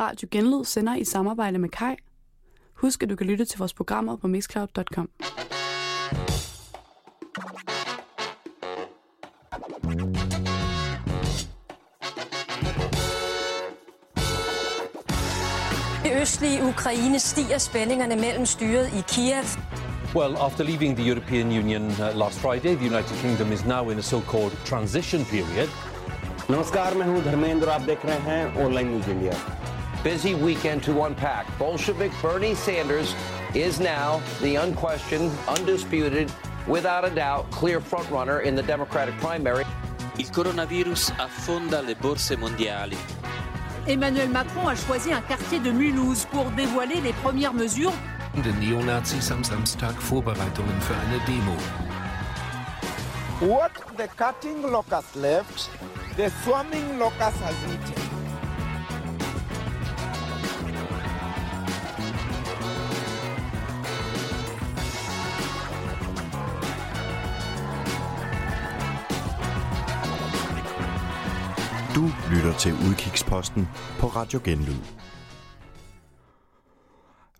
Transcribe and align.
Radio 0.00 0.28
Genlyd 0.30 0.64
sender 0.64 0.94
i 0.94 1.04
samarbejde 1.04 1.58
med 1.58 1.68
Kai. 1.68 1.96
Husk, 2.74 3.02
at 3.02 3.10
du 3.10 3.16
kan 3.16 3.26
lytte 3.26 3.44
til 3.44 3.58
vores 3.58 3.74
programmer 3.74 4.16
på 4.16 4.26
mixcloud.com. 4.26 5.08
I 16.04 16.20
østlige 16.20 16.64
Ukraine 16.64 17.18
stiger 17.18 17.58
spændingerne 17.58 18.16
mellem 18.16 18.46
styret 18.46 18.86
i 18.86 19.02
Kiev. 19.08 19.44
Well, 20.14 20.36
after 20.36 20.64
leaving 20.64 20.96
the 20.96 21.08
European 21.12 21.46
Union 21.46 21.82
uh, 21.90 22.16
last 22.16 22.38
Friday, 22.40 22.74
the 22.74 22.86
United 22.86 23.16
Kingdom 23.22 23.52
is 23.52 23.64
now 23.64 23.90
in 23.90 23.98
a 23.98 24.02
so-called 24.02 24.52
transition 24.64 25.24
period. 25.24 25.68
नमस्कार 26.50 26.94
मैं 26.94 27.06
हूं 27.06 27.22
धर्मेंद्र 27.22 27.68
आप 27.68 27.80
देख 27.80 28.04
रहे 28.06 28.18
हैं 28.28 28.64
online 28.64 28.88
news 28.88 29.08
India 29.08 29.32
Busy 30.03 30.35
weekend 30.35 30.83
to 30.83 31.03
unpack. 31.03 31.47
Bolshevik 31.57 32.11
Bernie 32.21 32.55
Sanders 32.55 33.15
is 33.55 33.79
now 33.79 34.21
the 34.41 34.57
unquestioned, 34.57 35.31
undisputed, 35.47 36.29
without 36.67 37.05
a 37.05 37.09
doubt, 37.09 37.49
clear 37.51 37.79
frontrunner 37.79 38.43
in 38.43 38.53
the 38.53 38.63
Democratic 38.63 39.17
primary. 39.19 39.63
Il 40.17 40.25
coronavirus 40.25 41.11
affonda 41.17 41.81
le 41.81 41.95
borse 41.95 42.35
mondiali. 42.35 42.97
Emmanuel 43.87 44.27
Macron 44.27 44.67
a 44.67 44.75
choisi 44.75 45.13
un 45.13 45.21
quartier 45.21 45.59
de 45.59 45.71
Mulhouse 45.71 46.25
pour 46.25 46.51
dévoiler 46.51 46.99
les 46.99 47.13
premières 47.23 47.53
mesures. 47.53 47.93
Den 48.43 48.59
Neonazis 48.59 49.31
am 49.31 49.41
Samstag 49.41 49.95
Vorbereitungen 50.01 50.81
für 50.81 50.95
eine 50.95 51.19
Demo. 51.25 51.55
What 53.39 53.71
the 53.95 54.09
cutting 54.17 54.63
locust 54.63 55.15
left, 55.15 55.69
the 56.17 56.29
swarming 56.43 56.99
locust 56.99 57.37
has 57.39 57.55
eaten. 57.71 58.02
Lytter 72.43 72.57
til 72.57 72.73
Udkigsposten 72.73 73.67
på 73.99 74.07
Radio 74.07 74.39
Genlyd. 74.43 74.81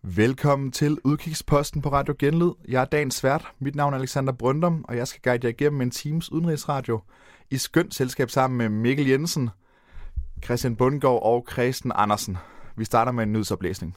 Velkommen 0.01 0.71
til 0.71 0.97
Udkigsposten 1.03 1.81
på 1.81 1.89
Radio 1.89 2.15
Genlyd. 2.19 2.51
Jeg 2.67 2.81
er 2.81 2.85
dagens 2.85 3.15
svært. 3.15 3.47
Mit 3.59 3.75
navn 3.75 3.93
er 3.93 3.97
Alexander 3.97 4.33
Brøndum, 4.33 4.85
og 4.87 4.97
jeg 4.97 5.07
skal 5.07 5.21
guide 5.23 5.47
jer 5.47 5.49
igennem 5.49 5.81
en 5.81 5.91
times 5.91 6.31
udenrigsradio 6.31 7.01
i 7.49 7.57
skønt 7.57 7.95
selskab 7.95 8.29
sammen 8.29 8.57
med 8.57 8.69
Mikkel 8.69 9.07
Jensen, 9.07 9.49
Christian 10.43 10.75
Bundgaard 10.75 11.23
og 11.23 11.47
Christen 11.51 11.91
Andersen. 11.95 12.37
Vi 12.75 12.85
starter 12.85 13.11
med 13.11 13.23
en 13.23 13.33
nyhedsoplæsning. 13.33 13.95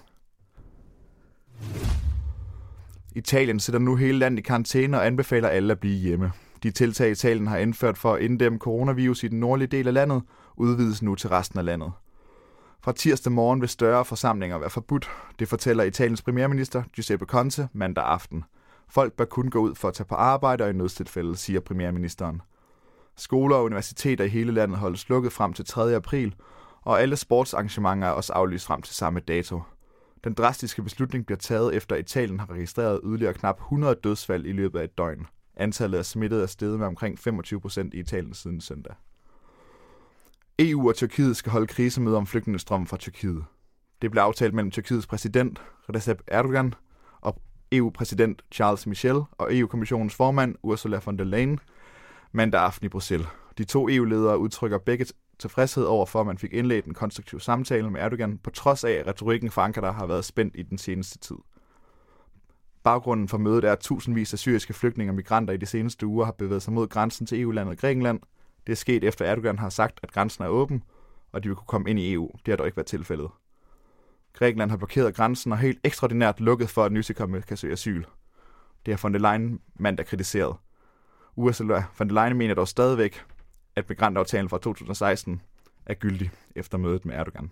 Italien 3.15 3.61
sætter 3.61 3.81
nu 3.81 3.97
hele 3.97 4.19
landet 4.19 4.39
i 4.39 4.43
karantæne 4.43 4.97
og 4.97 5.07
anbefaler 5.07 5.49
alle 5.49 5.73
at 5.73 5.81
blive 5.81 5.99
hjemme. 5.99 6.33
De 6.63 6.71
tiltag, 6.71 7.11
Italien 7.11 7.47
har 7.47 7.59
indført 7.59 7.99
for 7.99 8.15
at 8.15 8.23
inddæmme 8.23 8.59
coronavirus 8.59 9.23
i 9.23 9.29
den 9.29 9.41
nordlige 9.41 9.69
del 9.69 9.89
af 9.89 9.95
landet, 9.95 10.23
udvides 10.57 11.03
nu 11.03 11.15
til 11.15 11.31
resten 11.31 11.59
af 11.59 11.65
landet. 11.65 11.93
Fra 12.81 12.93
tirsdag 12.93 13.33
morgen 13.33 13.61
vil 13.61 13.69
større 13.69 14.05
forsamlinger 14.05 14.59
være 14.59 14.71
forbudt. 14.71 15.11
Det 15.39 15.49
fortæller 15.49 15.85
Italiens 15.85 16.23
premierminister 16.23 16.83
Giuseppe 16.95 17.27
Conte 17.27 17.69
mandag 17.73 18.05
aften. 18.05 18.45
Folk 18.89 19.13
bør 19.13 19.25
kun 19.25 19.51
gå 19.51 19.59
ud 19.59 19.75
for 19.75 19.89
at 19.89 19.95
tage 19.95 20.07
på 20.07 20.15
arbejde 20.15 20.65
og 20.65 20.71
i 20.71 20.73
nødstilfælde, 20.73 21.37
siger 21.37 21.61
premierministeren. 21.61 22.43
Skoler 23.17 23.57
og 23.57 23.65
universiteter 23.65 24.25
i 24.25 24.29
hele 24.29 24.53
landet 24.53 24.79
holdes 24.79 25.09
lukket 25.09 25.33
frem 25.33 25.53
til 25.53 25.65
3. 25.65 25.95
april, 25.95 26.35
og 26.83 27.01
alle 27.01 27.17
sportsarrangementer 27.17 28.09
er 28.09 28.13
også 28.13 28.33
aflyst 28.33 28.67
frem 28.67 28.83
til 28.83 28.95
samme 28.95 29.21
dato. 29.21 29.63
Den 30.25 30.35
drastiske 30.35 30.83
beslutning 30.83 31.27
bliver 31.27 31.39
taget 31.39 31.75
efter 31.75 31.97
Italien 31.97 32.41
har 32.41 32.51
registreret 32.51 33.01
yderligere 33.05 33.35
knap 33.35 33.59
100 33.61 33.95
dødsfald 34.05 34.47
i 34.47 34.53
løbet 34.53 34.79
af 34.79 34.85
et 34.85 34.99
døgn. 34.99 35.27
Antallet 35.57 35.99
af 35.99 36.07
smittede 36.07 36.43
er 36.43 36.47
steget 36.47 36.79
med 36.79 36.87
omkring 36.87 37.19
25 37.19 37.61
procent 37.61 37.95
i 37.95 37.99
Italien 37.99 38.35
siden 38.35 38.61
søndag. 38.61 38.95
EU 40.59 40.89
og 40.89 40.95
Tyrkiet 40.95 41.37
skal 41.37 41.53
holde 41.53 41.67
krisemøde 41.67 42.17
om 42.17 42.27
flygtningestrømmen 42.27 42.87
fra 42.87 42.97
Tyrkiet. 42.97 43.45
Det 44.03 44.11
blev 44.11 44.23
aftalt 44.23 44.55
mellem 44.55 44.71
Tyrkiets 44.71 45.07
præsident 45.07 45.63
Recep 45.95 46.23
Erdogan 46.27 46.75
og 47.21 47.41
EU-præsident 47.73 48.43
Charles 48.53 48.87
Michel 48.87 49.21
og 49.33 49.57
EU-kommissionens 49.57 50.15
formand 50.15 50.55
Ursula 50.63 51.01
von 51.05 51.19
der 51.19 51.25
Leyen 51.25 51.61
mandag 52.33 52.61
aften 52.61 52.87
i 52.87 52.89
Bruxelles. 52.89 53.29
De 53.59 53.65
to 53.65 53.89
EU-ledere 53.89 54.39
udtrykker 54.39 54.79
begge 54.79 55.07
tilfredshed 55.39 55.85
over 55.85 56.07
for, 56.07 56.21
at 56.21 56.27
man 56.27 56.39
fik 56.39 56.53
indledt 56.53 56.87
en 56.87 56.95
konstruktiv 56.95 57.41
samtale 57.41 57.91
med 57.91 58.01
Erdogan, 58.01 58.39
på 58.39 58.51
trods 58.51 58.85
af, 58.85 58.93
at 58.93 59.07
retorikken 59.07 59.51
fra 59.51 59.65
Ankara 59.65 59.93
har 59.93 60.07
været 60.07 60.25
spændt 60.25 60.57
i 60.57 60.63
den 60.63 60.79
seneste 60.79 61.19
tid. 61.19 61.37
Baggrunden 62.83 63.29
for 63.29 63.39
mødet 63.39 63.65
er, 63.65 63.73
at 63.73 63.79
tusindvis 63.79 64.33
af 64.33 64.39
syriske 64.39 64.73
flygtninge 64.73 65.11
og 65.11 65.15
migranter 65.15 65.55
i 65.55 65.57
de 65.57 65.67
seneste 65.67 66.07
uger 66.07 66.25
har 66.25 66.33
bevæget 66.33 66.63
sig 66.63 66.73
mod 66.73 66.89
grænsen 66.89 67.27
til 67.27 67.41
EU-landet 67.41 67.79
Grækenland. 67.79 68.21
Det 68.67 68.73
er 68.73 68.77
sket 68.77 69.05
efter 69.05 69.25
Erdogan 69.25 69.59
har 69.59 69.69
sagt, 69.69 70.01
at 70.03 70.13
grænsen 70.13 70.45
er 70.45 70.49
åben, 70.49 70.83
og 71.33 71.43
de 71.43 71.49
vil 71.49 71.57
kunne 71.57 71.67
komme 71.67 71.91
ind 71.91 71.99
i 71.99 72.13
EU. 72.13 72.31
Det 72.47 72.53
har 72.53 72.57
dog 72.57 72.67
ikke 72.67 72.77
været 72.77 72.87
tilfældet. 72.87 73.31
Grækenland 74.33 74.71
har 74.71 74.77
blokeret 74.77 75.15
grænsen 75.15 75.53
og 75.53 75.59
helt 75.59 75.81
ekstraordinært 75.85 76.41
lukket 76.41 76.71
for, 76.71 76.85
at 76.85 76.93
nytilkommende 76.93 77.47
kan 77.47 77.57
søge 77.57 77.73
asyl. 77.73 78.05
Det 78.87 78.95
har 78.95 79.01
von 79.03 79.15
der 79.15 79.19
Leyen 79.19 79.61
mandag 79.75 80.07
kritiseret. 80.07 80.57
Ursula 81.37 81.85
von 81.99 82.09
der 82.09 82.15
Leyen 82.15 82.39
mener 82.39 82.55
dog 82.55 82.69
stadigvæk, 82.69 83.25
at 83.77 83.89
migrantaftalen 83.89 84.49
fra 84.49 84.59
2016 84.59 85.43
er 85.87 85.95
gyldig 85.95 86.31
efter 86.55 86.79
mødet 86.79 87.05
med 87.05 87.15
Erdogan. 87.15 87.51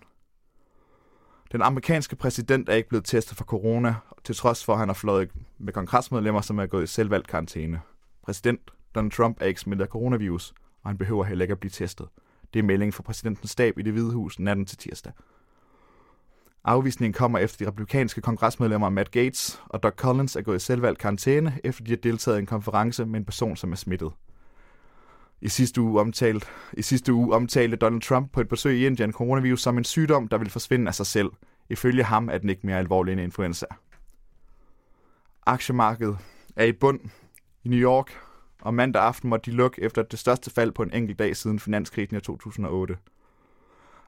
Den 1.51 1.61
amerikanske 1.61 2.15
præsident 2.15 2.69
er 2.69 2.73
ikke 2.73 2.89
blevet 2.89 3.05
testet 3.05 3.37
for 3.37 3.45
corona, 3.45 3.95
til 4.23 4.35
trods 4.35 4.65
for, 4.65 4.73
at 4.73 4.79
han 4.79 4.89
har 4.89 4.93
fløjet 4.93 5.31
med 5.57 5.73
kongresmedlemmer, 5.73 6.41
som 6.41 6.59
er 6.59 6.65
gået 6.65 6.83
i 6.83 6.87
selvvalgt 6.87 7.27
karantæne. 7.27 7.81
Præsident 8.23 8.71
Donald 8.95 9.11
Trump 9.11 9.41
er 9.41 9.45
ikke 9.45 9.59
smittet 9.59 9.85
af 9.85 9.89
coronavirus, 9.89 10.53
og 10.85 10.91
han 10.91 10.97
behøver 10.97 11.23
heller 11.23 11.43
ikke 11.43 11.51
at 11.51 11.59
blive 11.59 11.71
testet. 11.71 12.07
Det 12.53 12.59
er 12.59 12.63
meldingen 12.63 12.93
fra 12.93 13.03
præsidentens 13.03 13.51
stab 13.51 13.79
i 13.79 13.81
det 13.81 13.93
hvide 13.93 14.11
hus 14.11 14.39
natten 14.39 14.65
til 14.65 14.77
tirsdag. 14.77 15.13
Afvisningen 16.63 17.13
kommer 17.13 17.39
efter 17.39 17.65
de 17.65 17.71
republikanske 17.71 18.21
kongresmedlemmer 18.21 18.89
Matt 18.89 19.11
Gates 19.11 19.61
og 19.65 19.83
Doug 19.83 19.91
Collins 19.91 20.35
er 20.35 20.41
gået 20.41 20.55
i 20.55 20.59
selvvalgt 20.59 20.99
karantæne, 20.99 21.59
efter 21.63 21.83
de 21.83 21.91
har 21.91 21.97
deltaget 21.97 22.37
i 22.37 22.39
en 22.39 22.45
konference 22.45 23.05
med 23.05 23.19
en 23.19 23.25
person, 23.25 23.55
som 23.55 23.71
er 23.71 23.75
smittet. 23.75 24.11
I 25.41 25.49
sidste 25.49 25.81
uge, 25.81 26.01
omtalt, 26.01 26.47
I 26.73 26.81
sidste 26.81 27.13
uge 27.13 27.35
omtalte 27.35 27.77
Donald 27.77 28.01
Trump 28.01 28.31
på 28.31 28.41
et 28.41 28.47
besøg 28.47 28.77
i 28.77 28.85
Indien 28.85 29.11
coronavirus 29.11 29.61
som 29.61 29.77
en 29.77 29.83
sygdom, 29.83 30.27
der 30.27 30.37
vil 30.37 30.49
forsvinde 30.49 30.87
af 30.87 30.95
sig 30.95 31.05
selv. 31.05 31.29
Ifølge 31.69 32.03
ham 32.03 32.29
er 32.29 32.37
den 32.37 32.49
ikke 32.49 32.67
mere 32.67 32.77
alvorlig 32.77 33.11
end 33.11 33.21
influenza. 33.21 33.65
Aktiemarkedet 35.45 36.17
er 36.55 36.65
i 36.65 36.71
bund 36.71 36.99
i 37.63 37.69
New 37.69 37.79
York, 37.79 38.24
og 38.65 38.73
mandag 38.73 39.01
aften 39.01 39.29
måtte 39.29 39.51
de 39.51 39.55
lukke 39.55 39.81
efter 39.81 40.03
det 40.03 40.19
største 40.19 40.51
fald 40.51 40.71
på 40.71 40.83
en 40.83 40.93
enkelt 40.93 41.19
dag 41.19 41.37
siden 41.37 41.59
finanskrisen 41.59 42.17
i 42.17 42.19
2008. 42.19 42.97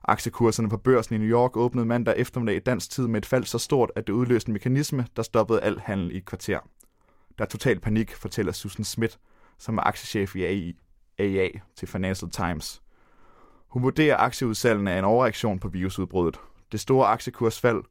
Aktiekurserne 0.03 0.69
på 0.69 0.77
børsen 0.77 1.15
i 1.15 1.17
New 1.17 1.27
York 1.27 1.57
åbnede 1.57 1.85
mandag 1.85 2.13
eftermiddag 2.17 2.55
i 2.55 2.59
dansk 2.59 2.91
tid 2.91 3.07
med 3.07 3.17
et 3.17 3.25
fald 3.25 3.43
så 3.43 3.57
stort, 3.57 3.91
at 3.95 4.07
det 4.07 4.13
udløste 4.13 4.49
en 4.49 4.53
mekanisme, 4.53 5.07
der 5.15 5.23
stoppede 5.23 5.61
al 5.61 5.79
handel 5.79 6.11
i 6.11 6.17
et 6.17 6.25
kvarter. 6.25 6.59
Der 7.37 7.43
er 7.43 7.49
total 7.49 7.79
panik, 7.79 8.15
fortæller 8.15 8.51
Susan 8.51 8.85
Smith, 8.85 9.17
som 9.57 9.77
er 9.77 9.81
aktiechef 9.81 10.35
i 10.35 10.43
AI, 10.43 10.75
AA 11.19 11.47
til 11.75 11.87
Financial 11.87 12.31
Times. 12.31 12.81
Hun 13.67 13.83
vurderer 13.83 14.17
aktieudsalgene 14.17 14.91
af 14.91 14.99
en 14.99 15.05
overreaktion 15.05 15.59
på 15.59 15.67
virusudbruddet. 15.67 16.39
Det 16.71 16.79
store 16.79 17.07
aktiekursfald 17.07 17.83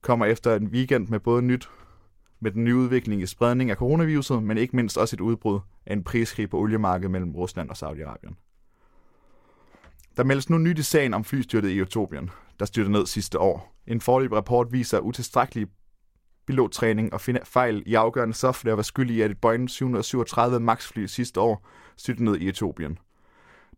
kommer 0.00 0.26
efter 0.26 0.54
en 0.54 0.66
weekend 0.66 1.08
med 1.08 1.20
både 1.20 1.42
nyt 1.42 1.68
med 2.40 2.50
den 2.50 2.64
nye 2.64 2.76
udvikling 2.76 3.22
i 3.22 3.26
spredning 3.26 3.70
af 3.70 3.76
coronaviruset, 3.76 4.42
men 4.42 4.58
ikke 4.58 4.76
mindst 4.76 4.98
også 4.98 5.16
et 5.16 5.20
udbrud 5.20 5.60
af 5.86 5.92
en 5.92 6.04
priskrig 6.04 6.50
på 6.50 6.58
oliemarkedet 6.58 7.10
mellem 7.10 7.34
Rusland 7.34 7.70
og 7.70 7.76
Saudi-Arabien. 7.76 8.34
Der 10.16 10.24
meldes 10.24 10.50
nu 10.50 10.58
nyt 10.58 10.78
i 10.78 10.82
sagen 10.82 11.14
om 11.14 11.24
flystyrtet 11.24 11.68
i 11.68 11.80
Etiopien, 11.80 12.30
der 12.58 12.64
styrtede 12.64 12.92
ned 12.92 13.06
sidste 13.06 13.38
år. 13.38 13.74
En 13.86 14.00
forløb 14.00 14.32
rapport 14.32 14.72
viser 14.72 14.98
utilstrækkelig 14.98 15.66
pilottræning 16.46 17.12
og 17.12 17.20
fejl 17.44 17.82
i 17.86 17.94
afgørende 17.94 18.34
software 18.34 18.76
var 18.76 18.82
skyld 18.82 19.10
i, 19.10 19.20
at 19.20 19.30
et 19.30 19.40
Boeing 19.40 19.70
737 19.70 20.60
MAX-fly 20.60 21.06
sidste 21.06 21.40
år 21.40 21.66
styrtede 21.96 22.24
ned 22.24 22.36
i 22.36 22.48
Etiopien. 22.48 22.98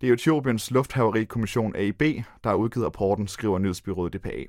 Det 0.00 0.08
er 0.08 0.12
Etiopiens 0.12 0.70
lufthaverikommission 0.70 1.76
AIB, 1.76 2.00
der 2.44 2.48
har 2.48 2.54
udgivet 2.54 2.86
rapporten, 2.86 3.28
skriver 3.28 3.58
nyhedsbyrået 3.58 4.12
DPA. 4.12 4.44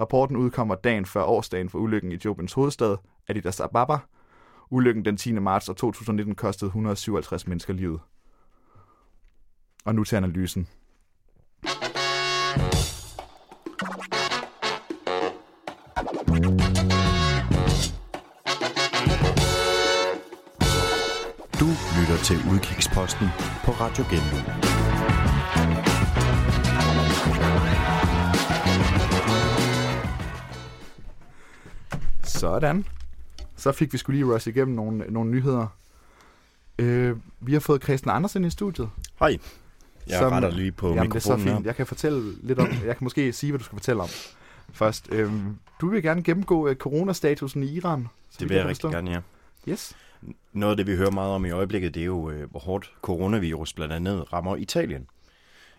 Rapporten 0.00 0.36
udkommer 0.36 0.74
dagen 0.74 1.06
før 1.06 1.22
årsdagen 1.22 1.68
for 1.68 1.78
ulykken 1.78 2.12
i 2.12 2.14
Etiopiens 2.14 2.52
hovedstad, 2.52 2.96
Addis 3.30 3.60
Ababa. 3.60 3.98
Ulykken 4.70 5.04
den 5.04 5.16
10. 5.16 5.32
marts 5.32 5.66
2019 5.66 6.34
kostede 6.34 6.68
157 6.68 7.46
mennesker 7.46 7.74
livet. 7.74 8.00
Og 9.84 9.94
nu 9.94 10.04
til 10.04 10.16
analysen. 10.16 10.68
Du 21.60 21.68
lytter 21.98 22.18
til 22.24 22.36
Udkigsposten 22.52 23.26
på 23.64 23.70
Radio 23.70 24.04
Genlyd. 24.10 24.44
Sådan. 32.24 32.99
Så 33.60 33.72
fik 33.72 33.92
vi 33.92 33.98
skulle 33.98 34.20
lige 34.20 34.34
rush 34.34 34.48
igennem 34.48 34.74
nogle, 34.76 35.04
nogle 35.08 35.30
nyheder. 35.30 35.66
Øh, 36.78 37.16
vi 37.40 37.52
har 37.52 37.60
fået 37.60 37.82
Christian 37.82 38.16
Andersen 38.16 38.44
i 38.44 38.50
studiet. 38.50 38.90
Hej. 39.18 39.38
Jeg 40.06 40.18
som, 40.18 40.32
retter 40.32 40.50
lige 40.50 40.72
på 40.72 40.88
jamen, 40.88 41.02
mikrofonen 41.02 41.38
det 41.38 41.46
er 41.46 41.50
så 41.50 41.56
fint. 41.56 41.66
Jeg 41.66 41.76
kan 41.76 41.86
fortælle 41.86 42.32
lidt 42.42 42.58
om, 42.58 42.68
jeg 42.86 42.96
kan 42.96 43.04
måske 43.04 43.32
sige, 43.32 43.50
hvad 43.50 43.58
du 43.58 43.64
skal 43.64 43.76
fortælle 43.76 44.02
om 44.02 44.08
først. 44.72 45.08
Øhm, 45.12 45.56
du 45.80 45.88
vil 45.88 46.02
gerne 46.02 46.22
gennemgå 46.22 46.68
uh, 46.68 46.74
coronastatusen 46.74 47.62
i 47.62 47.66
Iran. 47.66 48.08
Det 48.38 48.48
vil 48.48 48.56
jeg 48.56 48.66
rigtig 48.66 48.90
gerne, 48.90 49.10
ja. 49.10 49.20
Yes. 49.68 49.96
Noget 50.52 50.70
af 50.70 50.76
det, 50.76 50.86
vi 50.86 50.96
hører 50.96 51.10
meget 51.10 51.32
om 51.32 51.44
i 51.44 51.50
øjeblikket, 51.50 51.94
det 51.94 52.00
er 52.00 52.06
jo, 52.06 52.30
øh, 52.30 52.50
hvor 52.50 52.60
hårdt 52.60 52.92
coronavirus 53.02 53.72
blandt 53.72 53.94
andet 53.94 54.32
rammer 54.32 54.56
Italien. 54.56 55.06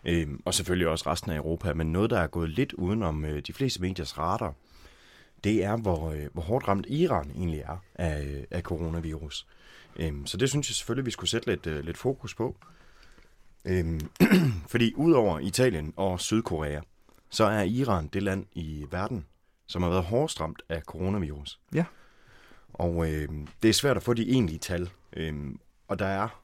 Øhm, 0.05 0.41
og 0.45 0.53
selvfølgelig 0.53 0.87
også 0.87 1.09
resten 1.09 1.31
af 1.31 1.35
Europa. 1.35 1.73
Men 1.73 1.91
noget, 1.91 2.09
der 2.09 2.19
er 2.19 2.27
gået 2.27 2.49
lidt 2.49 2.73
udenom 2.73 3.25
øh, 3.25 3.41
de 3.47 3.53
fleste 3.53 3.81
mediers 3.81 4.17
radar, 4.17 4.53
det 5.43 5.63
er, 5.63 5.77
hvor, 5.77 6.11
øh, 6.11 6.27
hvor 6.33 6.41
hårdt 6.41 6.67
ramt 6.67 6.85
Iran 6.89 7.31
egentlig 7.35 7.59
er 7.59 7.77
af, 7.95 8.23
øh, 8.23 8.43
af 8.51 8.61
coronavirus. 8.61 9.47
Øhm, 9.95 10.25
så 10.25 10.37
det 10.37 10.49
synes 10.49 10.69
jeg 10.69 10.75
selvfølgelig, 10.75 11.05
vi 11.05 11.11
skulle 11.11 11.29
sætte 11.29 11.47
lidt, 11.47 11.67
øh, 11.67 11.85
lidt 11.85 11.97
fokus 11.97 12.35
på. 12.35 12.55
Øhm, 13.65 14.09
fordi 14.71 14.93
udover 14.95 15.39
Italien 15.39 15.93
og 15.95 16.19
Sydkorea, 16.19 16.79
så 17.29 17.43
er 17.43 17.61
Iran 17.61 18.07
det 18.07 18.23
land 18.23 18.45
i 18.53 18.85
verden, 18.91 19.25
som 19.67 19.81
har 19.81 19.89
været 19.89 20.03
hårdest 20.03 20.41
ramt 20.41 20.61
af 20.69 20.81
coronavirus. 20.81 21.59
Ja. 21.73 21.85
Og 22.73 23.11
øh, 23.11 23.29
det 23.63 23.69
er 23.69 23.73
svært 23.73 23.97
at 23.97 24.03
få 24.03 24.13
de 24.13 24.29
egentlige 24.29 24.59
tal. 24.59 24.89
Øh, 25.13 25.33
og 25.87 25.99
der 25.99 26.05
er, 26.05 26.41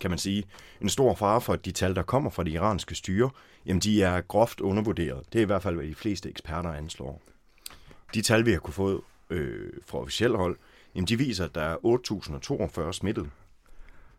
kan 0.00 0.10
man 0.10 0.18
sige, 0.18 0.44
en 0.80 0.88
stor 0.88 1.14
fare 1.14 1.40
for, 1.40 1.52
at 1.52 1.64
de 1.64 1.72
tal, 1.72 1.94
der 1.94 2.02
kommer 2.02 2.30
fra 2.30 2.44
det 2.44 2.50
iranske 2.50 2.94
styre, 2.94 3.30
jamen 3.66 3.80
de 3.80 4.02
er 4.02 4.20
groft 4.20 4.60
undervurderet. 4.60 5.32
Det 5.32 5.38
er 5.38 5.42
i 5.42 5.46
hvert 5.46 5.62
fald, 5.62 5.76
hvad 5.76 5.86
de 5.86 5.94
fleste 5.94 6.28
eksperter 6.28 6.72
anslår. 6.72 7.22
De 8.14 8.22
tal, 8.22 8.46
vi 8.46 8.52
har 8.52 8.58
kunne 8.58 8.74
få 8.74 9.04
øh, 9.30 9.72
fra 9.86 9.98
officielt 9.98 10.36
hold, 10.36 10.56
jamen 10.94 11.08
de 11.08 11.18
viser, 11.18 11.44
at 11.44 11.54
der 11.54 11.62
er 11.62 11.76
8.042 12.86 12.92
smittet. 12.92 13.30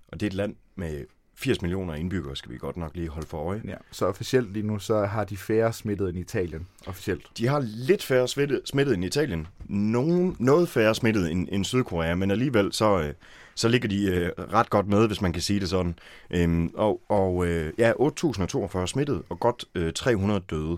Og 0.07 0.19
det 0.19 0.25
er 0.25 0.29
et 0.29 0.33
land 0.33 0.55
med 0.75 1.05
80 1.39 1.61
millioner 1.61 1.93
indbyggere 1.93 2.35
skal 2.35 2.51
vi 2.51 2.57
godt 2.57 2.77
nok 2.77 2.91
lige 2.95 3.09
holde 3.09 3.27
for 3.27 3.37
øje. 3.37 3.61
Ja, 3.65 3.75
så 3.91 4.05
officielt 4.05 4.53
lige 4.53 4.67
nu, 4.67 4.79
så 4.79 5.05
har 5.05 5.23
de 5.23 5.37
færre 5.37 5.73
smittet 5.73 6.09
end 6.09 6.17
Italien, 6.17 6.67
officielt. 6.87 7.27
De 7.37 7.47
har 7.47 7.59
lidt 7.59 8.03
færre 8.03 8.27
smittet, 8.27 8.61
smittet 8.65 8.93
end 8.93 9.05
Italien. 9.05 9.47
Nogen, 9.65 10.35
noget 10.39 10.69
færre 10.69 10.95
smittet 10.95 11.31
end, 11.31 11.47
end 11.51 11.65
Sydkorea, 11.65 12.15
men 12.15 12.31
alligevel 12.31 12.73
så, 12.73 12.99
øh, 12.99 13.13
så 13.55 13.67
ligger 13.67 13.89
de 13.89 14.05
øh, 14.05 14.31
ret 14.37 14.69
godt 14.69 14.87
med, 14.87 15.07
hvis 15.07 15.21
man 15.21 15.33
kan 15.33 15.41
sige 15.41 15.59
det 15.59 15.69
sådan. 15.69 15.95
Øhm, 16.31 16.71
og 16.75 17.01
og 17.09 17.47
øh, 17.47 17.73
ja, 17.77 17.91
8.042 17.91 18.85
smittet 18.85 19.21
og 19.29 19.39
godt 19.39 19.65
øh, 19.75 19.93
300 19.93 20.39
døde. 20.49 20.77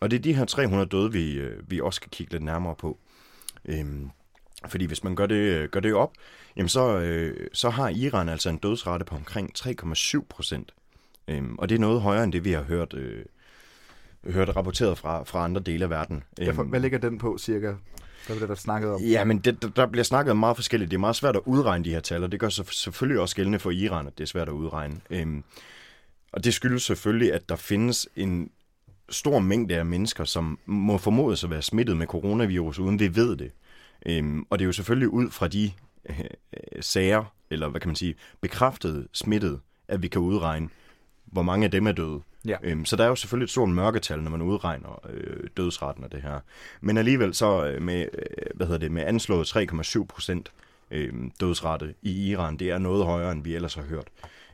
Og 0.00 0.10
det 0.10 0.16
er 0.16 0.20
de 0.20 0.34
her 0.34 0.44
300 0.44 0.88
døde, 0.88 1.12
vi, 1.12 1.32
øh, 1.32 1.70
vi 1.70 1.80
også 1.80 1.96
skal 1.96 2.10
kigge 2.10 2.32
lidt 2.32 2.42
nærmere 2.42 2.74
på. 2.74 2.98
Øhm, 3.64 4.10
fordi 4.68 4.84
hvis 4.84 5.04
man 5.04 5.16
gør 5.16 5.26
det, 5.26 5.70
gør 5.70 5.80
det 5.80 5.94
op, 5.94 6.12
jamen 6.56 6.68
så, 6.68 6.98
øh, 6.98 7.48
så 7.52 7.70
har 7.70 7.88
Iran 7.88 8.28
altså 8.28 8.48
en 8.48 8.56
dødsrate 8.56 9.04
på 9.04 9.14
omkring 9.14 9.50
3,7 9.58 10.26
procent. 10.28 10.74
Øhm, 11.28 11.58
og 11.58 11.68
det 11.68 11.74
er 11.74 11.78
noget 11.78 12.00
højere 12.00 12.24
end 12.24 12.32
det, 12.32 12.44
vi 12.44 12.52
har 12.52 12.62
hørt, 12.62 12.94
øh, 12.94 13.24
hørt 14.24 14.56
rapporteret 14.56 14.98
fra, 14.98 15.22
fra 15.24 15.44
andre 15.44 15.60
dele 15.60 15.84
af 15.84 15.90
verden. 15.90 16.22
Ja, 16.38 16.52
for, 16.52 16.62
hvad 16.62 16.80
ligger 16.80 16.98
den 16.98 17.18
på 17.18 17.38
cirka? 17.38 17.72
Hvad 18.26 18.36
bliver 18.36 18.46
der 18.46 18.54
snakket 18.54 18.90
om? 18.90 19.00
Ja, 19.00 19.24
men 19.24 19.38
det, 19.38 19.76
der 19.76 19.86
bliver 19.86 20.04
snakket 20.04 20.36
meget 20.36 20.56
forskelligt. 20.56 20.90
Det 20.90 20.96
er 20.96 21.00
meget 21.00 21.16
svært 21.16 21.36
at 21.36 21.42
udregne 21.44 21.84
de 21.84 21.90
her 21.90 22.00
tal, 22.00 22.24
og 22.24 22.32
det 22.32 22.40
gør 22.40 22.48
så 22.48 22.64
selvfølgelig 22.72 23.20
også 23.20 23.36
gældende 23.36 23.58
for 23.58 23.70
Iran, 23.70 24.06
at 24.06 24.18
det 24.18 24.24
er 24.24 24.28
svært 24.28 24.48
at 24.48 24.52
udregne. 24.52 25.00
Øhm, 25.10 25.44
og 26.32 26.44
det 26.44 26.54
skyldes 26.54 26.82
selvfølgelig, 26.82 27.32
at 27.32 27.48
der 27.48 27.56
findes 27.56 28.08
en 28.16 28.50
stor 29.08 29.38
mængde 29.38 29.76
af 29.76 29.86
mennesker, 29.86 30.24
som 30.24 30.58
må 30.66 30.98
formodes 30.98 31.44
at 31.44 31.50
være 31.50 31.62
smittet 31.62 31.96
med 31.96 32.06
coronavirus, 32.06 32.78
uden 32.78 33.00
vi 33.00 33.16
ved 33.16 33.36
det. 33.36 33.50
Øhm, 34.06 34.46
og 34.50 34.58
det 34.58 34.64
er 34.64 34.66
jo 34.66 34.72
selvfølgelig 34.72 35.08
ud 35.08 35.30
fra 35.30 35.48
de 35.48 35.72
øh, 36.08 36.16
sager, 36.80 37.24
eller 37.50 37.68
hvad 37.68 37.80
kan 37.80 37.88
man 37.88 37.96
sige, 37.96 38.14
bekræftede 38.40 39.08
smittet, 39.12 39.60
at 39.88 40.02
vi 40.02 40.08
kan 40.08 40.20
udregne, 40.20 40.68
hvor 41.24 41.42
mange 41.42 41.64
af 41.64 41.70
dem 41.70 41.86
er 41.86 41.92
døde. 41.92 42.20
Ja. 42.46 42.56
Øhm, 42.62 42.84
så 42.84 42.96
der 42.96 43.04
er 43.04 43.08
jo 43.08 43.14
selvfølgelig 43.14 43.44
et 43.44 43.50
stort 43.50 43.68
mørketal, 43.68 44.22
når 44.22 44.30
man 44.30 44.42
udregner 44.42 45.00
øh, 45.10 45.48
dødsretten 45.56 46.04
af 46.04 46.10
det 46.10 46.22
her. 46.22 46.40
Men 46.80 46.96
alligevel 46.96 47.34
så 47.34 47.66
øh, 47.66 47.82
med, 47.82 48.00
øh, 48.00 48.46
hvad 48.54 48.66
hedder 48.66 48.80
det, 48.80 48.92
med 48.92 49.02
anslået 49.02 49.56
3,7 49.56 50.04
procent 50.04 50.52
øh, 50.90 51.12
dødsrate 51.40 51.94
i 52.02 52.30
Iran, 52.30 52.56
det 52.56 52.70
er 52.70 52.78
noget 52.78 53.04
højere, 53.04 53.32
end 53.32 53.44
vi 53.44 53.54
ellers 53.54 53.74
har 53.74 53.82
hørt. 53.82 54.08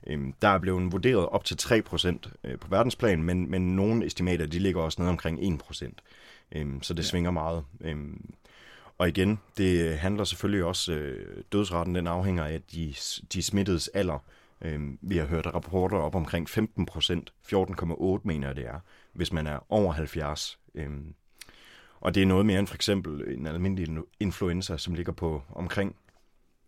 Øhm, 0.07 0.35
der 0.43 0.49
er 0.49 0.59
blevet 0.59 0.93
vurderet 0.93 1.27
op 1.27 1.45
til 1.45 1.57
3 1.57 1.83
procent 1.83 2.31
øh, 2.45 2.59
på 2.59 2.69
verdensplan, 2.69 3.23
men, 3.23 3.51
men 3.51 3.77
nogle 3.77 4.07
estimater, 4.07 4.47
de 4.47 4.59
ligger 4.59 4.83
også 4.83 5.03
nede 5.03 5.11
omkring 5.11 5.39
1 5.55 5.59
procent. 5.59 6.03
Øhm, 6.53 6.83
så 6.83 6.95
det 6.95 7.03
ja. 7.03 7.09
svinger 7.09 7.31
meget. 7.31 7.65
Øhm, 7.81 8.35
og 8.99 9.09
igen, 9.09 9.39
det 9.57 9.99
handler 9.99 10.25
selvfølgelig 10.25 10.65
også, 10.65 10.93
øh, 10.93 11.45
dødsretten 11.53 11.95
den 11.95 12.07
afhænger 12.07 12.45
af 12.45 12.63
de, 12.73 12.95
de 13.33 13.43
smittedes 13.43 13.89
alder. 13.89 14.25
Vi 15.01 15.17
har 15.17 15.27
hørt 15.27 15.47
rapporter 15.47 15.97
op 15.97 16.15
omkring 16.15 16.51
15 16.51 16.87
procent, 16.87 17.33
14,8 17.53 18.21
mener 18.25 18.47
jeg 18.47 18.57
det 18.57 18.67
er, 18.67 18.81
hvis 19.13 19.33
man 19.33 19.47
er 19.47 19.67
over 19.69 19.93
70. 19.93 20.59
Øh, 20.75 20.91
og 22.01 22.15
det 22.15 22.23
er 22.23 22.27
noget 22.27 22.47
mere 22.47 22.59
end 22.59 22.67
for 22.67 22.75
eksempel 22.75 23.39
en 23.39 23.47
almindelig 23.47 24.03
influenza, 24.21 24.77
som 24.77 24.95
ligger 24.95 25.13
på 25.13 25.43
omkring 25.55 25.97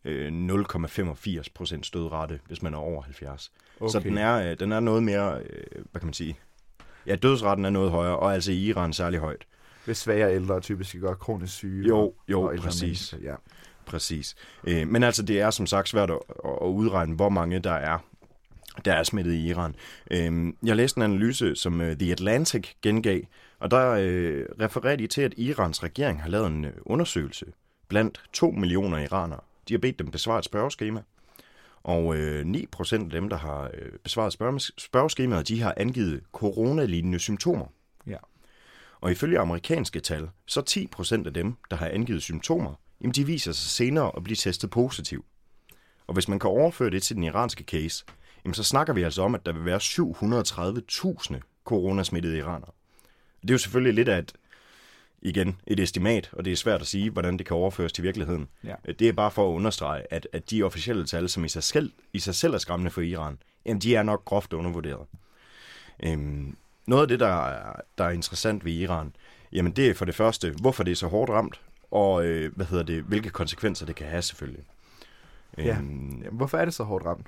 øh, 0.05 0.33
0,85 0.51 1.43
procent 1.55 1.91
dødsrate, 1.95 2.41
hvis 2.47 2.63
man 2.63 2.75
er 2.75 2.79
over 2.79 3.03
70. 3.03 3.53
Okay. 3.81 3.93
Så 3.93 4.01
den 4.01 4.19
er, 4.19 4.51
øh, 4.51 4.59
den 4.61 4.73
er 4.73 4.81
noget 4.81 5.03
mere, 5.03 5.39
øh, 5.41 5.85
hvad 5.91 6.01
kan 6.01 6.07
man 6.07 6.15
sige, 6.15 6.39
ja, 7.07 7.15
dødsretten 7.15 7.65
er 7.65 7.71
noget 7.71 7.91
højere, 7.91 8.17
og 8.17 8.35
altså 8.35 8.53
i 8.53 8.57
Iran 8.57 8.93
særlig 8.93 9.21
højt. 9.21 9.47
Hvis 9.85 9.99
svære 9.99 10.35
ældre 10.35 10.61
typisk 10.61 10.97
gør 11.01 11.15
kronisk 11.15 11.53
syge. 11.53 11.89
Jo, 11.89 12.15
jo, 12.29 12.43
og 12.43 12.57
præcis. 12.59 12.83
Mennesker, 12.83 13.19
ja. 13.23 13.35
Præcis. 13.87 14.35
Øh, 14.65 14.89
men 14.89 15.03
altså, 15.03 15.23
det 15.23 15.41
er 15.41 15.51
som 15.51 15.67
sagt 15.67 15.89
svært 15.89 16.11
at, 16.11 16.19
at 16.45 16.67
udregne, 16.67 17.15
hvor 17.15 17.29
mange 17.29 17.59
der 17.59 17.73
er 17.73 17.99
der 18.85 18.93
er 18.93 19.03
smittet 19.03 19.33
i 19.33 19.47
Iran. 19.49 19.75
Øh, 20.11 20.53
jeg 20.63 20.77
læste 20.77 20.99
en 20.99 21.03
analyse, 21.03 21.57
som 21.57 21.81
uh, 21.81 21.87
The 21.87 22.13
Atlantic 22.13 22.69
gengav, 22.83 23.21
og 23.59 23.71
der 23.71 23.91
øh, 23.91 24.47
refererer 24.61 24.97
de 24.97 25.07
til, 25.07 25.23
at 25.23 25.35
Irans 25.37 25.83
regering 25.83 26.23
har 26.23 26.29
lavet 26.29 26.47
en 26.47 26.65
uh, 26.65 26.71
undersøgelse 26.87 27.47
blandt 27.89 28.23
2 28.33 28.51
millioner 28.51 28.99
iranere. 28.99 29.41
De 29.69 29.75
har 29.75 29.79
bedt 29.79 29.99
dem 29.99 30.11
besvare 30.11 30.39
et 30.39 30.45
spørgeskema, 30.45 31.03
og 31.83 32.17
øh, 32.17 32.47
9% 32.47 32.95
af 32.95 33.11
dem, 33.11 33.29
der 33.29 33.37
har 33.37 33.71
øh, 33.75 33.93
besvaret 34.05 34.63
spørgeskemaet, 34.79 35.49
de 35.49 35.63
har 35.63 35.75
angivet 35.77 36.23
coronalignende 36.33 37.19
symptomer. 37.19 37.67
Ja. 38.07 38.17
Og 39.01 39.13
ifølge 39.13 39.39
amerikanske 39.39 40.01
tal, 40.01 40.29
så 40.47 40.89
10% 41.21 41.27
af 41.27 41.35
dem, 41.35 41.55
der 41.71 41.77
har 41.77 41.89
angivet 41.89 42.23
symptomer, 42.23 42.75
jamen 43.01 43.15
de 43.15 43.27
viser 43.27 43.53
sig 43.53 43.71
senere 43.71 44.13
at 44.17 44.25
blive 44.25 44.37
testet 44.37 44.71
positiv. 44.71 45.25
Og 46.07 46.15
hvis 46.15 46.29
man 46.29 46.39
kan 46.39 46.51
overføre 46.51 46.91
det 46.91 47.03
til 47.03 47.17
den 47.17 47.25
iranske 47.25 47.65
case, 47.65 48.05
jamen 48.45 48.55
så 48.55 48.65
snakker 48.65 48.93
vi 48.93 49.03
altså 49.03 49.23
om, 49.23 49.35
at 49.35 49.47
der 49.47 49.53
vil 49.53 49.65
være 49.65 49.81
730.000 51.37 51.41
coronasmittede 51.65 52.39
iranere. 52.39 52.71
Det 53.43 53.51
er 53.51 53.55
jo 53.55 53.59
selvfølgelig 53.59 53.95
lidt 53.95 54.09
af 54.09 54.19
et, 54.19 54.33
igen, 55.25 55.57
et 55.67 55.81
estimat, 55.81 56.31
og 56.33 56.45
det 56.45 56.53
er 56.53 56.57
svært 56.57 56.81
at 56.81 56.87
sige, 56.87 57.11
hvordan 57.11 57.39
det 57.39 57.47
kan 57.47 57.57
overføres 57.57 57.93
til 57.93 58.05
virkeligheden. 58.05 58.49
Ja. 58.65 58.75
Det 58.99 59.09
er 59.09 59.13
bare 59.13 59.31
for 59.31 59.49
at 59.49 59.55
understrege, 59.55 60.03
at, 60.11 60.29
at 60.33 60.51
de 60.51 60.63
officielle 60.63 61.07
tal, 61.07 61.29
som 61.29 61.45
i 61.45 61.49
sig 61.49 61.63
selv, 61.63 61.93
i 62.13 62.19
sig 62.19 62.35
selv 62.35 62.55
er 62.55 62.59
skræmmende 62.59 62.91
for 62.91 63.01
Iran, 63.01 63.39
jamen 63.67 63.81
de 63.81 63.97
er 63.97 64.03
nok 64.03 64.25
groft 64.25 64.53
undervurderet. 64.53 65.07
Øhm, 66.03 66.57
noget 66.87 67.03
af 67.03 67.09
det, 67.09 67.21
der 67.21 67.47
er, 67.47 67.81
der 67.99 68.05
er 68.05 68.11
interessant 68.11 68.65
ved 68.65 68.73
Iran, 68.73 69.13
jamen 69.53 69.73
det 69.73 69.89
er 69.89 69.95
for 69.95 70.05
det 70.05 70.15
første, 70.15 70.51
hvorfor 70.61 70.83
det 70.83 70.93
er 70.93 70.97
så 70.97 71.07
hårdt 71.07 71.31
ramt, 71.31 71.61
og 71.91 72.27
øh, 72.27 72.57
hvad 72.57 72.67
hedder 72.67 72.85
det, 72.85 73.03
hvilke 73.03 73.31
konsekvenser 73.31 73.87
det 73.87 73.97
kan 73.97 74.07
have 74.07 74.23
selvfølgelig. 74.23 74.65
Ja. 75.59 75.77
Øhm, 75.77 76.23
jamen, 76.25 76.37
hvorfor 76.37 76.59
er 76.59 76.65
det 76.65 76.75
så 76.75 76.83
hårdt 76.83 77.05
ramt? 77.05 77.27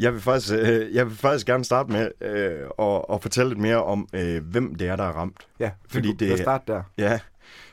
Jeg 0.00 0.12
vil 0.12 0.20
faktisk, 0.20 0.52
øh, 0.52 0.94
jeg 0.94 1.06
vil 1.06 1.16
faktisk 1.16 1.46
gerne 1.46 1.64
starte 1.64 1.92
med 1.92 2.10
øh, 2.20 2.68
at, 2.78 3.04
at 3.12 3.22
fortælle 3.22 3.48
lidt 3.48 3.60
mere 3.60 3.84
om, 3.84 4.08
øh, 4.12 4.44
hvem 4.44 4.74
det 4.74 4.88
er, 4.88 4.96
der 4.96 5.04
er 5.04 5.12
ramt. 5.12 5.46
Ja, 5.58 5.70
fordi 5.88 6.12
det 6.12 6.38
starte 6.38 6.72
der. 6.72 6.82
Ja, 6.98 7.20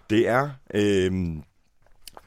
det 0.10 0.28
er, 0.28 0.50
øh, 0.74 1.12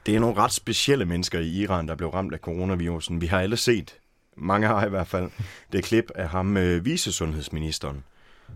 det 0.07 0.17
er 0.17 0.21
nogle 0.21 0.37
ret 0.37 0.53
specielle 0.53 1.05
mennesker 1.05 1.39
i 1.39 1.49
Iran, 1.49 1.89
der 1.89 1.95
blev 1.95 2.09
ramt 2.09 2.35
af 2.35 2.39
coronavirusen. 2.39 3.21
Vi 3.21 3.27
har 3.27 3.41
alle 3.41 3.57
set, 3.57 3.99
mange 4.37 4.67
har 4.67 4.87
i 4.87 4.89
hvert 4.89 5.07
fald, 5.07 5.31
det 5.73 5.85
klip 5.85 6.11
af 6.15 6.29
ham, 6.29 6.57
øh, 6.57 6.85
vicesundhedsministeren, 6.85 8.05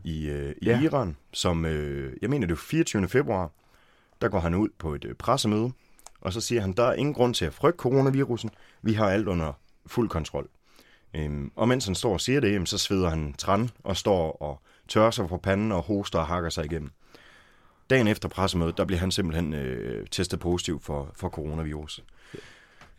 i, 0.05 0.29
øh, 0.29 0.55
i 0.63 0.67
ja. 0.67 0.81
Iran, 0.81 1.17
som, 1.33 1.65
øh, 1.65 2.13
jeg 2.23 2.31
mener 2.31 2.47
det 2.47 2.55
er 2.55 2.59
24. 2.59 3.09
februar, 3.09 3.51
der 4.21 4.29
går 4.29 4.41
han 4.41 4.55
ud 4.55 4.69
på 4.79 4.95
et 4.95 5.05
øh, 5.05 5.15
pressemøde, 5.15 5.73
og 6.21 6.33
så 6.33 6.41
siger 6.41 6.61
han, 6.61 6.73
der 6.73 6.85
er 6.85 6.95
ingen 6.95 7.15
grund 7.15 7.35
til 7.35 7.45
at 7.45 7.55
frygte 7.55 7.79
coronavirusen, 7.79 8.51
vi 8.83 8.93
har 8.93 9.11
alt 9.11 9.29
under 9.29 9.53
fuld 9.87 10.09
kontrol. 10.09 10.49
Øhm, 11.15 11.51
og 11.57 11.69
mens 11.69 11.85
han 11.85 11.95
står 11.95 12.13
og 12.13 12.21
siger 12.21 12.41
det, 12.41 12.69
så 12.69 12.79
sveder 12.79 13.09
han 13.09 13.35
træn 13.39 13.71
og 13.85 13.97
står 13.97 14.31
og 14.43 14.61
tørrer 14.89 15.11
sig 15.11 15.29
på 15.29 15.37
panden 15.37 15.73
og 15.73 15.83
hoster 15.83 16.19
og 16.19 16.27
hakker 16.27 16.51
sig 16.51 16.65
igennem. 16.65 16.91
Dagen 17.91 18.09
efter 18.09 18.29
pressemødet, 18.29 18.79
der 18.79 18.85
bliver 18.85 19.01
han 19.01 19.11
simpelthen 19.11 19.53
øh, 19.53 20.07
testet 20.11 20.41
positiv 20.41 20.81
for, 20.81 21.11
for 21.15 21.29
coronavirus 21.29 22.03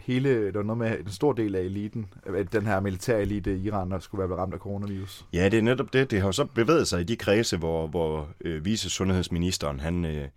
hele, 0.06 0.46
der 0.46 0.58
var 0.58 0.64
noget 0.64 0.78
med 0.78 1.00
en 1.00 1.12
stor 1.12 1.34
del 1.34 1.56
af 1.56 1.62
eliten, 1.62 2.06
den 2.52 2.66
her 2.66 2.80
militære 2.80 3.22
elite 3.22 3.58
i 3.58 3.64
Iran, 3.68 3.92
der 3.92 4.00
skulle 4.00 4.20
være 4.20 4.28
blevet 4.28 4.42
ramt 4.42 4.54
af 4.54 4.60
coronavirus. 4.60 5.26
Ja, 5.34 5.50
det 5.50 5.58
er 5.58 5.62
netop 5.62 5.94
det. 5.94 6.12
Det 6.12 6.20
har 6.20 6.28
jo 6.28 6.32
så 6.32 6.46
bevæget 6.46 6.88
sig 6.88 7.02
i 7.02 7.04
de 7.04 7.16
kredse, 7.16 7.58
hvor, 7.58 7.88
hvor 7.88 8.30
øh, 8.42 8.66
vice 8.66 8.90
sundhedsministeren, 8.90 9.80
han, 9.80 10.06
øh, 10.06 10.28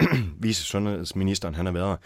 vicesundhedsministeren 0.42 1.54
han 1.54 1.66
har 1.66 1.72
været. 1.72 1.98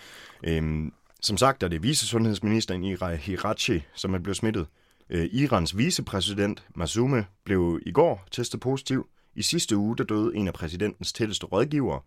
Øhm, 0.42 0.92
som 1.20 1.36
sagt 1.36 1.62
er 1.62 1.68
det 1.68 1.82
vicesundhedsministeren 1.82 2.84
Ira 2.84 3.14
Hirachi, 3.14 3.82
som 3.94 4.14
er 4.14 4.18
blevet 4.18 4.36
smittet. 4.36 4.66
Øh, 5.10 5.28
Irans 5.32 5.76
vicepræsident 5.76 6.64
Masume 6.74 7.26
blev 7.44 7.80
i 7.86 7.92
går 7.92 8.26
testet 8.30 8.60
positiv. 8.60 9.06
I 9.34 9.42
sidste 9.42 9.76
uge 9.76 9.96
der 9.96 10.04
døde 10.04 10.36
en 10.36 10.48
af 10.48 10.54
præsidentens 10.54 11.12
tætteste 11.12 11.46
rådgivere, 11.46 12.00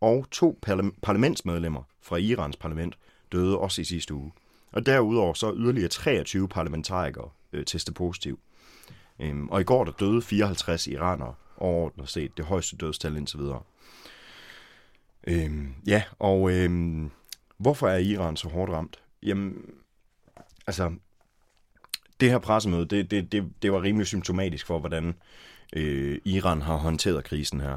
og 0.00 0.26
to 0.30 0.58
parlamentsmedlemmer 1.02 1.82
fra 2.02 2.16
Irans 2.16 2.56
parlament 2.56 2.98
døde 3.32 3.58
også 3.58 3.80
i 3.80 3.84
sidste 3.84 4.14
uge. 4.14 4.32
Og 4.72 4.86
derudover 4.86 5.34
så 5.34 5.52
yderligere 5.56 5.88
23 5.88 6.48
parlamentarikere 6.48 7.28
øh, 7.52 7.64
testet 7.64 7.94
positiv. 7.94 8.40
Øhm, 9.20 9.48
og 9.48 9.60
i 9.60 9.64
går 9.64 9.84
der 9.84 9.92
døde 9.92 10.22
54 10.22 10.86
iranere, 10.86 11.34
overordnet 11.56 12.08
set 12.08 12.36
det 12.36 12.44
højeste 12.44 12.76
dødstal 12.76 13.16
indtil 13.16 13.38
videre. 13.38 13.62
Øhm, 15.26 15.74
ja, 15.86 16.02
og 16.18 16.52
øhm, 16.52 17.10
hvorfor 17.62 17.88
er 17.88 17.98
Iran 17.98 18.36
så 18.36 18.48
hårdt 18.48 18.72
ramt? 18.72 19.00
Jamen, 19.22 19.64
altså, 20.66 20.92
det 22.20 22.30
her 22.30 22.38
pressemøde, 22.38 22.86
det, 22.86 23.10
det, 23.10 23.32
det, 23.32 23.52
det 23.62 23.72
var 23.72 23.82
rimelig 23.82 24.06
symptomatisk 24.06 24.66
for, 24.66 24.78
hvordan 24.78 25.14
øh, 25.76 26.18
Iran 26.24 26.62
har 26.62 26.76
håndteret 26.76 27.24
krisen 27.24 27.60
her. 27.60 27.76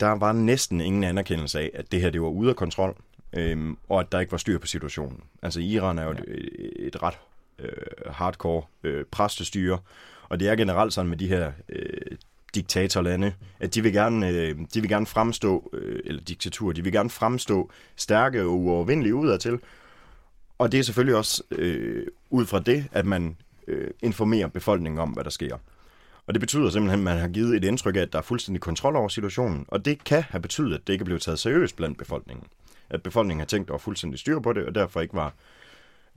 Der 0.00 0.08
var 0.08 0.32
næsten 0.32 0.80
ingen 0.80 1.04
anerkendelse 1.04 1.60
af, 1.60 1.70
at 1.74 1.92
det 1.92 2.00
her 2.00 2.10
det 2.10 2.22
var 2.22 2.28
ude 2.28 2.50
af 2.50 2.56
kontrol, 2.56 2.96
øhm, 3.32 3.78
og 3.88 4.00
at 4.00 4.12
der 4.12 4.20
ikke 4.20 4.32
var 4.32 4.38
styr 4.38 4.58
på 4.58 4.66
situationen. 4.66 5.22
Altså 5.42 5.60
Iran 5.60 5.98
er 5.98 6.04
jo 6.04 6.10
et, 6.10 6.24
et 6.78 7.02
ret 7.02 7.18
øh, 7.58 8.12
hardcore 8.12 8.62
øh, 8.82 9.04
præstestyre, 9.04 9.78
og 10.28 10.40
det 10.40 10.48
er 10.48 10.56
generelt 10.56 10.92
sådan 10.92 11.08
med 11.08 11.16
de 11.16 11.28
her 11.28 11.52
øh, 11.68 12.09
diktatorlande, 12.54 13.34
at 13.60 13.74
de 13.74 13.82
vil 13.82 13.92
gerne, 13.92 14.28
øh, 14.28 14.56
de 14.74 14.80
vil 14.80 14.88
gerne 14.88 15.06
fremstå, 15.06 15.70
øh, 15.72 16.00
eller 16.04 16.22
diktatur, 16.22 16.72
de 16.72 16.84
vil 16.84 16.92
gerne 16.92 17.10
fremstå 17.10 17.70
stærke 17.96 18.42
og 18.42 18.58
uovervindelige 18.58 19.14
udadtil, 19.14 19.58
og 20.58 20.72
det 20.72 20.80
er 20.80 20.84
selvfølgelig 20.84 21.16
også 21.16 21.42
øh, 21.50 22.06
ud 22.30 22.46
fra 22.46 22.60
det, 22.60 22.84
at 22.92 23.06
man 23.06 23.36
øh, 23.68 23.90
informerer 24.02 24.48
befolkningen 24.48 24.98
om, 24.98 25.10
hvad 25.10 25.24
der 25.24 25.30
sker. 25.30 25.56
Og 26.26 26.34
det 26.34 26.40
betyder 26.40 26.70
simpelthen, 26.70 27.00
at 27.00 27.04
man 27.04 27.18
har 27.18 27.28
givet 27.28 27.56
et 27.56 27.64
indtryk 27.64 27.96
af, 27.96 28.00
at 28.00 28.12
der 28.12 28.18
er 28.18 28.22
fuldstændig 28.22 28.60
kontrol 28.60 28.96
over 28.96 29.08
situationen, 29.08 29.64
og 29.68 29.84
det 29.84 30.04
kan 30.04 30.22
have 30.22 30.42
betydet, 30.42 30.74
at 30.74 30.80
det 30.86 30.92
ikke 30.92 31.02
er 31.02 31.04
blevet 31.04 31.22
taget 31.22 31.38
seriøst 31.38 31.76
blandt 31.76 31.98
befolkningen. 31.98 32.46
At 32.90 33.02
befolkningen 33.02 33.40
har 33.40 33.46
tænkt, 33.46 33.64
at 33.64 33.68
der 33.68 33.72
var 33.72 33.78
fuldstændig 33.78 34.18
styr 34.18 34.40
på 34.40 34.52
det, 34.52 34.66
og 34.66 34.74
derfor 34.74 35.00
ikke 35.00 35.14
var 35.14 35.34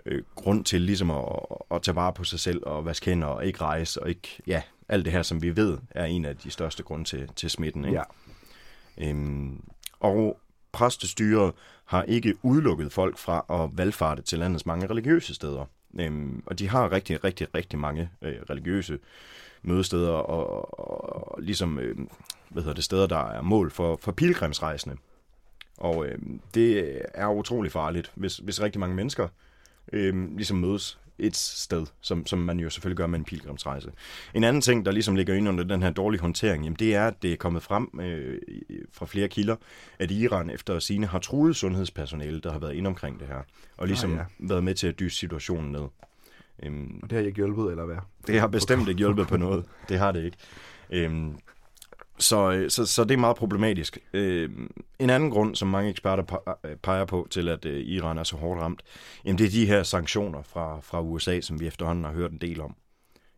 øh, 0.05 0.23
grund 0.35 0.65
til 0.65 0.81
ligesom 0.81 1.11
at, 1.11 1.23
at 1.71 1.81
tage 1.81 1.95
vare 1.95 2.13
på 2.13 2.23
sig 2.23 2.39
selv 2.39 2.61
og 2.65 2.85
vaske 2.85 3.05
hænder 3.05 3.27
og 3.27 3.45
ikke 3.45 3.61
rejse 3.61 4.03
og 4.03 4.09
ikke, 4.09 4.41
ja, 4.47 4.61
alt 4.93 5.05
det 5.05 5.13
her, 5.13 5.21
som 5.21 5.41
vi 5.41 5.55
ved, 5.55 5.77
er 5.89 6.05
en 6.05 6.25
af 6.25 6.37
de 6.37 6.51
største 6.51 6.83
grunde 6.83 7.05
til, 7.05 7.29
til 7.35 7.49
smitten. 7.49 7.85
Ikke? 7.85 8.03
Ja. 8.97 9.09
Øhm, 9.09 9.63
og 9.99 10.39
præstestyret 10.71 11.53
har 11.85 12.03
ikke 12.03 12.33
udelukket 12.41 12.91
folk 12.91 13.17
fra 13.17 13.45
at 13.49 13.77
valgfarte 13.77 14.21
til 14.21 14.39
landets 14.39 14.65
mange 14.65 14.87
religiøse 14.87 15.33
steder. 15.33 15.65
Øhm, 15.99 16.43
og 16.45 16.59
de 16.59 16.69
har 16.69 16.91
rigtig, 16.91 17.23
rigtig, 17.23 17.47
rigtig 17.55 17.79
mange 17.79 18.09
øh, 18.21 18.35
religiøse 18.49 18.99
mødesteder 19.61 20.11
og, 20.11 20.79
og, 20.79 21.33
og 21.33 21.41
ligesom, 21.41 21.79
øh, 21.79 21.97
hvad 22.49 22.63
hedder 22.63 22.75
det, 22.75 22.83
steder, 22.83 23.07
der 23.07 23.29
er 23.31 23.41
mål 23.41 23.71
for, 23.71 23.99
for 24.01 24.11
pilgrimsrejsende. 24.11 24.95
Og 25.77 26.05
øh, 26.05 26.19
det 26.53 27.01
er 27.13 27.27
utrolig 27.27 27.71
farligt, 27.71 28.11
hvis, 28.15 28.37
hvis 28.37 28.61
rigtig 28.61 28.79
mange 28.79 28.95
mennesker 28.95 29.27
øh, 29.93 30.35
ligesom 30.35 30.57
mødes 30.57 30.99
et 31.19 31.35
sted, 31.35 31.85
som, 32.01 32.25
som 32.25 32.39
man 32.39 32.59
jo 32.59 32.69
selvfølgelig 32.69 32.97
gør 32.97 33.07
med 33.07 33.19
en 33.19 33.25
pilgrimsrejse. 33.25 33.91
En 34.33 34.43
anden 34.43 34.61
ting, 34.61 34.85
der 34.85 34.91
ligesom 34.91 35.15
ligger 35.15 35.33
ind 35.33 35.49
under 35.49 35.63
den 35.63 35.83
her 35.83 35.89
dårlige 35.89 36.21
håndtering, 36.21 36.63
jamen 36.63 36.75
det 36.79 36.95
er, 36.95 37.07
at 37.07 37.21
det 37.21 37.33
er 37.33 37.37
kommet 37.37 37.63
frem 37.63 37.99
øh, 38.01 38.41
fra 38.91 39.05
flere 39.05 39.27
kilder, 39.27 39.55
at 39.99 40.11
Iran 40.11 40.49
efter 40.49 40.79
sine 40.79 41.07
har 41.07 41.19
truet 41.19 41.55
sundhedspersonale, 41.55 42.41
der 42.41 42.51
har 42.51 42.59
været 42.59 42.73
ind 42.73 42.87
omkring 42.87 43.19
det 43.19 43.27
her, 43.27 43.41
og 43.77 43.87
ligesom 43.87 44.11
ah, 44.11 44.17
ja. 44.17 44.23
været 44.39 44.63
med 44.63 44.75
til 44.75 44.87
at 44.87 44.99
dyse 44.99 45.17
situationen 45.17 45.71
ned. 45.71 45.87
Øhm, 46.63 46.99
og 47.03 47.09
det 47.09 47.17
har 47.17 47.25
ikke 47.25 47.35
hjulpet, 47.35 47.71
eller 47.71 47.85
hvad? 47.85 47.97
Det 48.27 48.39
har 48.39 48.47
bestemt 48.47 48.87
ikke 48.87 48.99
hjulpet 48.99 49.27
på 49.27 49.37
noget. 49.37 49.65
Det 49.89 49.99
har 49.99 50.11
det 50.11 50.23
ikke. 50.23 50.37
Øhm, 50.89 51.35
så, 52.19 52.51
øh, 52.51 52.69
så, 52.69 52.85
så 52.85 53.03
det 53.03 53.11
er 53.11 53.17
meget 53.17 53.35
problematisk. 53.35 53.97
Øh, 54.13 54.49
en 54.99 55.09
anden 55.09 55.31
grund, 55.31 55.55
som 55.55 55.67
mange 55.67 55.89
eksperter 55.89 56.57
øh, 56.65 56.75
peger 56.75 57.05
på 57.05 57.27
til, 57.31 57.49
at 57.49 57.65
øh, 57.65 57.81
Iran 57.81 58.17
er 58.17 58.23
så 58.23 58.35
hårdt 58.35 58.61
ramt, 58.61 58.81
jamen 59.25 59.37
det 59.37 59.45
er 59.45 59.49
de 59.49 59.65
her 59.65 59.83
sanktioner 59.83 60.41
fra, 60.41 60.79
fra 60.79 61.01
USA, 61.01 61.41
som 61.41 61.59
vi 61.59 61.67
efterhånden 61.67 62.03
har 62.03 62.11
hørt 62.11 62.31
en 62.31 62.37
del 62.37 62.61
om. 62.61 62.75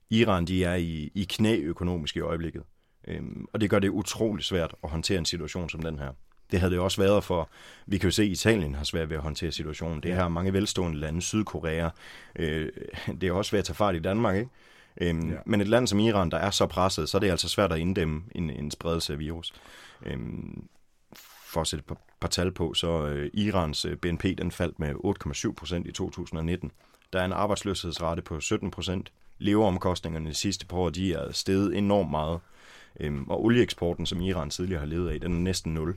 Iran 0.10 0.46
de 0.46 0.64
er 0.64 0.76
i, 0.76 1.12
i 1.16 1.28
knæ 1.30 1.58
økonomisk 1.58 2.16
i 2.16 2.20
øjeblikket, 2.20 2.64
øh, 3.08 3.22
og 3.54 3.62
det 3.62 3.70
gør 3.70 3.80
det 3.80 3.90
utrolig 3.90 4.46
svært 4.46 4.76
at 4.84 4.90
håndtere 4.90 5.18
en 5.18 5.26
situation 5.26 5.70
som 5.70 5.82
den 5.82 6.00
her. 6.00 6.12
Det 6.52 6.60
havde 6.60 6.72
det 6.72 6.80
også 6.80 7.02
været 7.02 7.24
for, 7.24 7.50
vi 7.86 7.98
kan 7.98 8.08
jo 8.08 8.12
se, 8.12 8.24
at 8.24 8.30
Italien 8.30 8.76
har 8.76 8.84
svært 8.84 9.10
ved 9.10 9.18
at 9.18 9.24
håndtere 9.24 9.52
situationen. 9.52 10.04
Det 10.04 10.16
her 10.16 10.28
mange 10.28 10.54
velstående 10.54 11.00
lande, 11.00 11.22
Sydkorea, 11.22 11.90
øh, 12.36 12.70
det 13.22 13.24
er 13.30 13.32
også 13.32 13.50
svært 13.50 13.60
at 13.60 13.66
tage 13.66 13.76
fart 13.76 13.96
i 13.96 14.00
Danmark, 14.00 14.36
ikke? 14.36 14.50
Øhm, 15.02 15.30
ja. 15.30 15.36
Men 15.46 15.62
et 15.62 15.68
land 15.68 15.88
som 15.88 16.00
Iran, 16.00 16.32
der 16.32 16.38
er 16.38 16.50
så 16.50 16.66
presset, 16.66 17.10
så 17.10 17.18
er 17.18 17.20
det 17.20 17.30
altså 17.30 17.50
svært 17.50 17.72
at 17.72 17.80
inddæmme 17.80 18.24
en, 18.36 18.50
en 18.50 18.72
spredelse 18.72 19.14
af 19.14 19.20
virus. 19.20 19.54
Øhm, 20.06 20.68
for 21.56 21.62
at 21.62 21.68
sætte 21.68 21.82
et 21.82 21.88
par, 21.88 21.98
par 22.20 22.28
tal 22.28 22.52
på, 22.52 22.74
så 22.74 23.06
øh, 23.06 23.30
Irans 23.34 23.86
øh, 23.86 23.98
BNP 23.98 24.24
den 24.24 24.52
faldt 24.52 24.80
med 24.80 24.94
8,7 25.48 25.54
procent 25.54 25.88
i 25.88 25.92
2019. 25.92 26.72
Der 27.14 27.20
er 27.20 27.26
en 27.26 27.34
arbejdsløshedsrate 27.34 28.22
på 28.22 28.40
17 28.40 28.72
procent. 28.72 29.12
Leveomkostningerne 29.38 30.30
de 30.30 30.34
sidste 30.34 30.66
par 30.66 30.78
år, 30.78 30.90
de 30.90 31.14
er 31.14 31.32
steget 31.32 31.78
enormt 31.78 32.12
meget. 32.12 32.40
Øhm, 33.00 33.30
og 33.30 33.44
olieeksporten, 33.44 34.06
som 34.06 34.22
Iran 34.22 34.50
tidligere 34.50 34.80
har 34.80 34.88
levet 34.88 35.10
af, 35.10 35.20
den 35.20 35.34
er 35.34 35.40
næsten 35.40 35.74
0. 35.74 35.96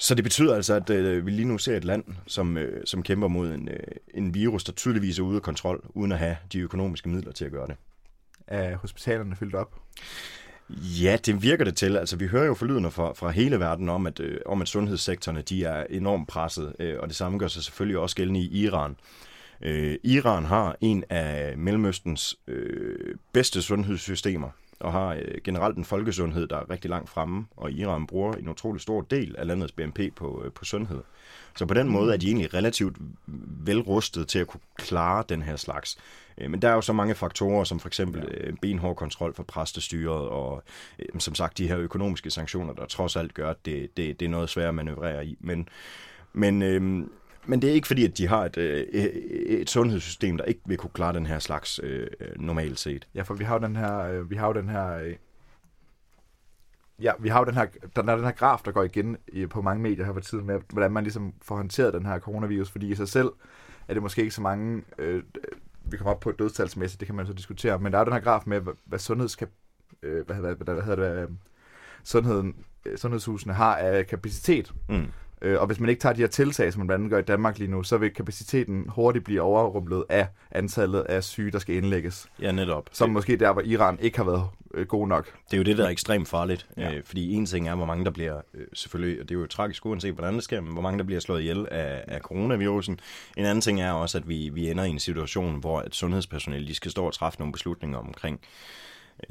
Så 0.00 0.14
det 0.14 0.24
betyder 0.24 0.54
altså, 0.54 0.74
at 0.74 0.90
øh, 0.90 1.26
vi 1.26 1.30
lige 1.30 1.48
nu 1.48 1.58
ser 1.58 1.76
et 1.76 1.84
land, 1.84 2.04
som, 2.26 2.56
øh, 2.56 2.82
som 2.86 3.02
kæmper 3.02 3.28
mod 3.28 3.52
en, 3.52 3.68
øh, 3.68 3.78
en 4.14 4.34
virus, 4.34 4.64
der 4.64 4.72
tydeligvis 4.72 5.18
er 5.18 5.22
ude 5.22 5.36
af 5.36 5.42
kontrol, 5.42 5.84
uden 5.94 6.12
at 6.12 6.18
have 6.18 6.36
de 6.52 6.58
økonomiske 6.58 7.08
midler 7.08 7.32
til 7.32 7.44
at 7.44 7.50
gøre 7.50 7.66
det. 7.66 7.76
Er 8.46 8.76
hospitalerne 8.76 9.36
fyldt 9.36 9.54
op? 9.54 9.74
Ja, 11.02 11.18
det 11.26 11.42
virker 11.42 11.64
det 11.64 11.76
til. 11.76 11.96
Altså, 11.96 12.16
vi 12.16 12.26
hører 12.26 12.46
jo 12.46 12.54
forlydende 12.54 12.90
fra, 12.90 13.12
fra 13.12 13.30
hele 13.30 13.60
verden 13.60 13.88
om, 13.88 14.06
at, 14.06 14.20
øh, 14.20 14.40
om, 14.46 14.62
at 14.62 14.68
sundhedssektorerne 14.68 15.42
de 15.42 15.64
er 15.64 15.86
enormt 15.90 16.28
presset, 16.28 16.76
øh, 16.78 16.96
og 17.00 17.08
det 17.08 17.16
samme 17.16 17.38
gør 17.38 17.48
sig 17.48 17.62
selvfølgelig 17.62 17.98
også 17.98 18.16
gældende 18.16 18.40
i 18.40 18.64
Iran. 18.64 18.96
Øh, 19.62 19.96
Iran 20.04 20.44
har 20.44 20.76
en 20.80 21.04
af 21.10 21.58
Mellemøstens 21.58 22.36
øh, 22.46 23.14
bedste 23.32 23.62
sundhedssystemer 23.62 24.50
og 24.80 24.92
har 24.92 25.14
øh, 25.14 25.40
generelt 25.44 25.76
en 25.76 25.84
folkesundhed, 25.84 26.46
der 26.46 26.56
er 26.56 26.70
rigtig 26.70 26.90
langt 26.90 27.10
fremme, 27.10 27.46
og 27.56 27.72
Iran 27.72 28.06
bruger 28.06 28.32
en 28.32 28.48
utrolig 28.48 28.80
stor 28.80 29.00
del 29.00 29.36
af 29.38 29.46
landets 29.46 29.72
BNP 29.72 30.00
på, 30.16 30.42
øh, 30.44 30.52
på 30.52 30.64
sundhed. 30.64 31.00
Så 31.56 31.66
på 31.66 31.74
den 31.74 31.88
måde 31.88 32.12
er 32.12 32.16
de 32.16 32.26
egentlig 32.26 32.54
relativt 32.54 32.96
velrustet 33.64 34.28
til 34.28 34.38
at 34.38 34.46
kunne 34.46 34.60
klare 34.76 35.24
den 35.28 35.42
her 35.42 35.56
slags. 35.56 35.98
Øh, 36.38 36.50
men 36.50 36.62
der 36.62 36.68
er 36.68 36.74
jo 36.74 36.80
så 36.80 36.92
mange 36.92 37.14
faktorer, 37.14 37.64
som 37.64 37.80
for 37.80 37.88
eksempel 37.88 38.44
ja. 38.44 38.50
benhård 38.62 38.96
kontrol 38.96 39.34
for 39.34 39.42
præstestyret, 39.42 40.28
og 40.28 40.62
som 41.18 41.34
sagt 41.34 41.58
de 41.58 41.68
her 41.68 41.78
økonomiske 41.78 42.30
sanktioner, 42.30 42.72
der 42.72 42.86
trods 42.86 43.16
alt 43.16 43.34
gør, 43.34 43.50
at 43.50 43.64
det, 43.64 43.96
det, 43.96 44.20
det 44.20 44.26
er 44.26 44.30
noget 44.30 44.50
svært 44.50 44.68
at 44.68 44.74
manøvrere 44.74 45.26
i. 45.26 45.36
Men, 45.40 45.68
men 46.32 46.62
øhm, 46.62 47.10
men 47.46 47.62
det 47.62 47.70
er 47.70 47.74
ikke 47.74 47.86
fordi, 47.86 48.04
at 48.04 48.18
de 48.18 48.28
har 48.28 48.44
et, 48.44 48.56
øh, 48.56 48.80
et 48.80 49.70
sundhedssystem, 49.70 50.36
der 50.36 50.44
ikke 50.44 50.60
vil 50.66 50.76
kunne 50.76 50.90
klare 50.94 51.12
den 51.12 51.26
her 51.26 51.38
slags 51.38 51.80
øh, 51.82 52.06
normalt 52.36 52.78
set. 52.78 53.08
Ja, 53.14 53.22
for 53.22 53.34
vi 53.34 53.44
har 53.44 53.54
jo 53.54 53.66
den 53.66 53.76
her, 53.76 53.98
øh, 53.98 54.30
vi 54.30 54.36
har 54.36 54.46
jo 54.46 54.52
den 54.52 54.68
her, 54.68 54.98
øh, 54.98 55.16
ja, 57.02 57.12
vi 57.18 57.28
har 57.28 57.38
jo 57.38 57.44
den 57.44 57.54
her, 57.54 57.66
der 57.96 58.02
er 58.02 58.16
den 58.16 58.24
her 58.24 58.32
graf, 58.32 58.60
der 58.64 58.72
går 58.72 58.82
igen 58.82 59.16
på 59.50 59.62
mange 59.62 59.82
medier 59.82 60.04
her 60.04 60.12
for 60.12 60.20
tiden 60.20 60.46
med, 60.46 60.60
hvordan 60.72 60.92
man 60.92 61.04
ligesom 61.04 61.34
får 61.42 61.56
håndteret 61.56 61.94
den 61.94 62.06
her 62.06 62.18
coronavirus, 62.18 62.70
fordi 62.70 62.90
i 62.90 62.94
sig 62.94 63.08
selv 63.08 63.28
er 63.88 63.94
det 63.94 64.02
måske 64.02 64.20
ikke 64.20 64.34
så 64.34 64.42
mange, 64.42 64.82
øh, 64.98 65.22
vi 65.84 65.96
kommer 65.96 66.10
op 66.10 66.20
på 66.20 66.32
dødstalsmæssigt, 66.32 67.00
det 67.00 67.06
kan 67.06 67.14
man 67.14 67.26
så 67.26 67.32
diskutere, 67.32 67.78
men 67.78 67.92
der 67.92 67.98
er 67.98 68.04
den 68.04 68.12
her 68.12 68.20
graf 68.20 68.42
med, 68.46 68.60
hvad, 68.60 68.72
hvad 68.84 68.98
sundheds 68.98 69.36
øh, 70.02 70.26
hvad, 70.26 70.36
hvad, 70.36 70.54
hvad, 70.54 70.74
hvad 70.74 70.84
hedder 70.84 71.14
det, 71.14 71.22
øh, 71.22 71.28
sundheden, 72.04 72.56
øh, 72.86 72.98
sundhedshusene 72.98 73.54
har 73.54 73.76
af 73.76 74.06
kapacitet. 74.06 74.72
Mm. 74.88 75.06
Øh, 75.42 75.60
og 75.60 75.66
hvis 75.66 75.80
man 75.80 75.90
ikke 75.90 76.00
tager 76.00 76.12
de 76.12 76.20
her 76.20 76.28
tiltag, 76.28 76.72
som 76.72 76.80
man 76.80 76.86
blandt 76.86 77.00
andet 77.00 77.10
gør 77.10 77.18
i 77.18 77.22
Danmark 77.22 77.58
lige 77.58 77.70
nu, 77.70 77.82
så 77.82 77.96
vil 77.98 78.10
kapaciteten 78.10 78.84
hurtigt 78.88 79.24
blive 79.24 79.42
overrumlet 79.42 80.04
af 80.08 80.28
antallet 80.50 81.00
af 81.00 81.24
syge, 81.24 81.50
der 81.50 81.58
skal 81.58 81.74
indlægges. 81.74 82.28
Ja, 82.42 82.52
netop. 82.52 82.88
Som 82.92 83.10
måske 83.10 83.36
der, 83.36 83.52
hvor 83.52 83.62
Iran 83.62 83.98
ikke 84.00 84.16
har 84.16 84.24
været 84.24 84.44
øh, 84.74 84.86
god 84.86 85.08
nok. 85.08 85.26
Det 85.50 85.52
er 85.52 85.58
jo 85.58 85.62
det, 85.62 85.78
der 85.78 85.84
er 85.84 85.88
ekstremt 85.88 86.28
farligt. 86.28 86.66
Ja. 86.76 86.94
Øh, 86.94 87.02
fordi 87.04 87.32
en 87.32 87.46
ting 87.46 87.68
er, 87.68 87.74
hvor 87.74 87.86
mange 87.86 88.04
der 88.04 88.10
bliver, 88.10 88.40
øh, 88.54 88.66
selvfølgelig, 88.72 89.20
og 89.20 89.28
det 89.28 89.34
er 89.34 89.40
jo 89.40 89.46
tragisk 89.46 89.86
uanset, 89.86 90.14
hvordan 90.14 90.34
det 90.34 90.44
sker, 90.44 90.60
men 90.60 90.72
hvor 90.72 90.82
mange 90.82 90.98
der 90.98 91.04
bliver 91.04 91.20
slået 91.20 91.40
ihjel 91.40 91.66
af, 91.70 92.04
af 92.08 92.20
coronavirusen. 92.20 93.00
En 93.36 93.44
anden 93.44 93.60
ting 93.60 93.80
er 93.80 93.92
også, 93.92 94.18
at 94.18 94.28
vi, 94.28 94.50
vi 94.52 94.70
ender 94.70 94.84
i 94.84 94.90
en 94.90 94.98
situation, 94.98 95.60
hvor 95.60 95.80
et 95.82 95.94
sundhedspersonale 95.94 96.66
de 96.66 96.74
skal 96.74 96.90
stå 96.90 97.06
og 97.06 97.14
træffe 97.14 97.38
nogle 97.38 97.52
beslutninger 97.52 97.98
omkring 97.98 98.40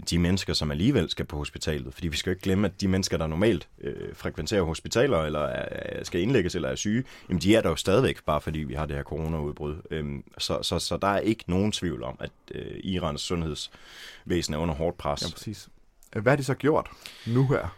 de 0.09 0.19
mennesker, 0.19 0.53
som 0.53 0.71
alligevel 0.71 1.09
skal 1.09 1.25
på 1.25 1.37
hospitalet. 1.37 1.93
Fordi 1.93 2.07
vi 2.07 2.17
skal 2.17 2.29
jo 2.29 2.31
ikke 2.31 2.41
glemme, 2.41 2.67
at 2.67 2.81
de 2.81 2.87
mennesker, 2.87 3.17
der 3.17 3.27
normalt 3.27 3.67
øh, 3.81 4.15
frekventerer 4.15 4.61
hospitaler, 4.61 5.19
eller 5.19 5.39
er, 5.39 6.03
skal 6.03 6.21
indlægges, 6.21 6.55
eller 6.55 6.69
er 6.69 6.75
syge, 6.75 7.03
jamen 7.29 7.41
de 7.41 7.55
er 7.55 7.61
der 7.61 7.69
jo 7.69 7.75
stadigvæk, 7.75 8.23
bare 8.25 8.41
fordi 8.41 8.59
vi 8.59 8.73
har 8.73 8.85
det 8.85 8.95
her 8.95 9.03
coronaudbrud. 9.03 9.75
Øhm, 9.91 10.23
så, 10.37 10.59
så, 10.61 10.79
så 10.79 10.97
der 10.97 11.07
er 11.07 11.19
ikke 11.19 11.43
nogen 11.47 11.71
tvivl 11.71 12.03
om, 12.03 12.17
at 12.19 12.31
øh, 12.51 12.79
Irans 12.83 13.21
sundhedsvæsen 13.21 14.53
er 14.53 14.57
under 14.57 14.75
hårdt 14.75 14.97
pres. 14.97 15.21
Ja, 15.21 15.27
præcis. 15.33 15.69
Hvad 16.11 16.31
har 16.31 16.37
de 16.37 16.43
så 16.43 16.53
gjort 16.53 16.89
nu 17.25 17.47
her? 17.47 17.77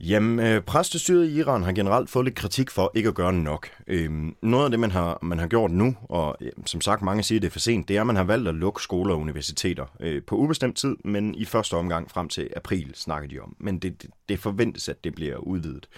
Jamen, 0.00 0.46
øh, 0.46 0.62
præstestyret 0.62 1.28
i 1.28 1.38
Iran 1.38 1.62
har 1.62 1.72
generelt 1.72 2.10
fået 2.10 2.24
lidt 2.24 2.34
kritik 2.34 2.70
for 2.70 2.92
ikke 2.94 3.08
at 3.08 3.14
gøre 3.14 3.32
nok. 3.32 3.68
Øhm, 3.86 4.36
noget 4.42 4.64
af 4.64 4.70
det, 4.70 4.80
man 4.80 4.90
har, 4.90 5.18
man 5.22 5.38
har 5.38 5.46
gjort 5.46 5.70
nu, 5.70 5.96
og 6.02 6.36
øh, 6.40 6.52
som 6.66 6.80
sagt, 6.80 7.02
mange 7.02 7.22
siger, 7.22 7.40
det 7.40 7.46
er 7.46 7.50
for 7.50 7.58
sent, 7.58 7.88
det 7.88 7.96
er, 7.96 8.00
at 8.00 8.06
man 8.06 8.16
har 8.16 8.24
valgt 8.24 8.48
at 8.48 8.54
lukke 8.54 8.82
skoler 8.82 9.14
og 9.14 9.20
universiteter 9.20 9.86
øh, 10.00 10.22
på 10.22 10.36
ubestemt 10.36 10.76
tid, 10.76 10.96
men 11.04 11.34
i 11.34 11.44
første 11.44 11.74
omgang 11.74 12.10
frem 12.10 12.28
til 12.28 12.50
april 12.56 12.92
snakker 12.94 13.28
de 13.28 13.40
om. 13.40 13.56
Men 13.58 13.78
det, 13.78 14.02
det, 14.02 14.10
det 14.28 14.38
forventes, 14.38 14.88
at 14.88 15.04
det 15.04 15.14
bliver 15.14 15.36
udvidet. 15.36 15.88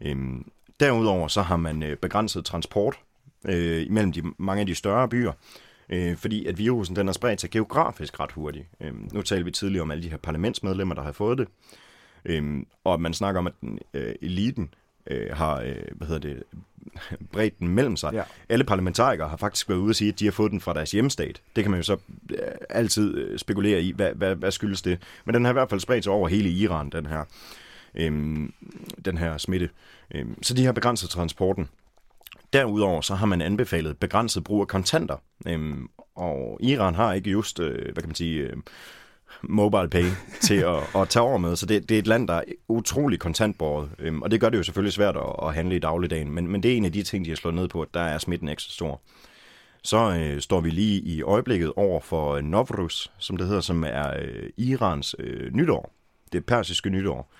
Øhm, 0.00 0.50
derudover 0.80 1.28
så 1.28 1.42
har 1.42 1.56
man 1.56 1.82
øh, 1.82 1.96
begrænset 1.96 2.44
transport 2.44 2.98
øh, 3.48 3.86
imellem 3.86 4.12
de, 4.12 4.22
mange 4.38 4.60
af 4.60 4.66
de 4.66 4.74
større 4.74 5.08
byer, 5.08 5.32
øh, 5.88 6.16
fordi 6.16 6.46
at 6.46 6.58
virusen 6.58 6.96
den 6.96 7.06
har 7.06 7.12
spredt 7.12 7.40
sig 7.40 7.50
geografisk 7.50 8.20
ret 8.20 8.32
hurtigt. 8.32 8.66
Øh, 8.80 8.92
nu 9.12 9.22
talte 9.22 9.44
vi 9.44 9.50
tidligere 9.50 9.82
om 9.82 9.90
alle 9.90 10.02
de 10.02 10.10
her 10.10 10.16
parlamentsmedlemmer, 10.16 10.94
der 10.94 11.02
har 11.02 11.12
fået 11.12 11.38
det. 11.38 11.48
Øhm, 12.24 12.66
og 12.84 13.00
man 13.00 13.14
snakker 13.14 13.38
om, 13.38 13.46
at 13.46 13.52
den, 13.60 13.78
øh, 13.94 14.14
eliten 14.22 14.74
øh, 15.06 15.36
har 15.36 15.60
øh, 15.60 15.76
hvad 15.96 16.08
hedder 16.08 16.28
det, 16.28 16.42
bredt 17.32 17.58
den 17.58 17.68
mellem 17.68 17.96
sig. 17.96 18.12
Ja. 18.12 18.22
Alle 18.48 18.64
parlamentarikere 18.64 19.28
har 19.28 19.36
faktisk 19.36 19.68
været 19.68 19.78
ude 19.78 19.90
og 19.90 19.94
sige, 19.94 20.08
at 20.12 20.20
de 20.20 20.24
har 20.24 20.32
fået 20.32 20.52
den 20.52 20.60
fra 20.60 20.74
deres 20.74 20.90
hjemstat. 20.90 21.42
Det 21.56 21.64
kan 21.64 21.70
man 21.70 21.80
jo 21.80 21.84
så 21.84 21.96
øh, 22.30 22.38
altid 22.70 23.18
øh, 23.18 23.38
spekulere 23.38 23.82
i, 23.82 23.92
hvad, 23.92 24.12
hvad, 24.14 24.34
hvad 24.34 24.50
skyldes 24.50 24.82
det. 24.82 25.02
Men 25.24 25.34
den 25.34 25.44
har 25.44 25.52
i 25.52 25.52
hvert 25.52 25.70
fald 25.70 25.80
spredt 25.80 26.04
sig 26.04 26.12
over 26.12 26.28
hele 26.28 26.50
Iran, 26.50 26.90
den 26.90 27.06
her, 27.06 27.24
øhm, 27.94 28.52
den 29.04 29.18
her 29.18 29.38
smitte. 29.38 29.70
Øhm, 30.14 30.42
så 30.42 30.54
de 30.54 30.64
har 30.64 30.72
begrænset 30.72 31.10
transporten. 31.10 31.68
Derudover 32.52 33.00
så 33.00 33.14
har 33.14 33.26
man 33.26 33.42
anbefalet 33.42 33.98
begrænset 33.98 34.44
brug 34.44 34.60
af 34.60 34.68
kontanter. 34.68 35.16
Øhm, 35.46 35.88
og 36.14 36.58
Iran 36.62 36.94
har 36.94 37.12
ikke 37.12 37.30
just, 37.30 37.60
øh, 37.60 37.92
hvad 37.92 38.02
kan 38.02 38.08
man 38.08 38.14
sige... 38.14 38.40
Øh, 38.40 38.56
mobile 39.42 39.88
pay 39.88 40.04
til 40.40 40.54
at, 40.54 40.96
at 40.96 41.08
tage 41.08 41.22
over 41.22 41.38
med. 41.38 41.56
Så 41.56 41.66
det, 41.66 41.88
det 41.88 41.94
er 41.94 41.98
et 41.98 42.06
land, 42.06 42.28
der 42.28 42.34
er 42.34 42.42
utrolig 42.68 43.18
kontantbåret, 43.18 43.90
øhm, 43.98 44.22
og 44.22 44.30
det 44.30 44.40
gør 44.40 44.48
det 44.48 44.58
jo 44.58 44.62
selvfølgelig 44.62 44.92
svært 44.92 45.16
at, 45.16 45.46
at 45.48 45.54
handle 45.54 45.76
i 45.76 45.78
dagligdagen, 45.78 46.30
men, 46.32 46.48
men 46.48 46.62
det 46.62 46.72
er 46.72 46.76
en 46.76 46.84
af 46.84 46.92
de 46.92 47.02
ting, 47.02 47.24
de 47.24 47.30
har 47.30 47.36
slået 47.36 47.54
ned 47.54 47.68
på, 47.68 47.82
at 47.82 47.88
der 47.94 48.00
er 48.00 48.18
smitten 48.18 48.48
ekstra 48.48 48.72
stor. 48.72 49.00
Så 49.82 50.16
øh, 50.20 50.40
står 50.40 50.60
vi 50.60 50.70
lige 50.70 51.00
i 51.00 51.22
øjeblikket 51.22 51.72
over 51.76 52.00
for 52.00 52.34
øh, 52.34 52.42
Novruz, 52.42 53.10
som 53.18 53.36
det 53.36 53.46
hedder, 53.46 53.60
som 53.60 53.84
er 53.84 54.14
øh, 54.18 54.50
Irans 54.56 55.16
øh, 55.18 55.54
nytår. 55.54 55.92
Det 56.32 56.46
persiske 56.46 56.90
nytår. 56.90 57.32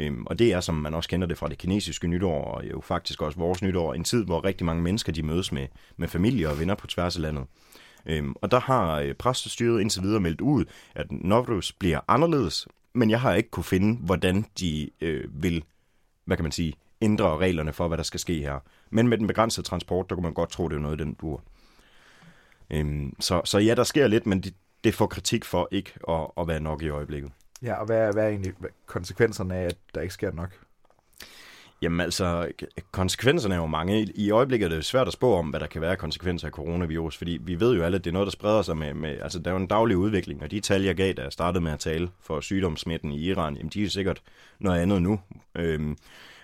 Øhm, 0.00 0.26
og 0.26 0.38
det 0.38 0.52
er, 0.52 0.60
som 0.60 0.74
man 0.74 0.94
også 0.94 1.08
kender 1.08 1.26
det 1.26 1.38
fra 1.38 1.48
det 1.48 1.58
kinesiske 1.58 2.08
nytår, 2.08 2.44
og 2.44 2.70
jo 2.70 2.80
faktisk 2.80 3.22
også 3.22 3.38
vores 3.38 3.62
nytår, 3.62 3.94
en 3.94 4.04
tid, 4.04 4.24
hvor 4.24 4.44
rigtig 4.44 4.66
mange 4.66 4.82
mennesker 4.82 5.12
de 5.12 5.22
mødes 5.22 5.52
med, 5.52 5.66
med 5.96 6.08
familie 6.08 6.48
og 6.48 6.60
venner 6.60 6.74
på 6.74 6.86
tværs 6.86 7.16
af 7.16 7.22
landet. 7.22 7.44
Øhm, 8.06 8.34
og 8.42 8.50
der 8.50 8.60
har 8.60 9.00
øh, 9.00 9.14
præstestyret 9.14 9.80
indtil 9.80 10.02
videre 10.02 10.20
meldt 10.20 10.40
ud, 10.40 10.64
at 10.94 11.12
Novruz 11.12 11.72
bliver 11.72 12.00
anderledes, 12.08 12.68
men 12.94 13.10
jeg 13.10 13.20
har 13.20 13.34
ikke 13.34 13.50
kunne 13.50 13.64
finde, 13.64 13.98
hvordan 14.04 14.44
de 14.60 14.90
øh, 15.00 15.42
vil, 15.42 15.64
hvad 16.24 16.36
kan 16.36 16.44
man 16.44 16.52
sige, 16.52 16.74
ændre 17.00 17.36
reglerne 17.36 17.72
for, 17.72 17.88
hvad 17.88 17.98
der 17.98 18.04
skal 18.04 18.20
ske 18.20 18.40
her. 18.40 18.58
Men 18.90 19.08
med 19.08 19.18
den 19.18 19.26
begrænsede 19.26 19.66
transport, 19.66 20.10
der 20.10 20.14
kunne 20.16 20.22
man 20.22 20.34
godt 20.34 20.50
tro, 20.50 20.68
det 20.68 20.76
er 20.76 20.80
noget, 20.80 20.98
den 20.98 21.14
bur. 21.14 21.42
Øhm, 22.70 23.14
så, 23.20 23.40
så 23.44 23.58
ja, 23.58 23.74
der 23.74 23.84
sker 23.84 24.06
lidt, 24.06 24.26
men 24.26 24.40
det, 24.40 24.54
det 24.84 24.94
får 24.94 25.06
kritik 25.06 25.44
for 25.44 25.68
ikke 25.70 25.92
at, 26.08 26.26
at 26.38 26.48
være 26.48 26.60
nok 26.60 26.82
i 26.82 26.88
øjeblikket. 26.88 27.32
Ja, 27.62 27.74
og 27.74 27.86
hvad 27.86 27.98
er, 27.98 28.12
hvad 28.12 28.24
er 28.24 28.28
egentlig 28.28 28.52
konsekvenserne 28.86 29.56
af, 29.56 29.64
at 29.64 29.76
der 29.94 30.00
ikke 30.00 30.14
sker 30.14 30.32
nok? 30.32 30.58
Jamen 31.82 32.00
altså, 32.00 32.48
konsekvenserne 32.90 33.54
er 33.54 33.58
jo 33.58 33.66
mange. 33.66 34.12
I 34.14 34.30
øjeblikket 34.30 34.72
er 34.72 34.76
det 34.76 34.84
svært 34.84 35.06
at 35.06 35.12
spå 35.12 35.34
om, 35.34 35.46
hvad 35.48 35.60
der 35.60 35.66
kan 35.66 35.80
være 35.80 35.96
konsekvenser 35.96 36.46
af 36.46 36.52
coronavirus, 36.52 37.16
fordi 37.16 37.38
vi 37.42 37.60
ved 37.60 37.76
jo 37.76 37.82
alle, 37.82 37.96
at 37.96 38.04
det 38.04 38.10
er 38.10 38.12
noget, 38.12 38.26
der 38.26 38.30
spreder 38.30 38.62
sig 38.62 38.76
med, 38.76 38.94
med 38.94 39.18
altså 39.22 39.38
der 39.38 39.50
er 39.50 39.54
jo 39.54 39.60
en 39.60 39.66
daglig 39.66 39.96
udvikling, 39.96 40.42
og 40.42 40.50
de 40.50 40.60
tal, 40.60 40.82
jeg 40.82 40.94
gav, 40.96 41.12
da 41.12 41.22
jeg 41.22 41.32
startede 41.32 41.64
med 41.64 41.72
at 41.72 41.78
tale 41.78 42.08
for 42.20 42.40
sygdomssmitten 42.40 43.12
i 43.12 43.20
Iran, 43.20 43.56
jamen 43.56 43.70
de 43.74 43.84
er 43.84 43.88
sikkert 43.88 44.22
noget 44.60 44.80
andet 44.80 45.02
nu. 45.02 45.20
Øhm, 45.54 45.96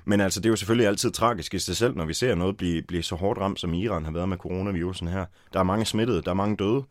men 0.05 0.21
altså, 0.21 0.41
det 0.41 0.47
er 0.47 0.51
jo 0.51 0.57
selvfølgelig 0.57 0.89
altid 0.89 1.11
tragisk 1.11 1.55
i 1.55 1.59
sig 1.59 1.77
selv, 1.77 1.97
når 1.97 2.05
vi 2.05 2.15
ser 2.15 2.35
noget 2.35 2.57
blive, 2.57 2.83
blive 2.83 3.03
så 3.03 3.15
hårdt 3.15 3.41
ramt, 3.41 3.61
som 3.61 3.75
Iran 3.75 4.05
har 4.05 4.13
været 4.13 4.29
med 4.29 4.37
coronavirusen 4.37 5.09
her. 5.09 5.25
Der 5.53 5.59
er 5.59 5.65
mange 5.65 5.85
smittede, 5.85 6.23
der 6.23 6.31
er 6.31 6.35
mange 6.35 6.57
døde. 6.57 6.85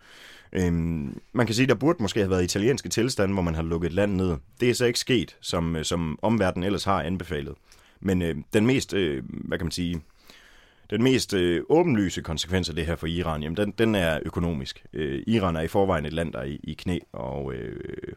Øhm, 0.53 1.19
man 1.33 1.45
kan 1.45 1.55
sige, 1.55 1.67
der 1.67 1.75
burde 1.75 2.01
måske 2.01 2.19
have 2.19 2.29
været 2.29 2.43
italienske 2.43 2.89
tilstande, 2.89 3.33
hvor 3.33 3.43
man 3.43 3.55
har 3.55 3.63
lukket 3.63 3.91
land 3.91 4.13
ned. 4.13 4.37
Det 4.59 4.69
er 4.69 4.73
så 4.73 4.85
ikke 4.85 4.99
sket, 4.99 5.35
som, 5.41 5.77
som 5.83 6.19
omverdenen 6.21 6.63
ellers 6.63 6.83
har 6.83 7.01
anbefalet. 7.01 7.53
Men 8.03 8.21
øh, 8.21 8.35
den 8.53 8.65
mest, 8.65 8.93
øh, 8.93 9.23
hvad 9.27 9.57
kan 9.57 9.65
man 9.65 9.71
sige, 9.71 10.01
den 10.89 11.03
mest 11.03 11.33
øh, 11.33 11.63
åbenlyse 11.69 12.21
konsekvens 12.21 12.69
af 12.69 12.75
det 12.75 12.85
her 12.85 12.95
for 12.95 13.07
Iran, 13.07 13.43
jamen 13.43 13.57
den, 13.57 13.71
den 13.71 13.95
er 13.95 14.19
økonomisk. 14.25 14.85
Øh, 14.93 15.23
Iran 15.27 15.55
er 15.55 15.61
i 15.61 15.67
forvejen 15.67 16.05
et 16.05 16.13
land, 16.13 16.33
der 16.33 16.39
er 16.39 16.43
i, 16.43 16.59
i 16.63 16.73
knæ, 16.73 16.99
og 17.13 17.53
øh, 17.53 18.13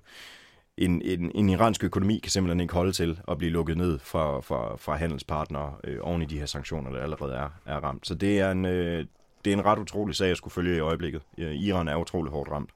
en, 0.77 1.03
en, 1.03 1.33
en 1.35 1.49
iransk 1.49 1.85
økonomi 1.85 2.19
kan 2.19 2.31
simpelthen 2.31 2.61
ikke 2.61 2.75
holde 2.75 2.93
til 2.93 3.21
at 3.29 3.39
blive 3.39 3.53
lukket 3.53 3.77
ned 3.77 3.99
fra, 3.99 4.41
fra, 4.41 4.77
fra 4.77 4.97
handelspartnere 4.97 5.75
øh, 5.85 5.99
oven 6.01 6.23
i 6.23 6.27
de 6.27 6.39
her 6.39 6.47
sanktioner, 6.47 6.91
der 6.91 7.01
allerede 7.01 7.35
er, 7.35 7.49
er 7.67 7.77
ramt. 7.77 8.07
Så 8.07 8.15
det 8.15 8.41
er, 8.41 8.51
en, 8.51 8.65
øh, 8.65 9.07
det 9.45 9.53
er 9.53 9.57
en 9.57 9.65
ret 9.65 9.79
utrolig 9.79 10.17
sag 10.17 10.31
at 10.31 10.37
skulle 10.37 10.53
følge 10.53 10.77
i 10.77 10.81
øjeblikket. 10.81 11.23
Iran 11.39 11.89
er 11.89 11.97
utrolig 11.97 12.33
hårdt 12.33 12.51
ramt. 12.51 12.71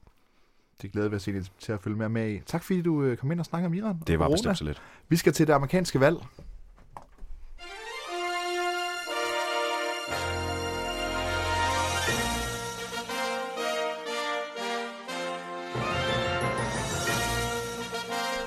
Det 0.81 0.91
glæder 0.91 1.09
vi 1.09 1.15
os 1.15 1.29
til 1.59 1.71
at 1.71 1.81
følge 1.81 1.97
med 1.97 2.09
med 2.09 2.31
i. 2.31 2.39
Tak 2.45 2.63
fordi 2.63 2.81
du 2.81 3.03
øh, 3.03 3.17
kom 3.17 3.31
ind 3.31 3.39
og 3.39 3.45
snakkede 3.45 3.67
om 3.67 3.73
Iran. 3.73 3.95
Det 4.07 4.19
var 4.19 4.29
bestemt 4.29 4.57
så 4.57 4.63
lidt. 4.63 4.81
Vi 5.09 5.15
skal 5.15 5.33
til 5.33 5.47
det 5.47 5.53
amerikanske 5.53 5.99
valg. 5.99 6.17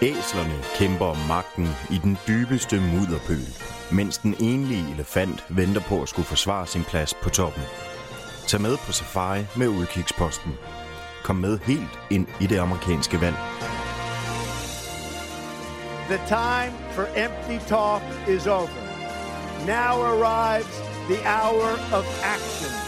Æslerne 0.04 0.62
kæmper 0.74 1.06
om 1.06 1.16
magten 1.28 1.68
i 1.90 1.98
den 1.98 2.18
dybeste 2.28 2.80
mudderpøl, 2.80 3.48
mens 3.92 4.18
den 4.18 4.34
enlige 4.40 4.94
elefant 4.94 5.44
venter 5.48 5.80
på 5.80 6.02
at 6.02 6.08
skulle 6.08 6.26
forsvare 6.26 6.66
sin 6.66 6.84
plads 6.84 7.14
på 7.14 7.30
toppen. 7.30 7.62
Tag 8.46 8.60
med 8.60 8.76
på 8.76 8.92
safari 8.92 9.44
med 9.56 9.68
udkigsposten. 9.68 10.52
Kom 11.22 11.36
med 11.36 11.58
helt 11.58 11.98
ind 12.10 12.26
i 12.40 12.46
det 12.46 12.58
amerikanske 12.58 13.20
vand. 13.20 13.34
The 16.08 16.20
time 16.26 16.74
for 16.94 17.06
empty 17.16 17.68
talk 17.68 18.02
is 18.28 18.46
over. 18.46 18.68
Now 19.66 19.94
arrives 20.12 20.76
the 21.08 21.20
hour 21.24 21.70
of 21.98 22.04
action. 22.34 22.83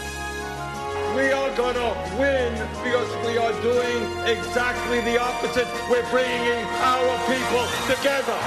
We 1.17 1.31
are 1.31 1.49
going 1.57 1.73
to 1.73 2.15
win 2.19 2.53
because 2.83 3.09
we 3.25 3.39
are 3.39 3.51
doing 3.63 4.03
exactly 4.27 5.01
the 5.01 5.19
opposite. 5.19 5.65
We're 5.89 6.07
bringing 6.11 6.63
our 6.85 7.17
people 7.25 7.65
together. 7.89 8.37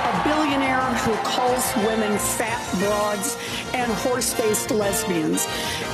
A 0.00 0.24
billionaire 0.24 0.80
who 1.04 1.12
calls 1.28 1.76
women 1.86 2.16
fat 2.16 2.58
broads 2.80 3.36
and 3.74 3.92
horse-faced 3.92 4.70
lesbians. 4.70 5.46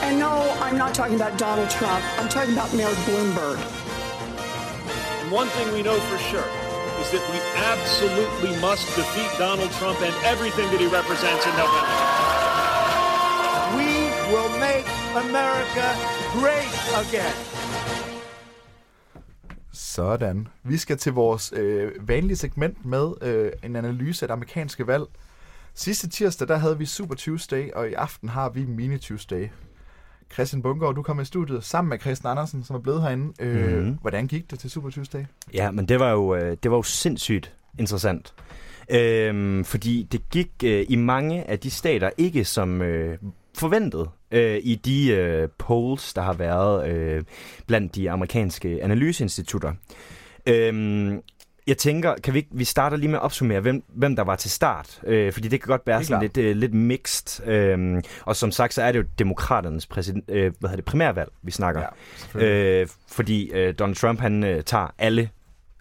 And 0.02 0.20
no, 0.20 0.30
I'm 0.60 0.78
not 0.78 0.94
talking 0.94 1.16
about 1.16 1.36
Donald 1.36 1.68
Trump. 1.68 2.04
I'm 2.20 2.28
talking 2.28 2.52
about 2.52 2.72
Mayor 2.72 2.94
Bloomberg. 3.10 3.58
And 5.22 5.32
one 5.32 5.48
thing 5.48 5.72
we 5.72 5.82
know 5.82 5.98
for 5.98 6.18
sure 6.18 6.46
is 7.00 7.10
that 7.10 7.24
we 7.34 7.40
absolutely 7.66 8.60
must 8.60 8.86
defeat 8.94 9.28
Donald 9.38 9.72
Trump 9.72 10.00
and 10.02 10.14
everything 10.24 10.70
that 10.70 10.78
he 10.78 10.86
represents 10.86 11.44
in 11.44 11.52
November. 11.56 12.29
Will 14.32 14.52
make 14.68 14.88
America 15.24 15.86
great 16.34 16.74
again. 17.02 17.36
Sådan. 19.72 20.48
Vi 20.62 20.76
skal 20.76 20.98
til 20.98 21.12
vores 21.12 21.52
øh, 21.56 22.08
vanlige 22.08 22.36
segment 22.36 22.84
med 22.84 23.12
øh, 23.22 23.52
en 23.64 23.76
analyse 23.76 24.24
af 24.24 24.28
det 24.28 24.32
amerikanske 24.32 24.86
valg. 24.86 25.04
Sidste 25.74 26.08
tirsdag, 26.08 26.48
der 26.48 26.56
havde 26.56 26.78
vi 26.78 26.86
Super 26.86 27.14
Tuesday, 27.14 27.70
og 27.72 27.90
i 27.90 27.92
aften 27.92 28.28
har 28.28 28.48
vi 28.48 28.64
Mini 28.64 28.98
Tuesday. 28.98 29.48
Christian 30.32 30.62
Bungård, 30.62 30.94
du 30.94 31.02
kom 31.02 31.20
i 31.20 31.24
studiet 31.24 31.64
sammen 31.64 31.88
med 31.88 31.98
Christian 31.98 32.30
Andersen, 32.30 32.64
som 32.64 32.76
er 32.76 32.80
blevet 32.80 33.02
herinde. 33.02 33.32
Øh, 33.40 33.84
mm. 33.84 33.98
Hvordan 34.00 34.26
gik 34.26 34.50
det 34.50 34.58
til 34.58 34.70
Super 34.70 34.90
Tuesday? 34.90 35.24
Ja, 35.54 35.70
men 35.70 35.88
det 35.88 36.00
var 36.00 36.10
jo, 36.10 36.34
øh, 36.34 36.56
det 36.62 36.70
var 36.70 36.76
jo 36.76 36.82
sindssygt 36.82 37.52
interessant. 37.78 38.34
Øhm, 38.90 39.64
fordi 39.64 40.08
det 40.12 40.28
gik 40.30 40.50
øh, 40.64 40.86
i 40.88 40.96
mange 40.96 41.50
af 41.50 41.58
de 41.58 41.70
stater 41.70 42.10
ikke 42.18 42.44
som 42.44 42.82
øh, 42.82 43.18
forventet 43.58 44.08
øh, 44.30 44.60
i 44.62 44.74
de 44.74 45.10
øh, 45.10 45.48
polls, 45.58 46.14
der 46.14 46.22
har 46.22 46.32
været 46.32 46.90
øh, 46.90 47.22
blandt 47.66 47.94
de 47.94 48.10
amerikanske 48.10 48.82
analyseinstitutter. 48.82 49.72
Øhm, 50.46 51.22
jeg 51.66 51.78
tænker, 51.78 52.14
kan 52.24 52.34
vi 52.34 52.46
vi 52.50 52.64
starter 52.64 52.96
lige 52.96 53.08
med 53.08 53.18
at 53.18 53.22
opsummere, 53.22 53.60
hvem, 53.60 53.82
hvem 53.88 54.16
der 54.16 54.24
var 54.24 54.36
til 54.36 54.50
start, 54.50 55.00
øh, 55.06 55.32
fordi 55.32 55.48
det 55.48 55.60
kan 55.60 55.68
godt 55.68 55.86
være 55.86 56.04
sådan 56.04 56.22
lidt, 56.22 56.36
øh, 56.36 56.56
lidt 56.56 56.74
mixed. 56.74 57.46
Øh, 57.48 58.02
og 58.22 58.36
som 58.36 58.50
sagt, 58.50 58.74
så 58.74 58.82
er 58.82 58.92
det 58.92 58.98
jo 58.98 59.04
demokraternes 59.18 59.86
præsident, 59.86 60.24
øh, 60.28 60.52
hvad 60.58 60.70
hedder 60.70 60.76
det, 60.76 60.84
primærvalg, 60.84 61.30
vi 61.42 61.50
snakker. 61.50 61.82
Ja, 62.34 62.44
øh, 62.44 62.88
fordi 63.08 63.50
øh, 63.50 63.74
Donald 63.78 63.96
Trump, 63.96 64.20
han 64.20 64.44
øh, 64.44 64.62
tager 64.62 64.94
alle 64.98 65.30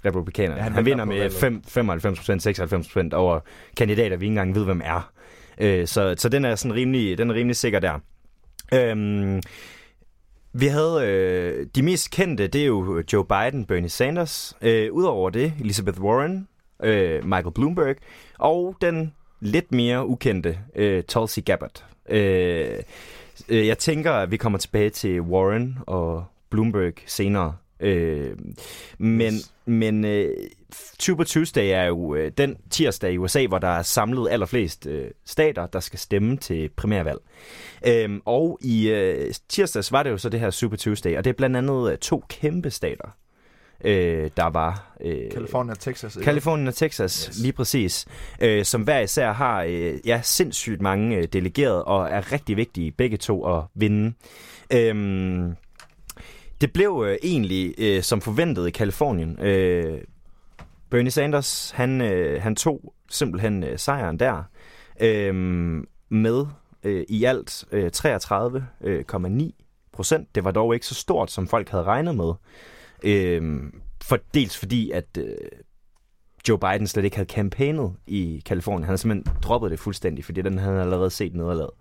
republikanerne. 0.05 0.57
Ja, 0.57 0.63
han, 0.63 0.73
han 0.73 0.85
vinder 0.85 1.05
med 1.05 1.29
5, 1.29 1.63
95%, 1.67 3.11
96% 3.11 3.15
over 3.15 3.39
kandidater, 3.77 4.17
vi 4.17 4.25
ikke 4.25 4.31
engang 4.31 4.55
ved, 4.55 4.65
hvem 4.65 4.81
er. 4.83 5.11
Øh, 5.57 5.87
så, 5.87 6.15
så 6.17 6.29
den 6.29 6.45
er 6.45 6.55
sådan 6.55 6.75
rimelig, 6.75 7.17
den 7.17 7.29
er 7.29 7.33
rimelig 7.33 7.55
sikker 7.55 7.79
der. 7.79 7.99
Øhm, 8.73 9.41
vi 10.53 10.67
havde 10.67 11.07
øh, 11.07 11.67
de 11.75 11.83
mest 11.83 12.11
kendte, 12.11 12.47
det 12.47 12.61
er 12.61 12.65
jo 12.65 13.03
Joe 13.13 13.25
Biden, 13.25 13.65
Bernie 13.65 13.89
Sanders. 13.89 14.57
Øh, 14.61 14.93
Udover 14.93 15.29
det, 15.29 15.53
Elizabeth 15.59 16.01
Warren, 16.01 16.47
øh, 16.83 17.25
Michael 17.25 17.53
Bloomberg, 17.55 17.95
og 18.39 18.75
den 18.81 19.13
lidt 19.39 19.71
mere 19.71 20.07
ukendte 20.07 20.59
øh, 20.75 21.03
Tulsi 21.03 21.41
Gabbard. 21.41 21.85
Øh, 22.09 22.79
øh, 23.49 23.67
jeg 23.67 23.77
tænker, 23.77 24.11
at 24.11 24.31
vi 24.31 24.37
kommer 24.37 24.59
tilbage 24.59 24.89
til 24.89 25.21
Warren 25.21 25.77
og 25.87 26.25
Bloomberg 26.49 26.93
senere. 27.05 27.55
Øh, 27.79 28.35
men 28.97 29.33
yes. 29.33 29.53
men 29.65 30.05
øh, 30.05 30.35
Super 30.99 31.23
Tuesday 31.23 31.71
er 31.71 31.83
jo 31.83 32.15
øh, 32.15 32.31
den 32.37 32.57
tirsdag 32.69 33.13
i 33.13 33.17
USA, 33.17 33.45
hvor 33.47 33.59
der 33.59 33.67
er 33.67 33.81
samlet 33.81 34.31
allerflest 34.31 34.87
øh, 34.87 35.11
stater, 35.25 35.67
der 35.67 35.79
skal 35.79 35.99
stemme 35.99 36.37
til 36.37 36.69
primærvalg. 36.69 37.19
Øh, 37.87 38.09
og 38.25 38.59
i 38.61 38.89
øh, 38.89 39.33
tirsdags 39.49 39.91
var 39.91 40.03
det 40.03 40.09
jo 40.09 40.17
så 40.17 40.29
det 40.29 40.39
her 40.39 40.49
Super 40.49 40.77
Tuesday, 40.77 41.17
og 41.17 41.23
det 41.23 41.29
er 41.29 41.33
blandt 41.33 41.57
andet 41.57 41.91
øh, 41.91 41.97
to 41.97 42.23
kæmpe 42.29 42.69
stater, 42.69 43.09
øh, 43.83 44.29
der 44.37 44.49
var... 44.49 44.95
Øh, 45.01 45.31
California 45.31 45.71
og 45.71 45.79
Texas. 45.79 46.17
California 46.23 46.67
og 46.67 46.75
Texas, 46.75 47.25
yes. 47.25 47.39
lige 47.39 47.53
præcis. 47.53 48.05
Øh, 48.41 48.65
som 48.65 48.81
hver 48.81 48.99
især 48.99 49.31
har 49.31 49.63
øh, 49.63 49.93
ja, 50.05 50.21
sindssygt 50.23 50.81
mange 50.81 51.17
øh, 51.17 51.23
delegerede, 51.33 51.83
og 51.83 52.09
er 52.09 52.31
rigtig 52.31 52.57
vigtige 52.57 52.91
begge 52.91 53.17
to 53.17 53.57
at 53.57 53.63
vinde. 53.75 54.13
Øh, 54.73 54.95
det 56.61 56.73
blev 56.73 57.05
øh, 57.07 57.17
egentlig 57.23 57.75
øh, 57.77 58.03
som 58.03 58.21
forventet 58.21 58.67
i 58.67 58.71
Kalifornien. 58.71 59.39
Øh, 59.39 60.01
Bernie 60.89 61.11
Sanders, 61.11 61.71
han, 61.71 62.01
øh, 62.01 62.41
han 62.41 62.55
tog 62.55 62.93
simpelthen 63.09 63.63
øh, 63.63 63.79
sejren 63.79 64.19
der 64.19 64.43
øh, 65.01 65.35
med 66.09 66.45
øh, 66.83 67.05
i 67.09 67.23
alt 67.23 67.65
øh, 67.71 67.91
33,9 67.95 68.83
øh, 68.87 69.03
procent. 69.91 70.35
Det 70.35 70.43
var 70.43 70.51
dog 70.51 70.73
ikke 70.73 70.85
så 70.85 70.95
stort, 70.95 71.31
som 71.31 71.47
folk 71.47 71.69
havde 71.69 71.83
regnet 71.83 72.15
med. 72.15 72.33
Øh, 73.03 73.63
for 74.01 74.19
dels 74.33 74.57
fordi, 74.57 74.91
at 74.91 75.17
øh, 75.17 75.37
Joe 76.49 76.59
Biden 76.59 76.87
slet 76.87 77.05
ikke 77.05 77.17
havde 77.17 77.29
campaignet 77.29 77.93
i 78.07 78.41
Kalifornien. 78.45 78.83
Han 78.83 78.89
havde 78.89 78.97
simpelthen 78.97 79.35
droppet 79.41 79.71
det 79.71 79.79
fuldstændig, 79.79 80.25
fordi 80.25 80.41
den 80.41 80.57
havde 80.57 80.75
han 80.75 80.83
allerede 80.83 81.09
set 81.09 81.35
nederlaget. 81.35 81.71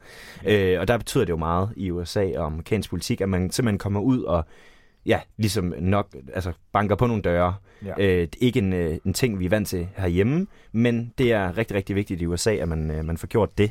Øh, 0.47 0.81
og 0.81 0.89
der 0.89 0.99
betyder 0.99 1.25
det 1.25 1.31
jo 1.31 1.37
meget 1.37 1.71
i 1.77 1.91
USA 1.91 2.39
og 2.39 2.47
amerikansk 2.47 2.91
politik, 2.91 3.21
at 3.21 3.29
man 3.29 3.51
simpelthen 3.51 3.79
kommer 3.79 4.01
ud 4.01 4.23
og 4.23 4.45
ja, 5.07 5.21
ligesom 5.37 5.75
nok 5.79 6.17
altså 6.35 6.53
banker 6.73 6.97
på 6.97 7.07
nogle 7.07 7.23
døre. 7.23 7.55
Ja. 7.85 7.95
Øh, 7.99 8.29
ikke 8.41 8.59
en, 8.59 8.73
øh, 8.73 8.99
en 9.05 9.15
ting, 9.15 9.39
vi 9.39 9.45
er 9.45 9.49
vant 9.49 9.69
til 9.69 9.89
herhjemme, 9.97 10.47
men 10.73 11.13
det 11.19 11.33
er 11.33 11.59
rigtig, 11.59 11.77
rigtig 11.77 11.97
vigtigt 11.97 12.23
i 12.23 12.27
USA, 12.27 12.55
at 12.55 12.69
man, 12.69 12.91
øh, 12.91 13.05
man 13.05 13.19
får 13.19 13.27
gjort 13.27 13.59
det. 13.59 13.71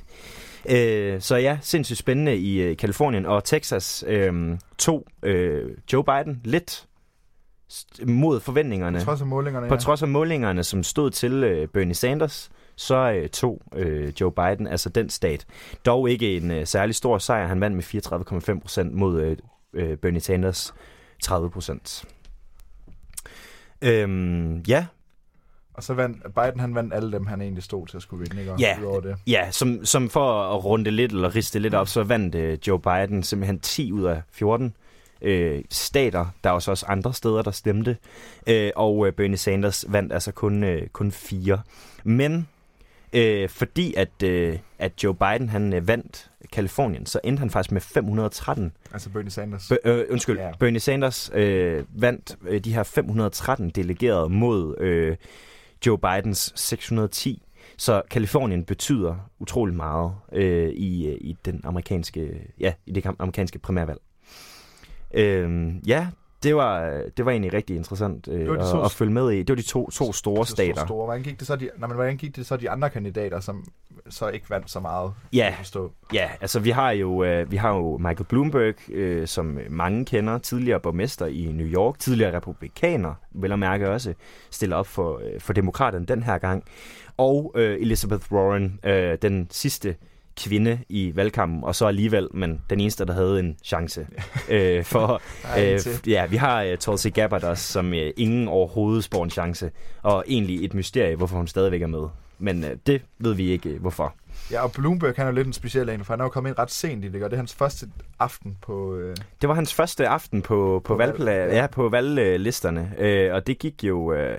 Øh, 0.70 1.22
så 1.22 1.36
ja, 1.36 1.58
sindssygt 1.62 2.00
spændende 2.00 2.38
i 2.38 2.62
øh, 2.62 2.78
Kalifornien 2.78 3.26
og 3.26 3.44
Texas. 3.44 4.04
Øh, 4.08 4.58
to 4.78 5.08
øh, 5.24 5.72
Joe 5.94 6.04
Biden 6.04 6.42
lidt 6.44 6.88
mod 8.08 8.40
forventningerne. 8.40 9.00
På 9.00 9.06
trods 9.06 9.22
af 9.22 9.28
målingerne, 9.28 9.68
På 9.68 9.74
ja. 9.74 9.80
trods 9.80 10.02
af 10.02 10.08
målingerne, 10.08 10.64
som 10.64 10.84
stod 10.84 11.12
til 11.12 11.44
øh, 11.44 11.68
Bernie 11.68 11.94
Sanders, 11.94 12.50
så 12.76 13.12
øh, 13.12 13.30
tog 13.30 13.62
øh, 13.76 14.14
Joe 14.22 14.32
Biden, 14.32 14.68
altså 14.68 14.90
den 14.90 15.10
stat, 15.10 15.46
dog 15.86 16.10
ikke 16.10 16.38
en 16.38 16.52
øh, 16.52 16.68
særlig 16.68 16.96
stor 16.96 17.18
sejr. 17.18 17.48
Han 17.48 17.62
vandt 17.62 17.76
med 17.76 17.84
34,5 18.56 18.60
procent 18.60 18.94
mod 18.94 19.22
øh, 19.22 19.38
øh, 19.74 19.98
Bernie 19.98 20.22
Sanders 20.22 20.74
30 21.24 21.50
procent. 21.50 22.06
Øhm, 23.82 24.60
ja. 24.60 24.86
Og 25.74 25.84
så 25.84 25.94
vandt 25.94 26.24
Biden, 26.24 26.60
han 26.60 26.76
vandt 26.76 26.94
alle 26.94 27.12
dem, 27.12 27.26
han 27.26 27.42
egentlig 27.42 27.64
stod 27.64 27.88
til 27.88 27.98
at 27.98 28.04
skulle 28.04 28.30
vinde, 28.30 28.42
ikke? 28.42 28.56
ja, 28.60 28.78
det. 29.04 29.16
ja 29.28 29.52
som, 29.52 29.86
som 29.86 30.10
for 30.10 30.56
at 30.56 30.66
runde 30.66 30.92
lidt, 30.92 31.12
eller 31.12 31.36
riste 31.36 31.60
lidt 31.60 31.74
op, 31.74 31.88
så 31.88 32.04
vandt 32.04 32.36
øh, 32.36 32.58
Joe 32.68 32.80
Biden 32.80 33.24
simpelthen 33.24 33.60
10 33.60 33.92
ud 33.92 34.04
af 34.04 34.22
14 34.32 34.76
øh, 35.22 35.64
stater. 35.70 36.26
Der 36.44 36.50
er 36.50 36.54
også, 36.54 36.72
også 36.72 36.86
andre 36.86 37.14
steder, 37.14 37.42
der 37.42 37.52
stemte. 37.52 37.98
Øh, 38.48 38.72
og 38.76 39.08
øh, 39.08 39.14
Bernie 39.14 39.38
Sanders 39.38 39.86
vandt 39.88 40.14
altså 40.14 40.32
kun, 40.32 40.64
øh, 40.64 40.88
kun 40.88 41.12
fire. 41.12 41.62
Men 42.04 42.48
øh, 43.14 43.50
fordi 43.50 43.94
at, 43.94 44.24
øh, 44.24 44.58
at 44.80 45.04
Joe 45.04 45.16
Biden 45.16 45.50
han 45.50 45.74
øh, 45.74 45.88
vandt 45.88 46.32
Kalifornien, 46.52 47.06
så 47.06 47.20
endte 47.24 47.40
han 47.40 47.50
faktisk 47.50 47.72
med 47.72 47.82
513. 47.82 48.72
Altså 48.94 49.10
Bernie 49.10 49.32
Sanders. 49.32 49.70
Be, 49.70 49.78
øh, 49.90 50.06
undskyld, 50.10 50.38
yeah. 50.38 50.54
Bernie 50.60 50.80
Sanders 50.80 51.32
øh, 51.34 51.84
vandt 51.90 52.38
øh, 52.48 52.60
de 52.64 52.74
her 52.74 52.84
513 52.84 53.70
delegerede 53.70 54.30
mod 54.30 54.78
øh, 54.80 55.18
Joe 55.86 55.98
Bidens 55.98 56.54
610. 56.56 57.42
Så 57.78 58.02
Kalifornien 58.10 58.64
betyder 58.64 59.30
utrolig 59.40 59.76
meget 59.76 60.12
øh, 60.32 60.70
i, 60.70 61.08
øh, 61.08 61.18
i 61.22 61.38
den 61.46 61.62
amerikanske 61.64 62.52
ja, 62.60 62.74
i 62.86 62.92
det 62.92 63.06
amerikanske 63.20 63.60
primærvalg. 63.60 64.00
Øh, 65.14 65.74
ja, 65.88 66.08
det 66.44 66.56
var, 66.56 67.02
det 67.18 67.26
var 67.26 67.32
egentlig 67.32 67.54
rigtig 67.54 67.76
interessant 67.76 68.28
øh, 68.28 68.60
at, 68.60 68.66
to, 68.66 68.82
at 68.82 68.92
følge 68.92 69.14
med 69.14 69.32
i. 69.32 69.38
Det 69.38 69.50
var 69.50 69.56
de 69.56 69.62
to, 69.62 69.90
to 69.90 70.14
store 70.14 70.44
de 70.44 70.50
stater. 70.50 70.86
Store. 70.86 71.06
Hvordan 71.06 71.24
gik 71.24 71.40
det 71.40 71.48
så 71.48 71.56
de, 71.56 71.70
nej, 71.78 71.88
men 71.88 71.96
hvordan 71.96 72.18
gik 72.18 72.36
det 72.36 72.46
så 72.46 72.58
de 72.58 72.70
andre 72.70 72.90
kandidater, 72.90 73.40
som 73.40 73.66
så 74.10 74.28
ikke 74.28 74.50
vandt 74.50 74.72
så 74.72 74.80
meget? 74.80 75.14
Ja, 75.34 75.56
ja 76.14 76.30
altså 76.42 76.60
vi 76.60 76.70
har 76.70 76.92
jo, 76.92 77.24
øh, 77.24 77.52
vi 77.52 77.58
har 77.58 77.76
jo 77.76 77.98
Michael 77.98 78.26
Bloomberg, 78.26 78.92
øh, 78.92 79.28
som 79.28 79.60
mange 79.70 80.06
kender, 80.06 80.38
tidligere 80.38 80.80
borgmester 80.80 81.26
i 81.26 81.52
New 81.54 81.68
York, 81.68 82.00
tidligere 82.00 82.36
republikaner, 82.36 83.14
vel 83.32 83.52
at 83.52 83.60
mærke 83.60 83.90
også, 83.90 84.14
stiller 84.52 84.76
op 84.76 84.88
for, 84.88 85.22
øh, 85.24 85.40
for 85.40 85.54
demokraterne 85.54 86.06
den 86.06 86.24
her 86.24 86.38
gang. 86.38 86.64
Og 87.18 87.52
øh, 87.56 87.82
Elizabeth 87.82 88.32
Warren, 88.32 88.80
øh, 88.84 89.18
den 89.22 89.48
sidste 89.52 89.96
kvinde 90.38 90.80
i 90.90 91.12
valgkampen, 91.16 91.64
og 91.64 91.76
så 91.76 91.86
alligevel, 91.86 92.28
men 92.34 92.62
den 92.70 92.80
eneste, 92.80 93.06
der 93.06 93.14
havde 93.14 93.40
en 93.40 93.58
chance. 93.64 94.08
øh, 94.50 94.84
for, 94.84 95.22
øh, 95.60 95.80
ja, 96.08 96.26
vi 96.26 96.36
har 96.36 96.66
uh, 96.66 96.78
Tulsi 96.78 97.10
Gabbard 97.10 97.44
også, 97.44 97.64
som 97.64 97.92
uh, 97.92 97.98
ingen 98.18 98.48
overhovedet 98.48 99.04
spår 99.04 99.24
en 99.24 99.30
chance, 99.30 99.72
og 100.04 100.24
egentlig 100.28 100.66
et 100.66 100.74
mysterie, 100.74 101.16
hvorfor 101.16 101.38
hun 101.38 101.48
stadigvæk 101.48 101.82
er 101.82 101.88
med. 101.88 102.08
Men 102.40 102.64
uh, 102.64 102.70
det 102.88 103.02
ved 103.20 103.34
vi 103.34 103.50
ikke, 103.50 103.74
uh, 103.74 103.82
hvorfor. 103.82 104.14
Ja, 104.52 104.64
og 104.64 104.72
Bloomberg 104.72 105.14
han 105.16 105.28
er 105.28 105.32
lidt 105.32 105.48
en 105.48 105.54
speciel 105.54 105.90
en, 105.90 106.06
for 106.06 106.14
han 106.14 106.20
er 106.20 106.26
jo 106.26 106.30
kommet 106.30 106.50
ind 106.50 106.60
ret 106.60 106.72
sent 106.72 107.06
i 107.06 107.08
det, 107.08 107.24
og 107.24 107.30
det 107.30 107.36
er 107.36 107.40
hans 107.40 107.54
første 107.54 107.90
aften 108.20 108.58
på... 108.62 108.96
Øh... 108.96 109.16
Det 109.42 109.50
var 109.50 109.56
hans 109.56 109.74
første 109.74 110.08
aften 110.08 110.42
på, 110.42 110.82
på, 110.86 110.96
på, 110.96 111.04
valgpla- 111.04 111.24
valg, 111.24 111.54
ja. 111.54 111.58
ja, 111.58 111.68
på 111.68 111.90
valglisterne, 111.90 112.94
øh, 112.98 113.34
og 113.34 113.48
det 113.48 113.60
gik 113.60 113.84
jo... 113.84 114.14
Øh, 114.14 114.38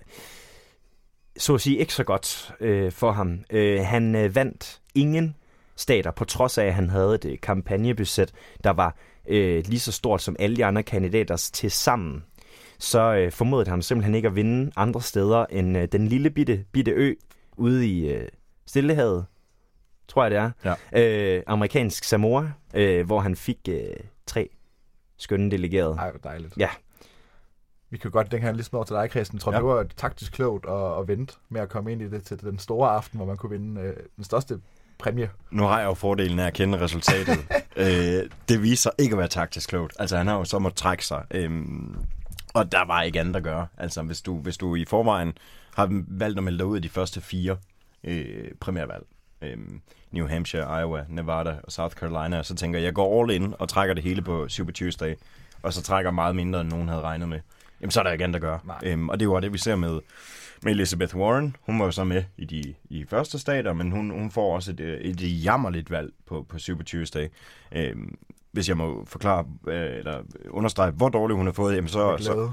så 1.39 1.55
at 1.55 1.61
sige 1.61 1.77
ikke 1.77 1.95
så 1.95 2.05
godt 2.05 2.55
øh, 2.61 2.93
for 2.93 3.13
ham. 3.13 3.39
Øh, 3.51 3.81
han 3.81 4.15
øh, 4.15 4.35
vandt 4.35 4.81
ingen 4.95 5.35
stater, 5.79 6.11
på 6.11 6.25
trods 6.25 6.59
af, 6.59 6.65
at 6.65 6.75
han 6.75 6.91
havde 6.91 7.15
et 7.15 7.25
øh, 7.25 7.39
kampagnebudget, 7.43 8.33
der 8.65 8.71
var 8.71 8.97
øh, 9.29 9.65
lige 9.67 9.81
så 9.81 9.93
stort 9.93 10.23
som 10.23 10.37
alle 10.39 10.57
de 10.57 10.65
andre 10.65 10.83
kandidater 10.83 11.51
til 11.53 11.71
sammen, 11.71 12.25
så 12.79 13.15
øh, 13.15 13.33
formodede 13.33 13.71
han 13.71 13.83
simpelthen 13.83 14.15
ikke 14.15 14.29
at 14.29 14.37
vinde 14.37 14.73
andre 14.77 15.03
steder 15.03 15.47
end 15.51 15.79
øh, 15.79 15.89
den 15.93 16.09
lille 16.09 16.31
bitte, 16.31 16.65
bitte 16.73 16.91
ø 16.91 17.15
ude 17.57 17.87
i 17.87 18.13
øh, 18.13 18.29
Stillehavet, 18.67 19.27
tror 20.09 20.25
jeg 20.25 20.31
det 20.31 20.39
er. 20.39 20.75
Ja. 20.93 21.37
Øh, 21.37 21.43
amerikansk 21.47 22.05
Samoa, 22.05 22.51
øh, 22.75 23.07
hvor 23.07 23.21
han 23.21 23.37
fik 23.37 23.59
øh, 23.69 23.97
tre 24.27 24.49
skønne 25.17 25.51
delegerede. 25.51 25.95
Ej, 25.99 26.11
hvor 26.11 26.21
dejligt. 26.21 26.57
Ja. 26.57 26.69
Vi 27.91 27.97
kan 27.97 28.11
godt, 28.11 28.33
den 28.33 28.41
kan 28.41 28.57
lige 28.57 28.69
over 28.73 28.85
til 28.85 28.97
dig, 28.97 29.11
Christian. 29.11 29.41
Tror 29.41 29.53
ja. 29.53 29.59
det 29.59 29.67
var 29.67 29.87
taktisk 29.97 30.33
klogt 30.33 30.67
at, 30.67 30.99
at 30.99 31.09
vente 31.09 31.35
med 31.49 31.61
at 31.61 31.69
komme 31.69 31.93
ind 31.93 32.03
i 32.03 32.09
det 32.09 32.23
til 32.23 32.41
den 32.41 32.59
store 32.59 32.91
aften, 32.91 33.17
hvor 33.17 33.27
man 33.27 33.37
kunne 33.37 33.51
vinde 33.51 33.81
øh, 33.81 33.97
den 34.17 34.25
største 34.25 34.61
præmie. 34.99 35.31
Nu 35.51 35.63
har 35.63 35.79
jeg 35.79 35.87
jo 35.87 35.95
fordelen 35.95 36.39
af 36.39 36.47
at 36.47 36.53
kende 36.53 36.81
resultatet. 36.81 37.39
øh, 37.77 38.31
det 38.49 38.63
viser 38.63 38.91
ikke 38.99 39.13
at 39.13 39.19
være 39.19 39.29
taktisk 39.29 39.69
klogt. 39.69 39.93
Altså, 39.99 40.17
han 40.17 40.27
har 40.27 40.37
jo 40.37 40.45
så 40.45 40.59
måttet 40.59 40.79
trække 40.79 41.07
sig. 41.07 41.25
Øhm, 41.31 41.97
og 42.55 42.73
der 42.73 42.85
var 42.85 43.03
ikke 43.03 43.21
andet 43.21 43.37
at 43.37 43.43
gøre. 43.43 43.67
Altså, 43.79 44.03
hvis 44.03 44.23
du, 44.23 44.39
hvis 44.39 44.57
du 44.57 44.75
i 44.75 44.85
forvejen 44.85 45.33
har 45.75 45.89
valgt 46.09 46.39
at 46.39 46.45
melde 46.45 46.59
dig 46.59 46.67
ud 46.67 46.77
af 46.77 46.83
de 46.83 46.89
første 46.89 47.21
fire 47.21 47.57
øh, 48.05 48.51
primærvalg, 48.61 49.05
øhm, 49.43 49.81
New 50.11 50.29
Hampshire, 50.29 50.81
Iowa, 50.81 51.05
Nevada 51.09 51.57
og 51.63 51.73
South 51.73 51.97
Carolina, 51.97 52.43
så 52.43 52.55
tænker 52.55 52.79
jeg, 52.79 52.85
jeg 52.85 52.95
går 52.95 53.23
all 53.23 53.31
in 53.31 53.55
og 53.59 53.69
trækker 53.69 53.95
det 53.95 54.05
hele 54.05 54.23
på 54.23 54.49
Super 54.49 54.73
Tuesday, 54.73 55.15
og 55.63 55.73
så 55.73 55.83
trækker 55.83 56.11
meget 56.11 56.37
mindre, 56.37 56.61
end 56.61 56.69
nogen 56.69 56.89
havde 56.89 57.01
regnet 57.01 57.29
med. 57.29 57.41
Jamen, 57.81 57.91
så 57.91 58.01
er 58.01 58.05
der 58.05 58.13
ikke 58.13 58.25
andet 58.25 58.37
at 58.37 58.43
gøre. 58.43 58.61
Øhm, 58.83 59.09
og 59.09 59.21
det 59.21 59.29
var 59.29 59.41
det, 59.41 59.53
vi 59.53 59.59
ser 59.59 59.77
med 59.77 60.01
med 60.63 60.73
Elizabeth 60.73 61.17
Warren. 61.17 61.57
Hun 61.61 61.79
var 61.79 61.85
jo 61.85 61.91
så 61.91 62.05
med 62.05 62.25
i 62.37 62.45
de 62.45 62.75
i 62.91 63.05
første 63.09 63.39
stater, 63.39 63.73
men 63.73 63.91
hun, 63.91 64.11
hun 64.11 64.31
får 64.31 64.55
også 64.55 64.71
et, 64.71 64.81
et 64.81 65.45
jammerligt 65.45 65.91
valg 65.91 66.13
på, 66.27 66.47
på 66.49 66.59
Super 66.59 66.85
Tuesday. 66.85 67.29
Øhm, 67.73 68.19
hvis 68.53 68.69
jeg 68.69 68.77
må 68.77 69.05
forklare, 69.05 69.47
øh, 69.69 69.99
eller 69.99 70.23
understrege, 70.51 70.91
hvor 70.91 71.09
dårligt 71.09 71.37
hun 71.37 71.47
har 71.47 71.53
fået, 71.53 71.77
jamen 71.77 71.89
så, 71.89 72.17
så, 72.21 72.53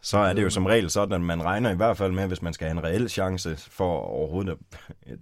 så 0.00 0.18
er 0.18 0.32
det 0.32 0.42
jo 0.42 0.50
som 0.50 0.66
regel 0.66 0.90
sådan, 0.90 1.14
at 1.14 1.20
man 1.20 1.42
regner 1.44 1.70
i 1.70 1.76
hvert 1.76 1.96
fald 1.96 2.12
med, 2.12 2.26
hvis 2.26 2.42
man 2.42 2.52
skal 2.52 2.68
have 2.68 2.78
en 2.78 2.84
reel 2.84 3.08
chance 3.08 3.56
for 3.56 3.98
overhovedet, 3.98 4.58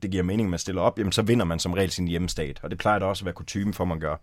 det 0.03 0.11
giver 0.11 0.23
mening, 0.23 0.47
at 0.47 0.51
man 0.51 0.59
stiller 0.59 0.83
op, 0.83 0.99
jamen 0.99 1.13
så 1.13 1.23
vinder 1.23 1.45
man 1.45 1.59
som 1.59 1.73
regel 1.73 1.91
sin 1.91 2.09
hjemmestat. 2.09 2.61
Og 2.63 2.71
det 2.71 2.79
plejer 2.79 2.99
da 2.99 3.07
også 3.07 3.23
at 3.23 3.25
være 3.25 3.35
kutumen 3.35 3.75
for, 3.75 3.85
man 3.85 4.01
gør. 4.01 4.17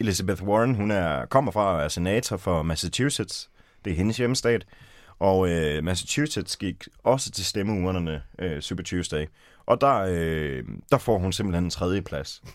Elizabeth 0.00 0.42
Warren, 0.42 0.74
hun 0.74 0.90
er, 0.90 1.26
kommer 1.26 1.52
fra 1.52 1.76
og 1.76 1.82
er 1.82 1.88
senator 1.88 2.36
for 2.36 2.62
Massachusetts. 2.62 3.50
Det 3.84 3.92
er 3.92 3.96
hendes 3.96 4.16
hjemmestat. 4.16 4.66
Og 5.18 5.48
øh, 5.50 5.84
Massachusetts 5.84 6.56
gik 6.56 6.88
også 7.04 7.30
til 7.30 7.44
stemmeurnerne 7.44 8.22
øh, 8.38 8.60
Super 8.60 8.82
Tuesday. 8.82 9.26
Og 9.66 9.80
der, 9.80 10.06
øh, 10.08 10.64
der 10.90 10.98
får 10.98 11.18
hun 11.18 11.32
simpelthen 11.32 11.64
en 11.64 11.70
tredje 11.70 12.02
plads. 12.02 12.42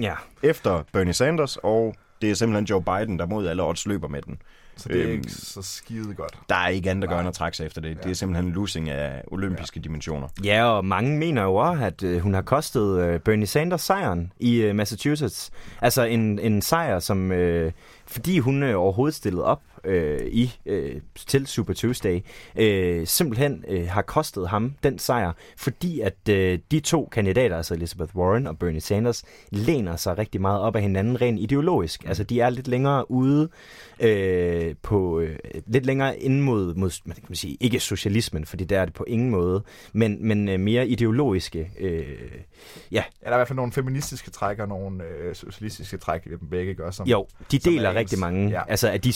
Ja. 0.00 0.14
Efter 0.42 0.82
Bernie 0.92 1.12
Sanders, 1.12 1.56
og 1.56 1.94
det 2.22 2.30
er 2.30 2.34
simpelthen 2.34 2.64
Joe 2.64 2.82
Biden, 2.82 3.18
der 3.18 3.26
mod 3.26 3.46
alle 3.46 3.62
odds 3.62 3.86
løber 3.86 4.08
med 4.08 4.22
den. 4.22 4.38
Så 4.76 4.88
det 4.88 5.02
er 5.02 5.12
ikke 5.12 5.30
så 5.30 5.62
skide 5.62 6.14
godt. 6.14 6.38
Der 6.48 6.54
er 6.54 6.68
ikke 6.68 6.90
andet, 6.90 7.02
der 7.02 7.08
gør 7.08 7.18
end 7.18 7.28
at 7.28 7.34
trække 7.34 7.56
sig 7.56 7.66
efter 7.66 7.80
det. 7.80 8.02
Det 8.02 8.10
er 8.10 8.14
simpelthen 8.14 8.46
en 8.46 8.52
losing 8.52 8.90
af 8.90 9.22
olympiske 9.26 9.80
ja. 9.80 9.82
dimensioner. 9.82 10.28
Ja, 10.44 10.64
og 10.64 10.84
mange 10.84 11.18
mener 11.18 11.42
jo 11.42 11.54
også, 11.54 11.84
at 11.84 12.02
øh, 12.02 12.20
hun 12.20 12.34
har 12.34 12.42
kostet 12.42 13.00
øh, 13.00 13.20
Bernie 13.20 13.46
Sanders 13.46 13.82
sejren 13.82 14.32
i 14.40 14.56
øh, 14.56 14.74
Massachusetts. 14.74 15.50
Altså 15.82 16.02
en, 16.02 16.38
en 16.38 16.62
sejr, 16.62 16.98
som 16.98 17.32
øh, 17.32 17.72
fordi 18.06 18.38
hun 18.38 18.62
øh, 18.62 18.80
overhovedet 18.80 19.14
stillede 19.14 19.44
op 19.44 19.62
øh, 19.86 20.20
i 20.26 20.52
øh, 20.66 21.00
til 21.16 21.46
Super 21.46 21.74
Tuesday, 21.74 22.20
øh, 22.56 23.06
simpelthen 23.06 23.64
øh, 23.68 23.88
har 23.88 24.02
kostet 24.02 24.48
ham 24.48 24.74
den 24.82 24.98
sejr, 24.98 25.32
fordi 25.56 26.00
at 26.00 26.28
øh, 26.30 26.58
de 26.70 26.80
to 26.80 27.08
kandidater, 27.12 27.56
altså 27.56 27.74
Elizabeth 27.74 28.16
Warren 28.16 28.46
og 28.46 28.58
Bernie 28.58 28.80
Sanders, 28.80 29.24
læner 29.50 29.96
sig 29.96 30.18
rigtig 30.18 30.40
meget 30.40 30.60
op 30.60 30.76
af 30.76 30.82
hinanden 30.82 31.20
rent 31.20 31.40
ideologisk. 31.40 32.04
Altså 32.06 32.24
de 32.24 32.40
er 32.40 32.50
lidt 32.50 32.68
længere 32.68 33.10
ude 33.10 33.48
øh, 34.00 34.74
på 34.82 35.20
øh, 35.20 35.36
lidt 35.66 35.86
længere 35.86 36.18
ind 36.18 36.40
mod, 36.40 36.74
mod 36.74 36.90
man 37.04 37.14
kan 37.14 37.24
man 37.28 37.36
sige, 37.36 37.56
ikke 37.60 37.80
socialismen, 37.80 38.46
fordi 38.46 38.64
der 38.64 38.80
er 38.80 38.84
det 38.84 38.94
på 38.94 39.04
ingen 39.04 39.30
måde, 39.30 39.62
men, 39.92 40.28
men 40.28 40.48
øh, 40.48 40.60
mere 40.60 40.88
ideologiske. 40.88 41.70
Øh, 41.80 41.90
ja. 41.90 42.06
ja. 42.92 43.02
Der 43.20 43.30
er 43.30 43.34
i 43.34 43.38
hvert 43.38 43.48
fald 43.48 43.56
nogle 43.56 43.72
feministiske 43.72 44.30
træk 44.30 44.58
og 44.58 44.68
nogle 44.68 45.04
øh, 45.04 45.34
socialistiske 45.34 45.96
træk, 45.96 46.24
dem 46.24 46.48
begge 46.50 46.74
gør. 46.74 46.90
Som, 46.90 47.06
jo, 47.06 47.26
de 47.50 47.58
deler 47.58 47.94
rigtig 47.94 48.18
mange 48.18 48.50
ja. 48.50 48.62
altså 48.68 48.88
af 48.88 49.00
de 49.00 49.12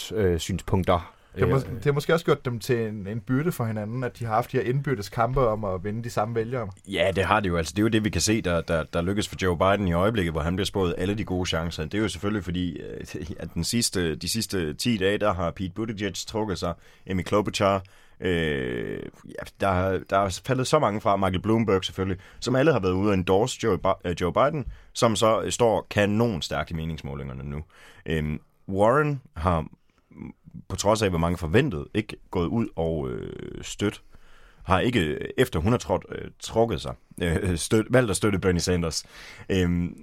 synspunkt, 0.00 0.26
øh, 0.26 0.38
synspunkter. 0.38 1.14
Det 1.36 1.48
har, 1.48 1.58
det 1.58 1.84
har 1.84 1.92
måske 1.92 2.14
også 2.14 2.24
gjort 2.24 2.44
dem 2.44 2.58
til 2.58 2.88
en, 2.88 3.06
en 3.06 3.20
byrde 3.20 3.52
for 3.52 3.64
hinanden, 3.64 4.04
at 4.04 4.18
de 4.18 4.24
har 4.24 4.34
haft 4.34 4.52
de 4.52 4.56
her 4.56 4.64
indbyrdes 4.64 5.08
kampe 5.08 5.40
om 5.40 5.64
at 5.64 5.84
vinde 5.84 6.04
de 6.04 6.10
samme 6.10 6.34
vælgere. 6.34 6.70
Ja, 6.88 7.10
det 7.16 7.24
har 7.24 7.40
det 7.40 7.48
jo. 7.48 7.56
Altså, 7.56 7.72
det 7.76 7.78
er 7.78 7.82
jo 7.82 7.88
det, 7.88 8.04
vi 8.04 8.10
kan 8.10 8.20
se, 8.20 8.40
der, 8.40 8.60
der, 8.60 8.84
der 8.92 9.02
lykkes 9.02 9.28
for 9.28 9.36
Joe 9.42 9.58
Biden 9.58 9.88
i 9.88 9.92
øjeblikket, 9.92 10.32
hvor 10.32 10.40
han 10.40 10.56
bliver 10.56 10.66
spået 10.66 10.94
alle 10.98 11.14
de 11.14 11.24
gode 11.24 11.46
chancer. 11.46 11.84
Det 11.84 11.94
er 11.94 12.02
jo 12.02 12.08
selvfølgelig 12.08 12.44
fordi, 12.44 12.80
øh, 12.80 13.06
at 13.42 13.54
den 13.54 13.64
sidste, 13.64 14.16
de 14.16 14.28
sidste 14.28 14.74
10 14.74 14.96
dage, 14.96 15.18
der 15.18 15.34
har 15.34 15.50
Pete 15.50 15.72
Buttigieg 15.74 16.14
trukket 16.14 16.58
sig, 16.58 16.74
Amy 17.10 17.22
Klobuchar, 17.22 17.82
Øh, 18.22 19.02
ja, 19.24 19.44
der, 19.60 19.98
der 20.10 20.18
er 20.18 20.40
faldet 20.46 20.66
så 20.66 20.78
mange 20.78 21.00
fra, 21.00 21.16
Michael 21.16 21.42
Bloomberg 21.42 21.84
selvfølgelig, 21.84 22.18
som 22.40 22.56
alle 22.56 22.72
har 22.72 22.80
været 22.80 22.92
ude 22.92 23.08
og 23.08 23.14
endorse 23.14 23.58
Joe, 23.62 23.78
øh, 24.04 24.14
Joe 24.20 24.32
Biden, 24.32 24.66
som 24.92 25.16
så 25.16 25.46
står 25.50 25.86
kanon 25.90 26.42
stærkt 26.42 26.70
i 26.70 26.74
meningsmålingerne 26.74 27.44
nu. 27.44 27.62
Øh, 28.06 28.38
Warren 28.68 29.20
har 29.36 29.66
på 30.68 30.76
trods 30.76 31.02
af, 31.02 31.10
hvor 31.10 31.18
mange 31.18 31.38
forventede, 31.38 31.86
ikke 31.94 32.16
gået 32.30 32.46
ud 32.46 32.68
og 32.76 33.10
øh, 33.10 33.62
støt 33.62 34.02
har 34.62 34.80
ikke, 34.80 35.18
efter 35.40 35.60
hun 35.60 35.72
har 35.72 35.78
trådt, 35.78 36.06
øh, 36.08 36.30
trukket 36.40 36.80
sig, 36.80 36.94
øh, 37.22 37.56
støt, 37.56 37.86
valgt 37.90 38.10
at 38.10 38.16
støtte 38.16 38.38
Bernie 38.38 38.60
Sanders. 38.60 39.04
Øhm, 39.48 39.96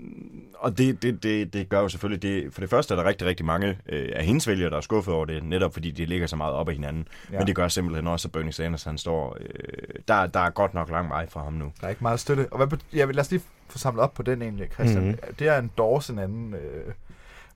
og 0.59 0.77
det, 0.77 1.01
det, 1.01 1.23
det, 1.23 1.53
det 1.53 1.69
gør 1.69 1.79
jo 1.79 1.89
selvfølgelig, 1.89 2.21
det, 2.21 2.53
for 2.53 2.61
det 2.61 2.69
første 2.69 2.93
er 2.93 2.95
der 2.95 3.05
rigtig, 3.05 3.27
rigtig 3.27 3.45
mange 3.45 3.77
øh, 3.89 4.09
af 4.15 4.25
hendes 4.25 4.47
vælgere, 4.47 4.69
der 4.69 4.77
er 4.77 4.81
skuffet 4.81 5.13
over 5.13 5.25
det, 5.25 5.43
netop 5.43 5.73
fordi 5.73 5.91
de 5.91 6.05
ligger 6.05 6.27
så 6.27 6.35
meget 6.35 6.53
op 6.53 6.69
ad 6.69 6.73
hinanden. 6.73 7.07
Ja. 7.31 7.37
Men 7.37 7.47
det 7.47 7.55
gør 7.55 7.67
simpelthen 7.67 8.07
også, 8.07 8.27
at 8.27 8.31
Bernie 8.31 8.51
Sanders, 8.51 8.83
han 8.83 8.97
står, 8.97 9.37
øh, 9.39 9.47
der, 10.07 10.27
der 10.27 10.39
er 10.39 10.49
godt 10.49 10.73
nok 10.73 10.89
lang 10.89 11.09
vej 11.09 11.29
fra 11.29 11.43
ham 11.43 11.53
nu. 11.53 11.71
Der 11.81 11.85
er 11.85 11.89
ikke 11.89 12.03
meget 12.03 12.19
støtte. 12.19 12.47
Og 12.51 12.65
hvad, 12.65 12.77
ja, 12.93 13.05
lad 13.05 13.19
os 13.19 13.31
lige 13.31 13.41
få 13.69 13.77
samlet 13.77 14.03
op 14.03 14.13
på 14.13 14.23
den 14.23 14.41
egentlig, 14.41 14.67
Christian. 14.73 15.03
Mm-hmm. 15.03 15.35
Det 15.39 15.47
er 15.47 15.57
en 15.57 15.63
endorse 15.63 16.13
en 16.13 16.19
anden 16.19 16.53
øh, 16.53 16.93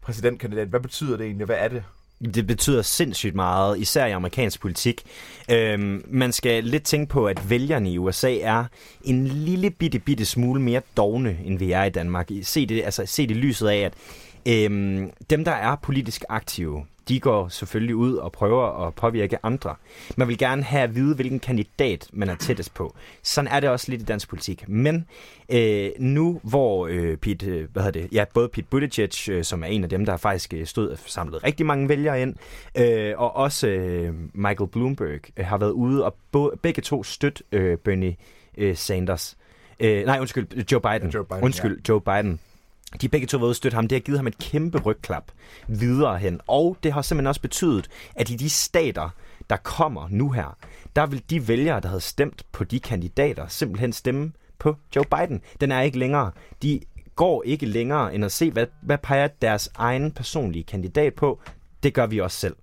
præsidentkandidat. 0.01 0.67
Hvad 0.67 0.79
betyder 0.79 1.17
det 1.17 1.25
egentlig? 1.25 1.45
Hvad 1.45 1.57
er 1.59 1.67
det? 1.67 1.83
Det 2.33 2.47
betyder 2.47 2.81
sindssygt 2.81 3.35
meget, 3.35 3.79
især 3.79 4.05
i 4.05 4.11
amerikansk 4.11 4.61
politik. 4.61 5.01
Øhm, 5.51 6.05
man 6.07 6.31
skal 6.31 6.63
lidt 6.63 6.83
tænke 6.83 7.09
på, 7.09 7.27
at 7.27 7.49
vælgerne 7.49 7.91
i 7.91 7.97
USA 7.97 8.37
er 8.37 8.65
en 9.03 9.27
lille 9.27 9.69
bitte, 9.69 9.99
bitte 9.99 10.25
smule 10.25 10.61
mere 10.61 10.81
dogne, 10.97 11.37
end 11.45 11.59
vi 11.59 11.71
er 11.71 11.83
i 11.83 11.89
Danmark. 11.89 12.29
Se 12.43 12.65
det, 12.65 12.83
altså, 12.83 13.05
se 13.05 13.27
det 13.27 13.37
lyset 13.37 13.67
af, 13.67 13.77
at 13.77 13.93
øhm, 14.47 15.11
dem, 15.29 15.45
der 15.45 15.51
er 15.51 15.75
politisk 15.75 16.23
aktive, 16.29 16.85
de 17.07 17.19
går 17.19 17.47
selvfølgelig 17.47 17.95
ud 17.95 18.15
og 18.15 18.31
prøver 18.31 18.87
at 18.87 18.95
påvirke 18.95 19.37
andre. 19.43 19.75
Man 20.15 20.27
vil 20.27 20.37
gerne 20.37 20.63
have 20.63 20.83
at 20.83 20.95
vide, 20.95 21.15
hvilken 21.15 21.39
kandidat 21.39 22.09
man 22.13 22.29
er 22.29 22.35
tættest 22.35 22.73
på. 22.73 22.95
Sådan 23.23 23.47
er 23.47 23.59
det 23.59 23.69
også 23.69 23.91
lidt 23.91 24.01
i 24.01 24.05
dansk 24.05 24.29
politik. 24.29 24.69
Men 24.69 25.05
øh, 25.49 25.89
nu, 25.99 26.39
hvor 26.43 26.87
øh, 26.87 27.17
Pete, 27.17 27.45
øh, 27.45 27.67
hvad 27.73 27.83
hedder 27.83 28.01
det, 28.01 28.13
ja, 28.13 28.25
både 28.33 28.49
Pete 28.49 28.67
Buttigieg, 28.69 29.29
øh, 29.29 29.43
som 29.43 29.63
er 29.63 29.67
en 29.67 29.83
af 29.83 29.89
dem, 29.89 30.05
der 30.05 30.17
faktisk 30.17 30.53
øh, 30.53 30.65
stod 30.65 30.89
og 30.89 30.97
samlet 31.05 31.43
rigtig 31.43 31.65
mange 31.65 31.89
vælgere 31.89 32.21
ind, 32.21 32.35
øh, 32.77 33.13
og 33.17 33.35
også 33.35 33.67
øh, 33.67 34.13
Michael 34.33 34.69
Bloomberg 34.69 35.21
øh, 35.37 35.45
har 35.45 35.57
været 35.57 35.71
ude 35.71 36.05
og 36.05 36.15
bo, 36.31 36.51
begge 36.61 36.81
to 36.81 37.03
støtte 37.03 37.43
øh, 37.51 37.77
Bernie 37.77 38.15
øh, 38.57 38.75
Sanders. 38.75 39.37
Øh, 39.79 40.05
nej, 40.05 40.19
undskyld, 40.19 40.71
Joe 40.71 40.81
Biden. 40.81 41.09
Ja, 41.09 41.17
Joe 41.17 41.25
Biden 41.25 41.43
undskyld, 41.43 41.75
ja. 41.75 41.93
Joe 41.93 42.01
Biden 42.01 42.39
de 43.01 43.09
begge 43.09 43.27
to 43.27 43.37
ude 43.37 43.53
støtte 43.53 43.75
ham. 43.75 43.87
Det 43.87 43.95
har 43.95 43.99
givet 43.99 44.19
ham 44.19 44.27
et 44.27 44.37
kæmpe 44.37 44.79
rygklap 44.79 45.31
videre 45.67 46.17
hen. 46.17 46.41
Og 46.47 46.77
det 46.83 46.93
har 46.93 47.01
simpelthen 47.01 47.27
også 47.27 47.41
betydet, 47.41 47.89
at 48.15 48.29
i 48.29 48.35
de 48.35 48.49
stater, 48.49 49.09
der 49.49 49.57
kommer 49.57 50.07
nu 50.09 50.31
her, 50.31 50.57
der 50.95 51.05
vil 51.05 51.23
de 51.29 51.47
vælgere, 51.47 51.79
der 51.79 51.87
havde 51.87 52.01
stemt 52.01 52.45
på 52.51 52.63
de 52.63 52.79
kandidater, 52.79 53.47
simpelthen 53.47 53.93
stemme 53.93 54.31
på 54.59 54.75
Joe 54.95 55.05
Biden. 55.05 55.41
Den 55.61 55.71
er 55.71 55.81
ikke 55.81 55.99
længere. 55.99 56.31
De 56.61 56.79
går 57.15 57.43
ikke 57.45 57.65
længere 57.65 58.15
end 58.15 58.25
at 58.25 58.31
se, 58.31 58.51
hvad, 58.51 58.67
hvad 58.81 58.97
peger 58.97 59.27
deres 59.27 59.69
egen 59.75 60.11
personlige 60.11 60.63
kandidat 60.63 61.13
på. 61.13 61.39
Det 61.83 61.93
gør 61.93 62.07
vi 62.07 62.19
også 62.19 62.37
selv. 62.37 62.55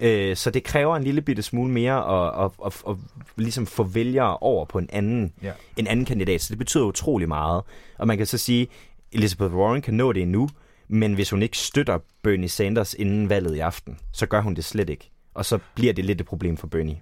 Øh, 0.00 0.36
så 0.36 0.50
det 0.50 0.64
kræver 0.64 0.96
en 0.96 1.04
lille 1.04 1.22
bitte 1.22 1.42
smule 1.42 1.72
mere 1.72 1.94
at, 1.94 2.44
at, 2.44 2.50
at, 2.66 2.82
at, 2.88 2.92
at 2.92 2.96
ligesom 3.36 3.66
få 3.66 3.82
vælgere 3.82 4.36
over 4.36 4.64
på 4.64 4.78
en 4.78 4.88
anden, 4.92 5.32
ja. 5.42 5.52
en 5.76 5.86
anden 5.86 6.04
kandidat. 6.04 6.40
Så 6.40 6.48
det 6.50 6.58
betyder 6.58 6.84
utrolig 6.84 7.28
meget. 7.28 7.62
Og 7.98 8.06
man 8.06 8.16
kan 8.16 8.26
så 8.26 8.38
sige, 8.38 8.68
Elizabeth 9.12 9.54
Warren 9.54 9.82
kan 9.82 9.94
nå 9.94 10.12
det 10.12 10.22
endnu, 10.22 10.48
men 10.88 11.14
hvis 11.14 11.30
hun 11.30 11.42
ikke 11.42 11.58
støtter 11.58 11.98
Bernie 12.22 12.48
Sanders 12.48 12.94
inden 12.94 13.28
valget 13.28 13.56
i 13.56 13.58
aften, 13.58 13.98
så 14.12 14.26
gør 14.26 14.40
hun 14.40 14.54
det 14.54 14.64
slet 14.64 14.90
ikke. 14.90 15.10
Og 15.34 15.44
så 15.44 15.58
bliver 15.74 15.92
det 15.92 16.04
lidt 16.04 16.20
et 16.20 16.26
problem 16.26 16.56
for 16.56 16.66
Bernie. 16.66 17.00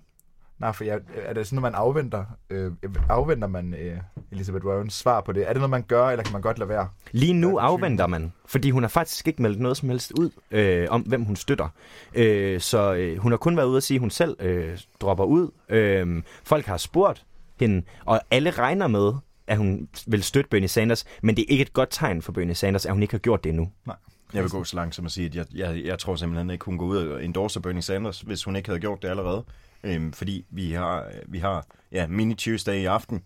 Nej, 0.59 0.73
for 0.73 0.85
jeg, 0.85 0.99
er 1.16 1.33
det 1.33 1.46
sådan, 1.46 1.59
at 1.59 1.62
man 1.62 1.75
afventer, 1.75 2.25
øh, 2.51 2.73
afventer 3.09 3.49
man 3.49 3.75
øh, 3.75 3.99
Elizabeth 4.33 4.66
Warrens 4.66 4.94
svar 4.94 5.20
på 5.20 5.33
det? 5.33 5.42
Er 5.42 5.49
det 5.49 5.57
noget, 5.57 5.70
man 5.70 5.83
gør, 5.83 6.07
eller 6.07 6.23
kan 6.23 6.33
man 6.33 6.42
godt 6.42 6.59
lade 6.59 6.68
være? 6.68 6.88
Lige 7.12 7.33
nu 7.33 7.59
afventer 7.59 8.07
man, 8.07 8.33
fordi 8.46 8.70
hun 8.70 8.83
har 8.83 8.88
faktisk 8.88 9.29
ikke 9.29 9.42
meldt 9.42 9.61
noget 9.61 9.77
som 9.77 9.88
helst 9.88 10.12
ud 10.12 10.31
øh, 10.51 10.87
om, 10.90 11.01
hvem 11.01 11.25
hun 11.25 11.37
støtter. 11.37 11.68
Øh, 12.14 12.61
så 12.61 12.94
øh, 12.94 13.18
hun 13.18 13.33
har 13.33 13.37
kun 13.37 13.57
været 13.57 13.66
ude 13.66 13.77
at 13.77 13.83
sige, 13.83 13.96
at 13.96 14.01
hun 14.01 14.11
selv 14.11 14.37
øh, 14.40 14.79
dropper 15.01 15.25
ud. 15.25 15.51
Øh, 15.68 16.23
folk 16.44 16.66
har 16.66 16.77
spurgt 16.77 17.25
hende, 17.61 17.83
og 18.05 18.20
alle 18.31 18.51
regner 18.51 18.87
med, 18.87 19.12
at 19.51 19.57
hun 19.57 19.89
vil 20.07 20.23
støtte 20.23 20.51
Bernie 20.51 20.69
Sanders, 20.69 21.05
men 21.23 21.37
det 21.37 21.43
er 21.43 21.47
ikke 21.49 21.63
et 21.63 21.73
godt 21.73 21.89
tegn 21.91 22.23
for 22.23 22.33
Bernie 22.33 22.55
Sanders, 22.55 22.87
at 22.87 22.93
hun 22.93 23.03
ikke 23.03 23.15
har 23.15 23.19
gjort 23.19 23.45
det 23.45 23.51
endnu. 23.51 23.71
Nej. 23.87 23.97
Jeg 24.35 24.43
vil 24.43 24.51
gå 24.51 24.65
så 24.65 24.77
langt 24.77 24.95
som 24.95 25.07
at 25.07 25.13
sige, 25.13 25.27
at 25.27 25.35
jeg, 25.35 25.47
jeg, 25.55 25.85
jeg 25.85 25.99
tror 25.99 26.17
simpelthen 26.17 26.51
ikke, 26.51 26.65
hun 26.65 26.79
går 26.79 26.87
ud 26.87 26.97
og 26.97 27.25
endorser 27.25 27.61
Bernie 27.61 27.83
Sanders, 27.83 28.21
hvis 28.21 28.45
hun 28.45 28.57
ikke 28.57 28.69
havde 28.69 28.81
gjort 28.81 29.03
det 29.03 29.09
allerede. 29.09 29.45
Øhm, 29.85 30.13
fordi 30.13 30.45
vi 30.51 30.73
har, 30.73 31.07
vi 31.27 31.39
har 31.39 31.67
ja, 31.93 32.07
mini 32.07 32.35
Tuesday 32.35 32.75
i 32.75 32.85
aften, 32.85 33.23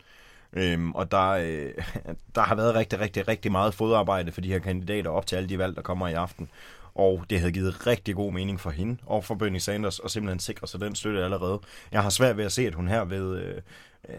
øhm, 0.53 0.93
og 0.93 1.11
der, 1.11 1.29
øh, 1.29 1.73
der 2.35 2.41
har 2.41 2.55
været 2.55 2.75
rigtig, 2.75 3.01
rigtig, 3.01 3.29
rigtig 3.29 3.53
meget 3.53 3.75
fodarbejde 3.75 4.33
for 4.33 4.41
de 4.41 4.53
her 4.53 4.59
kandidater 4.59 5.11
op 5.11 5.27
til 5.27 5.37
alle 5.37 5.49
de 5.49 5.59
valg, 5.59 5.77
der 5.77 5.83
kommer 5.83 6.09
i 6.09 6.13
aften. 6.13 6.49
Og 6.95 7.25
det 7.31 7.39
havde 7.39 7.53
givet 7.53 7.87
rigtig 7.87 8.15
god 8.15 8.33
mening 8.33 8.61
for 8.61 8.71
hende 8.71 8.97
og 9.07 9.25
for 9.25 9.35
Bernie 9.35 9.61
Sanders 9.61 10.01
at 10.05 10.11
simpelthen 10.11 10.41
sikre 10.41 10.67
sig 10.67 10.81
den 10.81 10.95
støtte 10.95 11.25
allerede. 11.25 11.61
Jeg 11.93 12.03
har 12.03 12.11
svært 12.11 12.37
ved 12.37 12.45
at 12.45 12.53
se, 12.53 12.67
at 12.67 12.75
hun 12.75 12.89
her 12.89 13.05
ved, 13.05 13.39
øh, 13.39 13.55
Øh, 13.55 13.63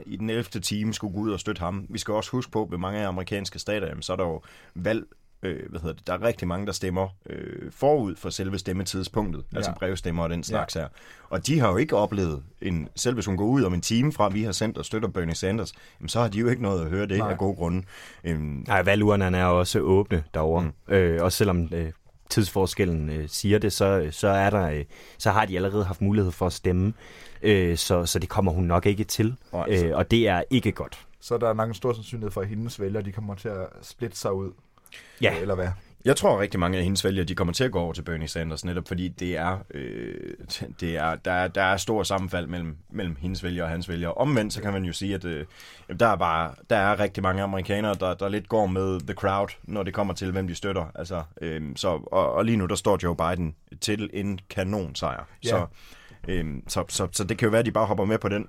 i 0.06 0.18
den 0.18 0.30
11. 0.30 0.44
time 0.44 0.94
skulle 0.94 1.14
gå 1.14 1.20
ud 1.20 1.32
og 1.32 1.40
støtte 1.40 1.60
ham. 1.60 1.86
Vi 1.90 2.00
skal 2.00 2.14
også 2.14 2.32
huske 2.32 2.52
på, 2.52 2.64
at 2.64 2.72
ved 2.72 2.78
mange 2.78 3.06
amerikanske 3.06 3.60
stater, 3.60 3.88
jamen, 3.88 4.02
så 4.02 4.14
er 4.14 4.18
der 4.18 4.24
jo 4.24 4.42
valg 4.76 5.04
øh, 5.46 5.70
hvad 5.70 5.80
hedder 5.80 5.96
det, 5.96 6.08
der 6.08 6.14
er 6.14 6.22
rigtig 6.22 6.48
mange, 6.48 6.66
der 6.66 6.72
stemmer 6.72 7.08
øh, 7.30 7.72
forud 7.72 8.16
for 8.16 8.30
selve 8.30 8.58
stemmetidspunktet, 8.58 9.44
ja. 9.52 9.58
altså 9.58 9.74
brevstemmer 9.80 10.24
og 10.24 10.30
den 10.30 10.44
slags 10.44 10.76
ja. 10.76 10.82
her. 10.82 10.88
Og 11.30 11.48
de 11.48 11.60
har 11.60 11.70
jo 11.70 11.78
ikke 11.78 11.96
oplevet, 11.96 12.44
en, 12.62 12.90
selv 12.96 13.14
hvis 13.14 13.26
hun 13.26 13.38
går 13.38 13.46
ud 13.46 13.64
om 13.64 13.74
en 13.74 13.82
time 13.82 14.12
fra, 14.12 14.30
vi 14.30 14.44
har 14.44 14.52
sendt 14.52 14.78
og 14.78 14.86
støtter 14.86 15.10
Bernie 15.10 15.36
Sanders, 15.36 15.74
jamen, 16.00 16.10
så 16.10 16.20
har 16.20 16.28
de 16.28 16.40
jo 16.40 16.48
ikke 16.48 16.62
noget 16.62 16.82
at 16.82 16.90
høre 16.90 17.06
det 17.06 17.18
Nej. 17.18 17.32
af 17.32 17.38
gode 17.38 17.56
grunde. 17.56 17.84
Øhm, 18.24 18.64
Nej, 18.68 18.82
valgurnerne 18.82 19.38
er 19.38 19.46
også 19.46 19.80
åbne 19.80 20.24
derovre, 20.34 20.64
mm. 20.64 20.94
øh, 20.94 21.24
også 21.24 21.38
selvom 21.38 21.70
øh, 21.74 21.92
tidsforskellen 22.30 23.10
øh, 23.10 23.30
siger 23.30 23.60
det, 23.60 23.74
så, 23.74 24.08
så, 24.12 24.28
er 24.28 24.50
der, 24.50 24.70
øh, 24.70 24.86
så 25.18 25.32
har 25.32 25.46
de 25.46 25.56
allerede 25.56 25.84
haft 25.84 26.02
mulighed 26.02 26.32
for 26.32 26.46
at 26.46 26.54
stemme 26.54 26.94
øh, 27.42 27.78
så, 27.78 28.06
så 28.06 28.20
det 28.20 28.30
kommer 28.30 28.52
hun 28.52 28.64
nok 28.64 28.86
ikke 28.86 29.04
til, 29.04 29.36
altså. 29.54 29.86
øh, 29.86 29.98
og 29.98 30.12
det 30.12 30.28
er 30.28 30.44
ikke 30.50 30.72
godt. 30.72 31.06
Så 31.20 31.38
der 31.38 31.50
er 31.50 31.54
nok 31.54 31.68
en 31.68 31.74
stor 31.74 31.94
sandsynlighed 31.94 32.32
for, 32.32 32.42
at 32.42 32.48
hendes 32.48 32.80
vælgere 32.80 33.04
de 33.04 33.12
kommer 33.12 33.36
til 33.36 33.50
at 33.50 33.68
splitte 33.82 34.18
sig 34.18 34.34
ud, 34.34 34.52
ja. 35.22 35.40
eller 35.40 35.56
hvad? 35.56 35.68
Jeg 36.06 36.16
tror 36.16 36.42
rigtig 36.42 36.60
mange 36.60 36.78
af 36.78 36.84
hendes 36.84 37.06
vælgere, 37.06 37.26
de 37.26 37.36
kommer 37.36 37.54
til 37.54 37.64
at 37.64 37.72
gå 37.72 37.80
over 37.80 37.94
til 37.94 38.02
Bernie 38.02 38.28
Sanders, 38.28 38.66
netop 38.66 38.88
fordi 38.88 39.08
det 39.08 39.38
er, 39.38 39.58
øh, 39.74 40.34
det 40.82 40.98
er, 40.98 41.16
der, 41.16 41.32
er, 41.32 41.48
der 41.48 41.62
er 41.62 41.78
stor 41.78 42.04
sammenfald 42.04 42.48
mellem, 42.48 42.78
mellem 42.90 43.16
hendes 43.20 43.44
vælgere 43.44 43.66
og 43.66 43.72
hans 43.72 43.90
vælgere. 43.90 44.14
Omvendt, 44.14 44.54
så 44.54 44.62
kan 44.62 44.74
man 44.74 44.84
jo 44.84 44.94
sige, 44.94 45.16
at 45.16 45.26
øh, 45.26 45.46
der, 46.00 46.08
er 46.08 46.16
bare, 46.16 46.54
der 46.70 46.78
er 46.78 47.00
rigtig 47.00 47.24
mange 47.24 47.44
amerikanere, 47.44 47.96
der, 48.00 48.14
der 48.14 48.30
lidt 48.30 48.50
går 48.50 48.66
med 48.66 49.00
the 49.00 49.14
crowd, 49.14 49.50
når 49.64 49.84
det 49.84 49.94
kommer 49.94 50.14
til, 50.14 50.32
hvem 50.32 50.48
de 50.48 50.56
støtter. 50.56 50.86
Altså, 50.96 51.24
øh, 51.42 51.62
så, 51.76 51.88
og, 51.88 52.34
og 52.34 52.46
lige 52.46 52.58
nu, 52.58 52.66
der 52.66 52.76
står 52.76 53.00
Joe 53.04 53.16
Biden 53.16 53.56
til 53.82 54.10
en 54.14 54.40
kanonsejr. 54.50 55.28
Ja. 55.44 55.50
Så 55.50 55.68
Øhm, 56.28 56.64
så, 56.68 56.86
så, 56.90 57.08
så 57.12 57.24
det 57.24 57.38
kan 57.38 57.46
jo 57.46 57.50
være, 57.50 57.60
at 57.60 57.66
de 57.66 57.72
bare 57.72 57.86
hopper 57.86 58.06
med 58.06 58.18
på 58.18 58.30
den. 58.30 58.48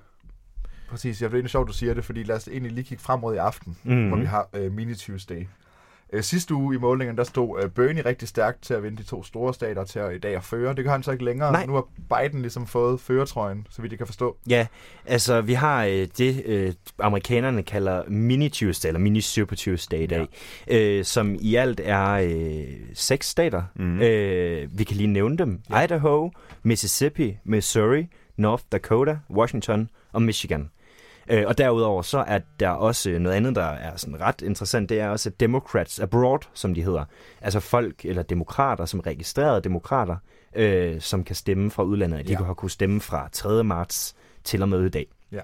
Præcis, 0.89 1.21
jeg 1.21 1.31
det 1.31 1.43
er 1.43 1.47
sjovt, 1.47 1.67
du 1.67 1.73
siger 1.73 1.93
det, 1.93 2.05
fordi 2.05 2.23
lad 2.23 2.35
os 2.35 2.47
egentlig 2.47 2.71
lige 2.71 2.85
kigge 2.85 3.03
fremad 3.03 3.33
i 3.33 3.37
aften, 3.37 3.77
mm-hmm. 3.83 4.07
hvor 4.07 4.17
vi 4.17 4.25
har 4.25 4.49
øh, 4.53 4.71
Mini 4.71 4.95
Tuesday. 4.95 5.47
Øh, 6.13 6.23
sidste 6.23 6.53
uge 6.53 6.75
i 6.75 6.77
målingen, 6.77 7.17
der 7.17 7.23
stod 7.23 7.63
øh, 7.63 7.69
Bernie 7.69 8.05
rigtig 8.05 8.27
stærkt 8.27 8.61
til 8.61 8.73
at 8.73 8.83
vinde 8.83 8.97
de 8.97 9.03
to 9.03 9.23
store 9.23 9.53
stater 9.53 9.83
til 9.83 9.99
at 9.99 10.15
i 10.15 10.17
dag 10.17 10.35
at 10.35 10.43
føre. 10.43 10.75
Det 10.75 10.83
gør 10.85 10.91
han 10.91 11.03
så 11.03 11.11
ikke 11.11 11.25
længere. 11.25 11.51
Nej. 11.51 11.65
Nu 11.65 11.73
har 11.73 11.87
Biden 12.09 12.41
ligesom 12.41 12.67
fået 12.67 12.99
føretrøjen, 12.99 13.67
så 13.69 13.81
vidt 13.81 13.91
jeg 13.91 13.97
kan 13.97 14.07
forstå. 14.07 14.37
Ja, 14.49 14.67
altså 15.05 15.41
vi 15.41 15.53
har 15.53 15.85
øh, 15.85 16.07
det, 16.17 16.43
øh, 16.45 16.73
amerikanerne 16.99 17.63
kalder 17.63 18.03
mini-Tuesday, 18.03 18.87
eller 18.87 18.99
mini-Super 18.99 19.55
Tuesday 19.55 19.99
i 19.99 20.05
dag, 20.05 20.27
ja. 20.67 20.79
øh, 20.79 21.05
som 21.05 21.35
i 21.39 21.55
alt 21.55 21.81
er 21.83 22.09
øh, 22.11 22.63
seks 22.93 23.27
stater. 23.27 23.63
Mm. 23.75 23.99
Øh, 24.01 24.79
vi 24.79 24.83
kan 24.83 24.97
lige 24.97 25.07
nævne 25.07 25.37
dem. 25.37 25.61
Ja. 25.69 25.81
Idaho, 25.81 26.31
Mississippi, 26.63 27.37
Missouri, 27.43 28.07
North 28.37 28.63
Dakota, 28.71 29.17
Washington 29.29 29.89
og 30.13 30.21
Michigan. 30.21 30.69
Øh, 31.29 31.43
og 31.47 31.57
derudover 31.57 32.01
så 32.01 32.23
er 32.27 32.39
der 32.59 32.69
også 32.69 33.19
noget 33.19 33.35
andet, 33.35 33.55
der 33.55 33.65
er 33.65 33.95
sådan 33.95 34.21
ret 34.21 34.41
interessant. 34.41 34.89
Det 34.89 34.99
er 34.99 35.09
også 35.09 35.29
Democrats 35.29 35.99
Abroad, 35.99 36.39
som 36.53 36.73
de 36.73 36.83
hedder. 36.83 37.05
Altså 37.41 37.59
folk 37.59 38.05
eller 38.05 38.23
demokrater, 38.23 38.85
som 38.85 38.99
registrerede 38.99 39.61
demokrater, 39.61 40.15
øh, 40.55 41.01
som 41.01 41.23
kan 41.23 41.35
stemme 41.35 41.71
fra 41.71 41.83
udlandet. 41.83 42.27
De 42.27 42.31
ja. 42.31 42.43
har 42.43 42.53
kunne 42.53 42.71
stemme 42.71 43.01
fra 43.01 43.29
3. 43.31 43.63
marts 43.63 44.15
til 44.43 44.61
og 44.61 44.69
med 44.69 44.85
i 44.85 44.89
dag. 44.89 45.07
Ja. 45.31 45.41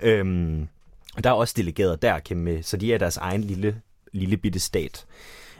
Øhm, 0.00 0.68
og 1.16 1.24
der 1.24 1.30
er 1.30 1.34
også 1.34 1.54
delegerede 1.56 1.98
der, 2.02 2.18
kæmpe, 2.18 2.62
så 2.62 2.76
de 2.76 2.94
er 2.94 2.98
deres 2.98 3.16
egen 3.16 3.40
lille, 3.40 3.80
lille 4.12 4.36
bitte 4.36 4.58
stat. 4.58 5.06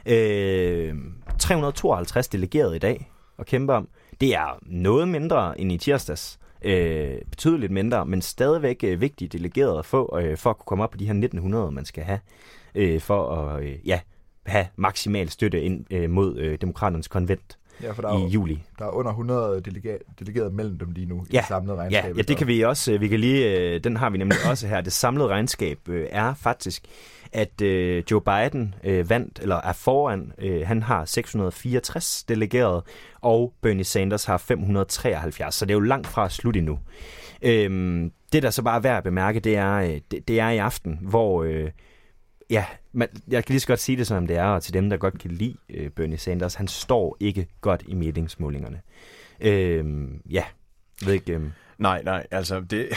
Øh, 0.05 0.95
352 1.39 2.27
delegerede 2.27 2.75
i 2.75 2.79
dag 2.79 3.11
at 3.39 3.45
kæmpe 3.45 3.73
om. 3.73 3.87
Det 4.21 4.35
er 4.35 4.59
noget 4.61 5.07
mindre 5.07 5.59
end 5.59 5.71
i 5.71 5.77
tirsdags 5.77 6.39
øh, 6.63 7.21
betydeligt 7.29 7.71
mindre, 7.71 8.05
men 8.05 8.21
stadigvæk 8.21 8.83
øh, 8.83 9.01
vigtige 9.01 9.27
delegerede 9.27 9.79
at 9.79 9.85
få, 9.85 10.19
øh, 10.19 10.37
for 10.37 10.49
at 10.49 10.57
kunne 10.57 10.65
komme 10.65 10.83
op 10.83 10.91
på 10.91 10.97
de 10.97 11.05
her 11.05 11.13
1900, 11.13 11.71
man 11.71 11.85
skal 11.85 12.03
have, 12.03 12.19
øh, 12.75 13.01
for 13.01 13.29
at 13.35 13.63
øh, 13.63 13.87
ja, 13.87 13.99
have 14.45 14.67
maksimal 14.75 15.29
støtte 15.29 15.61
ind 15.61 15.85
øh, 15.91 16.09
mod 16.09 16.37
øh, 16.37 16.57
demokraternes 16.61 17.07
konvent 17.07 17.57
ja, 17.81 17.91
for 17.91 18.01
der 18.01 18.19
i 18.19 18.23
er, 18.23 18.27
juli. 18.27 18.63
Der 18.79 18.85
er 18.85 18.89
under 18.89 19.11
100 19.11 19.61
delegeret, 19.61 19.97
delegeret 20.19 20.53
mellem 20.53 20.77
dem 20.79 20.91
lige 20.91 21.05
nu 21.05 21.25
ja, 21.33 21.37
i 21.37 21.41
det 21.41 21.47
samlede 21.47 21.77
regnskab. 21.77 22.03
Ja, 22.03 22.09
ja, 22.17 22.21
det 22.21 22.37
kan 22.37 22.47
vi 22.47 22.61
også. 22.61 22.91
øh, 22.91 23.01
Vi 23.01 23.07
kan 23.07 23.19
lige, 23.19 23.59
øh, 23.59 23.83
den 23.83 23.97
har 23.97 24.09
vi 24.09 24.17
nemlig 24.17 24.37
også 24.49 24.67
her. 24.67 24.81
Det 24.81 24.93
samlede 24.93 25.27
regnskab 25.27 25.89
øh, 25.89 26.07
er 26.11 26.33
faktisk, 26.33 26.83
at 27.31 27.61
Joe 28.11 28.21
Biden 28.21 28.75
vandt, 28.83 29.39
eller 29.41 29.55
er 29.55 29.73
foran. 29.73 30.31
Han 30.65 30.83
har 30.83 31.05
664 31.05 32.23
delegeret, 32.23 32.83
og 33.21 33.53
Bernie 33.61 33.83
Sanders 33.83 34.25
har 34.25 34.37
573, 34.37 35.55
så 35.55 35.65
det 35.65 35.71
er 35.71 35.75
jo 35.75 35.79
langt 35.79 36.07
fra 36.07 36.29
slut 36.29 36.55
endnu. 36.55 36.79
Øh, 37.41 38.09
det, 38.33 38.43
der 38.43 38.49
så 38.49 38.61
bare 38.61 38.75
er 38.75 38.79
værd 38.79 38.97
at 38.97 39.03
bemærke, 39.03 39.39
det 39.39 39.55
er, 39.57 39.99
det, 40.11 40.27
det 40.27 40.39
er 40.39 40.49
i 40.49 40.57
aften, 40.57 40.99
hvor... 41.01 41.43
Øh, 41.43 41.69
ja, 42.49 42.65
man, 42.91 43.07
jeg 43.27 43.45
kan 43.45 43.53
lige 43.53 43.59
så 43.59 43.67
godt 43.67 43.79
sige 43.79 43.97
det, 43.97 44.07
som 44.07 44.27
det 44.27 44.37
er, 44.37 44.45
og 44.45 44.63
til 44.63 44.73
dem, 44.73 44.89
der 44.89 44.97
godt 44.97 45.19
kan 45.19 45.31
lide 45.31 45.55
øh, 45.69 45.89
Bernie 45.89 46.17
Sanders, 46.17 46.53
han 46.55 46.67
står 46.67 47.17
ikke 47.19 47.47
godt 47.61 47.83
i 47.87 47.93
meningsmålingerne. 47.93 48.81
Øh, 49.41 49.85
ja, 50.29 50.43
jeg 51.01 51.07
ved 51.07 51.13
ikke... 51.13 51.33
Øh, 51.33 51.41
Nej, 51.77 52.03
nej, 52.03 52.27
altså 52.31 52.59
det... 52.59 52.89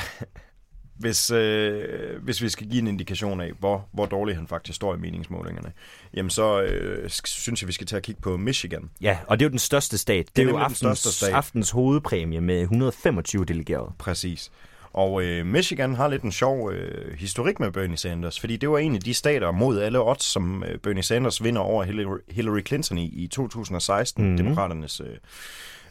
Hvis, 0.98 1.30
øh, 1.30 2.22
hvis 2.22 2.42
vi 2.42 2.48
skal 2.48 2.68
give 2.68 2.82
en 2.82 2.86
indikation 2.86 3.40
af, 3.40 3.52
hvor, 3.58 3.88
hvor 3.92 4.06
dårligt 4.06 4.36
han 4.36 4.46
faktisk 4.46 4.76
står 4.76 4.94
i 4.94 4.98
meningsmålingerne, 4.98 5.72
jamen 6.14 6.30
så 6.30 6.62
øh, 6.62 7.10
synes 7.24 7.62
jeg, 7.62 7.68
vi 7.68 7.72
skal 7.72 7.86
tage 7.86 7.96
at 7.96 8.02
kigge 8.02 8.20
på 8.20 8.36
Michigan. 8.36 8.90
Ja, 9.00 9.18
og 9.26 9.38
det 9.38 9.44
er 9.44 9.48
jo 9.48 9.50
den 9.50 9.58
største 9.58 9.98
stat. 9.98 10.26
Det, 10.26 10.36
det 10.36 10.42
er, 10.42 10.48
jo 10.48 10.56
aftens, 10.56 11.22
aftens 11.22 11.70
hovedpræmie 11.70 12.40
med 12.40 12.60
125 12.60 13.44
delegerede. 13.44 13.92
Præcis. 13.98 14.50
Og 14.96 15.22
øh, 15.22 15.46
Michigan 15.46 15.94
har 15.94 16.08
lidt 16.08 16.22
en 16.22 16.32
sjov 16.32 16.72
øh, 16.72 17.18
historik 17.18 17.60
med 17.60 17.72
Bernie 17.72 17.96
Sanders, 17.96 18.40
fordi 18.40 18.56
det 18.56 18.70
var 18.70 18.78
en 18.78 18.94
af 18.94 19.00
de 19.00 19.14
stater 19.14 19.50
mod 19.50 19.80
alle 19.80 20.00
odds, 20.08 20.24
som 20.24 20.64
øh, 20.64 20.78
Bernie 20.78 21.02
Sanders 21.02 21.44
vinder 21.44 21.60
over 21.60 21.84
Hillary, 21.84 22.18
Hillary 22.28 22.66
Clinton 22.66 22.98
i, 22.98 23.04
i 23.04 23.26
2016, 23.26 24.24
mm-hmm. 24.24 24.36
demokraternes, 24.36 25.00
øh, 25.00 25.06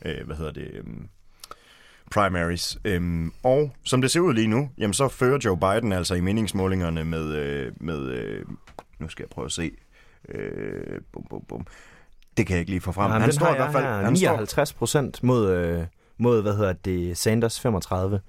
øh, 0.05 0.25
hvad 0.25 0.35
hedder 0.35 0.51
det, 0.51 0.71
øh, 0.73 0.83
primaries. 2.11 2.77
Øhm, 2.85 3.33
og 3.43 3.71
som 3.83 4.01
det 4.01 4.11
ser 4.11 4.19
ud 4.19 4.33
lige 4.33 4.47
nu, 4.47 4.69
jamen 4.77 4.93
så 4.93 5.07
fører 5.07 5.39
Joe 5.45 5.57
Biden 5.57 5.91
altså 5.91 6.15
i 6.15 6.21
meningsmålingerne 6.21 7.05
med, 7.05 7.35
øh, 7.35 7.71
med 7.77 7.99
øh, 7.99 8.45
nu 8.99 9.09
skal 9.09 9.23
jeg 9.23 9.29
prøve 9.29 9.45
at 9.45 9.51
se, 9.51 9.71
øh, 10.29 11.01
bum, 11.13 11.23
bum, 11.29 11.41
bum. 11.47 11.67
Det 12.37 12.47
kan 12.47 12.53
jeg 12.53 12.59
ikke 12.59 12.71
lige 12.71 12.81
få 12.81 12.91
frem. 12.91 13.11
Jamen, 13.11 13.21
han 13.21 13.33
står 13.33 13.53
i 13.53 13.55
hvert 13.55 13.71
fald 13.71 13.83
her, 13.83 14.09
59 14.09 14.73
procent 14.73 15.23
mod, 15.23 15.51
øh, 15.51 15.83
mod, 16.17 16.41
hvad 16.41 16.55
hedder 16.55 16.73
det, 16.73 17.17
Sanders 17.17 17.59
35. 17.59 18.19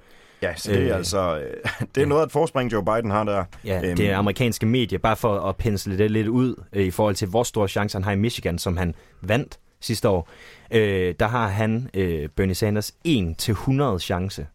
Ja, 0.46 0.56
så 0.56 0.72
det 0.72 0.82
er 0.82 0.88
øh, 0.88 0.96
altså 0.96 1.42
det 1.94 2.02
er 2.02 2.06
noget 2.06 2.22
af 2.22 2.26
et 2.26 2.32
forspring, 2.32 2.72
Joe 2.72 2.84
Biden 2.84 3.10
har 3.10 3.24
der. 3.24 3.44
Ja, 3.64 3.80
øhm. 3.84 3.96
det 3.96 4.10
er 4.10 4.16
amerikanske 4.16 4.66
medier, 4.66 4.98
bare 4.98 5.16
for 5.16 5.40
at 5.40 5.56
pensle 5.56 5.98
det 5.98 6.10
lidt 6.10 6.28
ud 6.28 6.62
øh, 6.72 6.86
i 6.86 6.90
forhold 6.90 7.14
til, 7.14 7.28
hvor 7.28 7.42
stor 7.42 7.66
chance 7.66 7.96
han 7.96 8.04
har 8.04 8.12
i 8.12 8.16
Michigan, 8.16 8.58
som 8.58 8.76
han 8.76 8.94
vandt 9.20 9.58
sidste 9.80 10.08
år. 10.08 10.28
Øh, 10.70 11.14
der 11.20 11.28
har 11.28 11.48
han, 11.48 11.90
øh, 11.94 12.28
Bernie 12.28 12.54
Sanders, 12.54 12.94
1-100 13.08 13.98
chance 13.98 14.46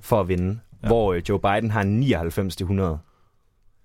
for 0.00 0.20
at 0.20 0.28
vinde, 0.28 0.60
ja. 0.82 0.88
hvor 0.88 1.12
øh, 1.12 1.22
Joe 1.28 1.38
Biden 1.38 1.70
har 1.70 1.82
99-100. 2.96 3.06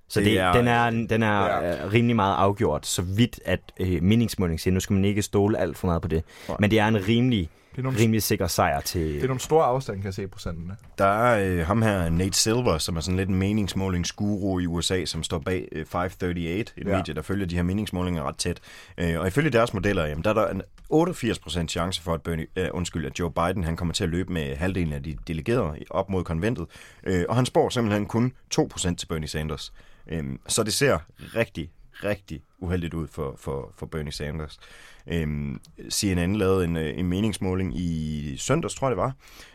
Så 0.07 0.19
det, 0.19 0.25
det 0.25 0.39
er, 0.39 0.53
den 0.53 0.67
er, 0.67 0.89
den 0.89 1.23
er 1.23 1.45
ja. 1.45 1.75
rimelig 1.93 2.15
meget 2.15 2.35
afgjort, 2.35 2.85
så 2.85 3.01
vidt 3.01 3.39
at 3.45 3.59
øh, 3.79 4.03
meningsmåling 4.03 4.59
siger. 4.59 4.73
Nu 4.73 4.79
skal 4.79 4.93
man 4.93 5.05
ikke 5.05 5.21
stole 5.21 5.57
alt 5.57 5.77
for 5.77 5.87
meget 5.87 6.01
på 6.01 6.07
det. 6.07 6.23
Nej. 6.47 6.57
Men 6.59 6.71
det 6.71 6.79
er 6.79 6.87
en 6.87 7.07
rimelig 7.07 7.49
det 7.75 7.81
er 7.81 7.83
nogle, 7.83 7.99
rimelig 7.99 8.23
sikker 8.23 8.47
sejr 8.47 8.81
til... 8.81 9.13
Det 9.13 9.23
er 9.23 9.27
nogle 9.27 9.39
store 9.39 9.65
afstande, 9.65 10.01
kan 10.01 10.05
jeg 10.05 10.13
se 10.13 10.23
i 10.23 10.27
procenterne. 10.27 10.75
Der 10.97 11.05
er 11.05 11.59
øh, 11.59 11.65
ham 11.65 11.81
her, 11.81 12.09
Nate 12.09 12.37
Silver, 12.37 12.77
som 12.77 12.97
er 12.97 13.01
sådan 13.01 13.17
lidt 13.17 13.29
en 13.29 13.35
meningsmålingsguru 13.35 14.59
i 14.59 14.65
USA, 14.65 15.05
som 15.05 15.23
står 15.23 15.39
bag 15.39 15.67
øh, 15.71 15.85
538, 15.85 16.59
et 16.59 16.73
ja. 16.77 16.97
medie, 16.97 17.13
der 17.13 17.21
følger 17.21 17.45
de 17.45 17.55
her 17.55 17.63
meningsmålinger 17.63 18.23
ret 18.23 18.37
tæt. 18.37 18.59
Øh, 18.97 19.19
og 19.19 19.27
ifølge 19.27 19.49
deres 19.49 19.73
modeller, 19.73 20.05
jamen, 20.05 20.23
der 20.23 20.29
er 20.29 20.33
der 20.33 20.47
en 20.47 20.61
88% 20.93 21.67
chance 21.67 22.01
for, 22.01 22.13
at, 22.13 22.21
Bernie, 22.21 22.47
øh, 22.55 22.67
undskyld, 22.71 23.05
at 23.05 23.19
Joe 23.19 23.31
Biden 23.31 23.63
han 23.63 23.75
kommer 23.75 23.93
til 23.93 24.03
at 24.03 24.09
løbe 24.09 24.33
med 24.33 24.55
halvdelen 24.55 24.93
af 24.93 25.03
de 25.03 25.17
delegerede 25.27 25.79
op 25.89 26.09
mod 26.09 26.23
konventet. 26.23 26.65
Øh, 27.03 27.25
og 27.29 27.35
han 27.35 27.45
spår 27.45 27.69
simpelthen 27.69 28.05
kun 28.05 28.33
2% 28.55 28.95
til 28.95 29.07
Bernie 29.07 29.27
Sanders. 29.27 29.73
Øh, 30.07 30.23
så 30.47 30.63
det 30.63 30.73
ser 30.73 30.97
rigtig, 31.35 31.71
rigtig 32.03 32.41
uheldigt 32.59 32.93
ud 32.93 33.07
for, 33.07 33.35
for, 33.37 33.73
for 33.77 33.85
Bernie 33.85 34.11
Sanders. 34.11 34.59
Øhm, 35.07 35.61
CNN 35.89 36.35
lavede 36.35 36.65
en, 36.65 36.77
øh, 36.77 36.99
en 36.99 37.07
meningsmåling 37.07 37.79
i 37.79 38.37
søndags, 38.37 38.75
tror 38.75 38.87
jeg 38.87 38.91
det 38.91 39.03
var, 39.03 39.13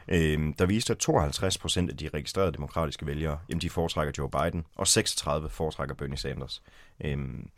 øhm, 0.09 0.53
der 0.53 0.67
viste, 0.67 0.93
at 0.93 0.99
52 0.99 1.59
procent 1.59 1.91
af 1.91 1.97
de 1.97 2.09
registrerede 2.15 2.53
demokratiske 2.53 3.07
vælgere, 3.07 3.39
jamen, 3.49 3.61
de 3.61 3.71
foretrækker 3.71 4.13
Joe 4.19 4.31
Biden, 4.31 4.67
og 4.77 4.87
36 4.87 5.51
foretrækker 5.51 5.95
Bernie 5.95 6.19
Sanders. 6.19 6.63
Øhm, 7.05 7.49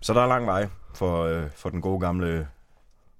så 0.00 0.14
der 0.14 0.20
er 0.20 0.26
lang 0.26 0.46
vej 0.46 0.68
for, 0.94 1.24
øh, 1.24 1.50
for 1.56 1.68
den 1.68 1.80
gode 1.80 2.00
gamle 2.00 2.48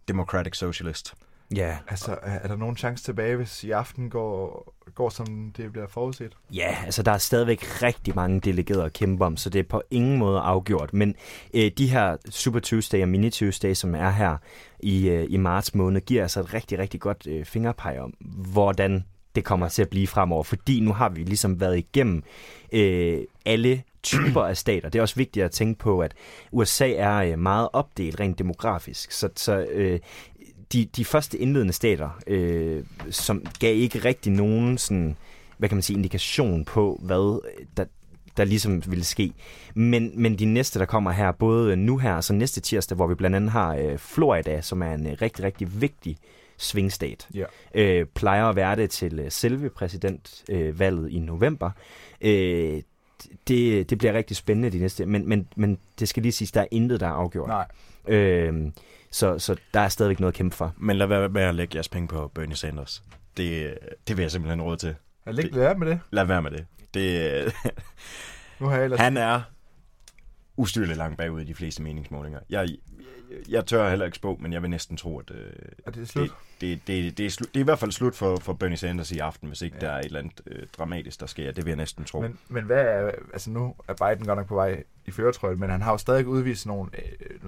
Democratic 0.08 0.56
Socialist. 0.56 1.14
Ja. 1.56 1.76
Altså, 1.88 2.16
er 2.22 2.48
der 2.48 2.56
nogen 2.56 2.76
chance 2.76 3.04
tilbage, 3.04 3.36
hvis 3.36 3.64
i 3.64 3.70
aften 3.70 4.10
går, 4.10 4.74
går 4.94 5.08
som 5.08 5.52
det 5.56 5.72
bliver 5.72 5.86
forudset? 5.86 6.36
Ja, 6.54 6.76
altså 6.84 7.02
der 7.02 7.12
er 7.12 7.18
stadigvæk 7.18 7.82
rigtig 7.82 8.14
mange 8.14 8.40
delegerede 8.40 8.84
at 8.84 8.92
kæmpe 8.92 9.24
om, 9.24 9.36
så 9.36 9.50
det 9.50 9.58
er 9.58 9.68
på 9.68 9.82
ingen 9.90 10.18
måde 10.18 10.40
afgjort. 10.40 10.94
Men 10.94 11.14
øh, 11.54 11.70
de 11.78 11.86
her 11.86 12.16
Super 12.30 12.60
Tuesday 12.60 13.02
og 13.02 13.08
Mini 13.08 13.30
Tuesday, 13.30 13.74
som 13.74 13.94
er 13.94 14.10
her 14.10 14.36
i, 14.80 15.08
øh, 15.08 15.26
i 15.28 15.36
marts 15.36 15.74
måned, 15.74 16.00
giver 16.00 16.22
altså 16.22 16.40
et 16.40 16.54
rigtig, 16.54 16.78
rigtig 16.78 17.00
godt 17.00 17.26
øh, 17.26 17.44
fingerpeg 17.44 18.00
om, 18.00 18.14
hvordan 18.52 19.04
det 19.34 19.44
kommer 19.44 19.68
til 19.68 19.82
at 19.82 19.88
blive 19.88 20.06
fremover. 20.06 20.42
Fordi 20.42 20.80
nu 20.80 20.92
har 20.92 21.08
vi 21.08 21.22
ligesom 21.22 21.60
været 21.60 21.78
igennem 21.78 22.22
øh, 22.72 23.18
alle 23.44 23.82
typer 24.04 24.42
af 24.42 24.56
stater. 24.56 24.88
Det 24.88 24.98
er 24.98 25.02
også 25.02 25.16
vigtigt 25.16 25.44
at 25.44 25.50
tænke 25.50 25.78
på, 25.78 26.00
at 26.00 26.14
USA 26.52 26.92
er 26.92 27.16
øh, 27.16 27.38
meget 27.38 27.68
opdelt 27.72 28.20
rent 28.20 28.38
demografisk, 28.38 29.12
så, 29.12 29.28
så 29.36 29.66
øh, 29.70 30.00
de, 30.74 30.84
de 30.84 31.04
første 31.04 31.38
indledende 31.38 31.72
stater, 31.72 32.10
øh, 32.26 32.84
som 33.10 33.46
gav 33.60 33.76
ikke 33.76 33.98
rigtig 33.98 34.32
nogen 34.32 34.78
sådan, 34.78 35.16
hvad 35.58 35.68
kan 35.68 35.76
man 35.76 35.82
sige, 35.82 35.96
indikation 35.96 36.64
på, 36.64 37.00
hvad 37.02 37.40
der, 37.76 37.84
der 38.36 38.44
ligesom 38.44 38.82
ville 38.86 39.04
ske. 39.04 39.32
Men, 39.74 40.12
men 40.14 40.38
de 40.38 40.44
næste, 40.44 40.78
der 40.78 40.84
kommer 40.84 41.10
her, 41.10 41.32
både 41.32 41.76
nu 41.76 41.98
her 41.98 42.14
og 42.14 42.24
så 42.24 42.32
næste 42.32 42.60
tirsdag, 42.60 42.96
hvor 42.96 43.06
vi 43.06 43.14
blandt 43.14 43.36
andet 43.36 43.50
har 43.50 43.74
øh, 43.74 43.98
Florida, 43.98 44.60
som 44.60 44.82
er 44.82 44.94
en 44.94 45.06
øh, 45.06 45.16
rigtig, 45.22 45.44
rigtig 45.44 45.80
vigtig 45.80 46.16
svingstat, 46.56 47.28
ja. 47.34 47.44
øh, 47.74 48.06
plejer 48.14 48.44
at 48.44 48.56
være 48.56 48.76
det 48.76 48.90
til 48.90 49.18
øh, 49.18 49.30
selve 49.30 49.70
præsidentvalget 49.70 51.04
øh, 51.04 51.14
i 51.14 51.18
november. 51.18 51.70
Øh, 52.20 52.82
det, 53.48 53.90
det 53.90 53.98
bliver 53.98 54.12
rigtig 54.12 54.36
spændende 54.36 54.70
de 54.70 54.78
næste, 54.78 55.06
men, 55.06 55.28
men, 55.28 55.48
men 55.56 55.78
det 56.00 56.08
skal 56.08 56.22
lige 56.22 56.32
siges, 56.32 56.52
der 56.52 56.60
er 56.60 56.66
intet, 56.70 57.00
der 57.00 57.06
er 57.06 57.10
afgjort. 57.10 57.48
Nej. 57.48 57.66
Øh, 58.08 58.72
så, 59.10 59.38
så 59.38 59.56
der 59.74 59.80
er 59.80 59.88
stadigvæk 59.88 60.20
noget 60.20 60.32
at 60.32 60.36
kæmpe 60.36 60.56
for. 60.56 60.74
Men 60.76 60.96
lad 60.96 61.06
være 61.06 61.28
med 61.28 61.42
at 61.42 61.54
lægge 61.54 61.76
jeres 61.76 61.88
penge 61.88 62.08
på 62.08 62.30
Bernie 62.34 62.56
Sanders. 62.56 63.02
Det, 63.36 63.78
det 64.08 64.16
vil 64.16 64.22
jeg 64.22 64.30
simpelthen 64.30 64.62
råd 64.62 64.76
til. 64.76 64.94
Lad, 65.26 65.34
lad 65.34 65.60
være 65.60 65.74
med 65.74 65.86
det. 65.86 66.00
Lad 66.10 66.24
være 66.24 66.42
med 66.42 66.50
det. 66.50 66.66
det 66.94 67.52
nu 68.60 68.66
har 68.66 68.76
jeg 68.76 68.84
ellers... 68.84 69.00
Han 69.00 69.16
er 69.16 69.42
ustyrligt 70.56 70.98
langt 70.98 71.18
bagud 71.18 71.40
i 71.40 71.44
de 71.44 71.54
fleste 71.54 71.82
meningsmålinger. 71.82 72.40
Jeg, 72.50 72.68
jeg 73.48 73.66
tør 73.66 73.88
heller 73.88 74.06
ikke 74.06 74.16
spå, 74.16 74.38
men 74.40 74.52
jeg 74.52 74.62
vil 74.62 74.70
næsten 74.70 74.96
tro, 74.96 75.18
at 75.18 75.30
øh, 75.30 75.52
er 75.86 75.90
det, 75.90 76.02
er 76.02 76.06
slut? 76.06 76.30
Det, 76.60 76.80
det, 76.86 76.86
det, 76.86 77.18
det, 77.18 77.26
er 77.26 77.30
slut. 77.30 77.48
det 77.48 77.56
er 77.56 77.60
i 77.60 77.64
hvert 77.64 77.78
fald 77.78 77.92
slut 77.92 78.14
for, 78.14 78.36
for 78.36 78.52
Bernie 78.52 78.76
Sanders 78.76 79.12
i 79.12 79.18
aften, 79.18 79.48
hvis 79.48 79.62
ikke 79.62 79.76
ja. 79.80 79.86
der 79.86 79.92
er 79.92 79.98
et 79.98 80.04
eller 80.04 80.18
andet 80.18 80.40
øh, 80.46 80.66
dramatisk, 80.78 81.20
der 81.20 81.26
sker. 81.26 81.52
Det 81.52 81.64
vil 81.64 81.70
jeg 81.70 81.76
næsten 81.76 82.04
tro. 82.04 82.20
Men, 82.20 82.38
men 82.48 82.64
hvad 82.64 82.82
er, 82.82 83.10
altså 83.32 83.50
nu 83.50 83.74
er 83.88 83.94
Biden 83.94 84.26
godt 84.26 84.38
nok 84.38 84.46
på 84.46 84.54
vej 84.54 84.82
i 85.06 85.10
føretrøjen, 85.10 85.60
men 85.60 85.70
han 85.70 85.82
har 85.82 85.90
jo 85.90 85.98
stadig 85.98 86.26
udvist 86.26 86.66
nogle, 86.66 86.90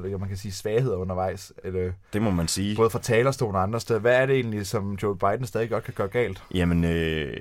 øh, 0.05 0.21
man 0.21 0.29
kan 0.29 0.37
sige, 0.37 0.53
svagheder 0.53 0.97
undervejs. 0.97 1.53
Eller, 1.65 1.93
det 2.13 2.23
må 2.23 2.31
man 2.31 2.49
sige. 2.49 2.77
Både 2.77 2.91
fra 2.91 2.99
talerstolen 2.99 3.57
og 3.57 3.63
andre 3.63 3.81
steder. 3.81 4.01
Hvad 4.01 4.17
er 4.17 4.27
det 4.27 4.35
egentlig, 4.35 4.67
som 4.67 4.99
Joe 5.03 5.17
Biden 5.17 5.47
stadig 5.47 5.71
godt 5.71 5.85
kan 5.85 5.95
gøre 5.95 6.09
galt? 6.09 6.43
Jamen, 6.55 6.85
øh, 6.85 7.37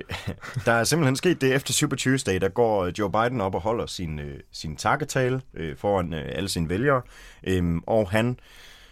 der 0.64 0.72
er 0.72 0.84
simpelthen 0.84 1.16
sket 1.16 1.40
det 1.40 1.54
efter 1.54 1.72
Super 1.72 1.96
Tuesday, 1.96 2.38
der 2.40 2.48
går 2.48 2.90
Joe 2.98 3.12
Biden 3.12 3.40
op 3.40 3.54
og 3.54 3.60
holder 3.60 3.86
sin, 3.86 4.18
øh, 4.18 4.40
sin 4.52 4.76
takketale 4.76 5.40
øh, 5.54 5.76
foran 5.76 6.14
øh, 6.14 6.24
alle 6.28 6.48
sine 6.48 6.68
vælgere, 6.68 7.02
øh, 7.44 7.76
og 7.86 8.05
han 8.06 8.38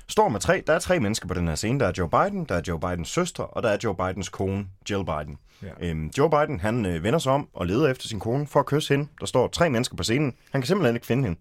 står 0.08 0.28
med 0.28 0.40
tre, 0.40 0.62
der 0.66 0.72
er 0.72 0.78
tre 0.78 1.00
mennesker 1.00 1.28
på 1.28 1.34
den 1.34 1.48
her 1.48 1.54
scene. 1.54 1.80
Der 1.80 1.86
er 1.86 1.92
Joe 1.98 2.08
Biden, 2.08 2.44
der 2.44 2.54
er 2.54 2.62
Joe 2.68 2.80
Bidens 2.80 3.08
søster, 3.08 3.42
og 3.42 3.62
der 3.62 3.68
er 3.68 3.76
Joe 3.84 3.96
Bidens 3.96 4.28
kone, 4.28 4.66
Jill 4.90 5.04
Biden. 5.04 5.38
Ja. 5.62 5.88
Øhm, 5.88 6.10
Joe 6.18 6.30
Biden, 6.30 6.60
han 6.60 6.86
øh, 6.86 7.02
vender 7.02 7.18
sig 7.18 7.32
om 7.32 7.48
og 7.54 7.66
leder 7.66 7.88
efter 7.88 8.08
sin 8.08 8.20
kone 8.20 8.46
for 8.46 8.60
at 8.60 8.66
kysse 8.66 8.94
hende. 8.94 9.08
Der 9.20 9.26
står 9.26 9.48
tre 9.48 9.70
mennesker 9.70 9.96
på 9.96 10.02
scenen. 10.02 10.34
Han 10.50 10.60
kan 10.60 10.66
simpelthen 10.66 10.96
ikke 10.96 11.06
finde 11.06 11.22
hende 11.22 11.40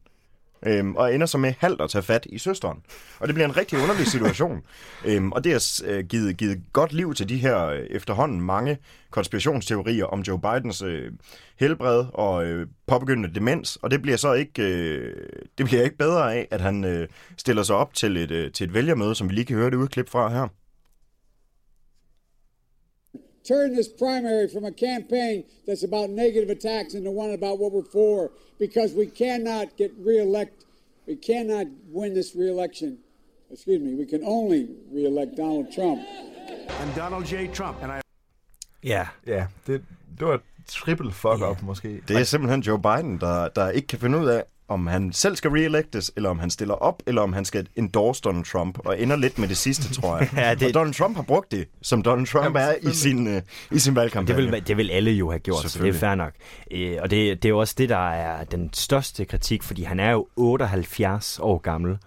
øhm, 0.65 0.95
og 0.95 1.15
ender 1.15 1.27
så 1.27 1.37
med 1.37 1.53
halvt 1.59 1.81
at 1.81 1.89
tage 1.89 2.03
fat 2.03 2.27
i 2.29 2.37
søsteren. 2.37 2.79
Og 3.19 3.27
det 3.27 3.35
bliver 3.35 3.47
en 3.47 3.57
rigtig 3.57 3.81
underlig 3.81 4.07
situation. 4.07 4.61
øhm, 5.05 5.31
og 5.31 5.43
det 5.43 5.51
har 5.51 5.81
øh, 5.85 6.05
givet, 6.05 6.37
givet 6.37 6.61
godt 6.73 6.93
liv 6.93 7.13
til 7.13 7.29
de 7.29 7.37
her 7.37 7.65
øh, 7.65 7.79
efterhånden 7.89 8.41
mange 8.41 8.77
konspirationsteorier 9.11 10.05
om 10.05 10.21
Joe 10.21 10.39
Bidens 10.41 10.81
øh, 10.81 11.11
helbred 11.59 12.05
og 12.13 12.45
øh, 12.45 12.67
påbegyndende 12.87 13.35
demens, 13.35 13.75
og 13.81 13.91
det 13.91 14.01
bliver 14.01 14.17
så 14.17 14.33
ikke, 14.33 14.63
øh, 14.63 15.15
det 15.57 15.65
bliver 15.65 15.83
ikke 15.83 15.97
bedre 15.97 16.35
af, 16.35 16.47
at 16.51 16.61
han 16.61 16.83
øh, 16.83 17.07
stiller 17.37 17.63
sig 17.63 17.75
op 17.75 17.93
til 17.93 18.17
et, 18.17 18.31
øh, 18.31 18.51
til 18.51 18.63
et 18.67 18.73
vælgermøde, 18.73 19.15
som 19.15 19.29
vi 19.29 19.33
lige 19.33 19.45
kan 19.45 19.55
høre 19.55 19.69
det 19.69 19.75
udklip 19.75 20.09
fra 20.09 20.29
her. 20.29 20.47
Turn 23.43 23.75
this 23.75 23.87
primary 23.87 24.47
from 24.47 24.65
a 24.65 24.71
campaign 24.71 25.43
that's 25.67 25.83
about 25.83 26.09
negative 26.09 26.49
attacks 26.49 26.93
into 26.93 27.11
one 27.11 27.31
about 27.31 27.59
what 27.59 27.71
we're 27.71 27.91
for 27.99 28.31
because 28.59 28.93
we 28.93 29.05
cannot 29.05 29.75
get 29.77 29.91
reelect 29.97 30.65
we 31.07 31.15
cannot 31.15 31.67
win 31.91 32.13
this 32.13 32.33
reelection. 32.35 32.97
Excuse 33.51 33.81
me 33.81 33.95
we 33.95 34.05
can 34.05 34.23
only 34.23 34.69
reelect 34.91 35.35
Donald 35.37 35.71
Trump. 35.71 36.01
And 36.81 36.95
Donald 36.95 37.25
J. 37.25 37.47
Trump 37.47 37.83
and 37.83 37.91
I 37.91 38.03
Ja, 38.83 39.07
ja, 39.27 39.47
det, 39.67 39.81
det 40.19 40.27
var 40.27 40.33
et 40.33 40.41
triple 40.67 41.11
fuck 41.11 41.41
up 41.51 41.61
måske. 41.61 42.01
Det 42.07 42.17
er 42.17 42.23
simpelthen 42.23 42.61
Joe 42.61 42.81
Biden, 42.81 43.17
der, 43.19 43.49
der 43.49 43.69
ikke 43.69 43.87
kan 43.87 43.99
finde 43.99 44.17
ud 44.17 44.27
af, 44.27 44.43
om 44.67 44.87
han 44.87 45.13
selv 45.13 45.35
skal 45.35 45.51
reelectes, 45.51 46.11
eller 46.15 46.29
om 46.29 46.39
han 46.39 46.49
stiller 46.49 46.73
op, 46.73 47.03
eller 47.07 47.21
om 47.21 47.33
han 47.33 47.45
skal 47.45 47.67
endorse 47.75 48.21
Donald 48.21 48.45
Trump, 48.45 48.79
og 48.85 49.01
ender 49.01 49.15
lidt 49.15 49.39
med 49.39 49.47
det 49.47 49.57
sidste, 49.57 49.93
tror 49.93 50.17
jeg. 50.17 50.29
ja, 50.37 50.53
det... 50.53 50.67
Og 50.67 50.73
Donald 50.73 50.93
Trump 50.93 51.15
har 51.15 51.23
brugt 51.23 51.51
det, 51.51 51.67
som 51.81 52.01
Donald 52.01 52.27
Trump 52.27 52.45
Jamen, 52.45 52.61
er 52.61 52.89
i 52.89 52.93
sin, 52.93 53.27
uh, 53.27 53.41
i 53.71 53.79
sin 53.79 53.95
valgkampagne. 53.95 54.41
Det 54.41 54.51
vil, 54.51 54.67
det 54.67 54.77
vil 54.77 54.91
alle 54.91 55.11
jo 55.11 55.29
have 55.29 55.39
gjort, 55.39 55.71
så 55.71 55.79
det 55.79 55.89
er 55.89 55.93
fair 55.93 56.15
nok. 56.15 56.33
Uh, 56.75 56.79
og 57.01 57.11
det, 57.11 57.43
det 57.43 57.45
er 57.45 57.49
jo 57.49 57.59
også 57.59 57.75
det, 57.77 57.89
der 57.89 58.09
er 58.09 58.43
den 58.43 58.69
største 58.73 59.25
kritik, 59.25 59.63
fordi 59.63 59.83
han 59.83 59.99
er 59.99 60.11
jo 60.11 60.27
78 60.35 61.39
år 61.41 61.57
gammel. 61.57 61.97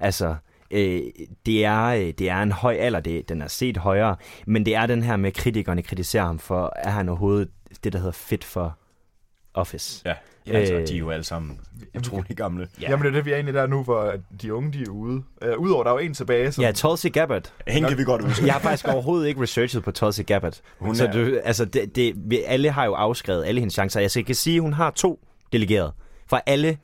Altså, 0.00 0.34
øh, 0.70 1.02
det, 1.46 1.64
er, 1.64 1.84
øh, 1.84 2.12
det 2.18 2.28
er 2.28 2.42
en 2.42 2.52
høj 2.52 2.74
alder, 2.74 3.00
det, 3.00 3.28
den 3.28 3.42
er 3.42 3.48
set 3.48 3.76
højere, 3.76 4.16
men 4.46 4.66
det 4.66 4.74
er 4.74 4.86
den 4.86 5.02
her 5.02 5.16
med, 5.16 5.32
kritikerne 5.32 5.82
kritiserer 5.82 6.24
ham 6.24 6.38
for, 6.38 6.72
er 6.76 6.90
han 6.90 7.08
overhovedet 7.08 7.48
det, 7.84 7.92
der 7.92 7.98
hedder 7.98 8.12
fit 8.12 8.44
for 8.44 8.76
office. 9.54 10.02
Ja. 10.04 10.14
Ja, 10.46 10.52
altså, 10.52 10.74
de 10.74 10.94
er 10.94 10.98
jo 10.98 11.10
alle 11.10 11.24
sammen 11.24 11.60
utrolig 11.96 12.36
gamle. 12.36 12.68
Ja. 12.82 12.90
Jamen, 12.90 13.04
det 13.04 13.10
er 13.10 13.14
det, 13.16 13.24
vi 13.24 13.30
er 13.30 13.34
egentlig 13.34 13.54
der 13.54 13.66
nu, 13.66 13.82
hvor 13.82 14.12
de 14.42 14.54
unge, 14.54 14.72
de 14.72 14.82
er 14.82 14.88
ude. 14.88 15.22
Uh, 15.46 15.58
Udover, 15.58 15.84
der 15.84 15.90
er 15.90 15.94
jo 15.94 15.98
en 15.98 16.14
tilbage. 16.14 16.52
Som... 16.52 16.64
Ja, 16.64 16.72
Tulsi 16.72 17.08
Gabbard. 17.08 17.52
Hende 17.68 17.88
kan 17.88 17.98
vi 17.98 18.04
godt 18.04 18.24
huske. 18.24 18.46
Jeg 18.46 18.54
har 18.54 18.60
faktisk 18.60 18.88
overhovedet 18.88 19.28
ikke 19.28 19.42
researchet 19.42 19.82
på 19.82 19.90
Tulsi 19.90 20.22
Gabbard. 20.22 20.60
Hun 20.78 20.96
så 20.96 21.06
er... 21.06 21.12
du, 21.12 21.40
altså, 21.44 21.64
det, 21.64 21.96
det, 21.96 22.44
alle 22.46 22.70
har 22.70 22.84
jo 22.84 22.94
afskrevet 22.94 23.44
alle 23.44 23.60
hendes 23.60 23.74
chancer. 23.74 24.00
Jeg 24.00 24.26
kan 24.26 24.34
sige, 24.34 24.56
at 24.56 24.62
hun 24.62 24.72
har 24.72 24.90
to 24.90 25.20
delegerede. 25.52 25.92
For 26.26 26.42
alle 26.46 26.78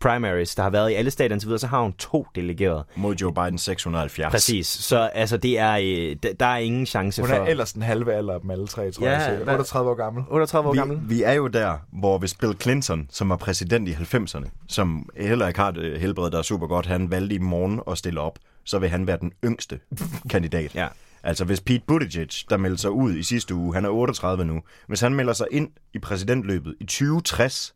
primaries, 0.00 0.54
der 0.54 0.62
har 0.62 0.70
været 0.70 0.90
i 0.90 0.94
alle 0.94 1.10
stater 1.10 1.36
og 1.36 1.40
så 1.40 1.46
videre, 1.46 1.58
så 1.58 1.66
har 1.66 1.82
hun 1.82 1.92
to 1.92 2.26
delegerede. 2.34 2.84
Mod 2.96 3.14
Joe 3.14 3.34
Biden 3.34 3.58
670. 3.58 4.30
Præcis. 4.30 4.66
Så 4.66 4.98
altså, 4.98 5.36
det 5.36 5.58
er, 5.58 5.72
øh, 5.72 6.32
der 6.40 6.46
er 6.46 6.56
ingen 6.56 6.86
chance 6.86 7.22
for... 7.22 7.26
Hun 7.26 7.36
er 7.36 7.50
ellers 7.50 7.72
den 7.72 7.82
halve 7.82 8.14
alder 8.14 8.34
af 8.34 8.40
dem 8.40 8.50
alle 8.50 8.66
tre, 8.66 8.90
tror 8.90 9.06
ja, 9.06 9.18
jeg. 9.18 9.40
38 9.48 9.90
år 9.90 9.94
gammel. 9.94 10.24
38 10.30 10.68
år 10.68 10.72
vi, 10.72 10.78
gammel. 10.78 11.00
Vi 11.02 11.22
er 11.22 11.32
jo 11.32 11.46
der, 11.46 11.76
hvor 11.92 12.18
hvis 12.18 12.34
Bill 12.34 12.54
Clinton, 12.60 13.06
som 13.10 13.28
var 13.28 13.36
præsident 13.36 13.88
i 13.88 13.92
90'erne, 13.92 14.48
som 14.68 15.08
heller 15.16 15.48
ikke 15.48 15.60
har 15.60 15.70
det 15.70 16.00
helbred, 16.00 16.30
der 16.30 16.38
er 16.38 16.42
super 16.42 16.66
godt, 16.66 16.86
han 16.86 17.10
valgte 17.10 17.34
i 17.34 17.38
morgen 17.38 17.80
at 17.90 17.98
stille 17.98 18.20
op, 18.20 18.38
så 18.64 18.78
vil 18.78 18.88
han 18.88 19.06
være 19.06 19.18
den 19.20 19.32
yngste 19.44 19.80
kandidat. 20.30 20.74
ja. 20.74 20.88
Altså 21.22 21.44
hvis 21.44 21.60
Pete 21.60 21.82
Buttigieg, 21.86 22.28
der 22.50 22.56
meldte 22.56 22.78
sig 22.78 22.90
ud 22.90 23.14
i 23.14 23.22
sidste 23.22 23.54
uge, 23.54 23.74
han 23.74 23.84
er 23.84 23.88
38 23.88 24.44
nu, 24.44 24.60
hvis 24.86 25.00
han 25.00 25.14
melder 25.14 25.32
sig 25.32 25.46
ind 25.50 25.68
i 25.94 25.98
præsidentløbet 25.98 26.74
i 26.80 26.84
2060, 26.84 27.74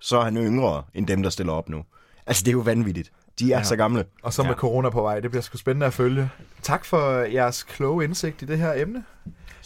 så 0.00 0.18
er 0.18 0.24
han 0.24 0.36
yngre 0.36 0.82
end 0.94 1.06
dem, 1.06 1.22
der 1.22 1.30
stiller 1.30 1.52
op 1.52 1.68
nu. 1.68 1.84
Altså, 2.26 2.42
det 2.44 2.48
er 2.48 2.52
jo 2.52 2.58
vanvittigt. 2.58 3.12
De 3.38 3.52
er 3.52 3.58
ja. 3.58 3.64
så 3.64 3.76
gamle. 3.76 4.04
Og 4.22 4.32
så 4.32 4.42
med 4.42 4.50
ja. 4.50 4.56
corona 4.56 4.90
på 4.90 5.02
vej. 5.02 5.20
Det 5.20 5.30
bliver 5.30 5.42
sgu 5.42 5.58
spændende 5.58 5.86
at 5.86 5.94
følge. 5.94 6.30
Tak 6.62 6.84
for 6.84 7.20
jeres 7.20 7.62
kloge 7.62 8.04
indsigt 8.04 8.42
i 8.42 8.44
det 8.44 8.58
her 8.58 8.72
emne. 8.76 9.04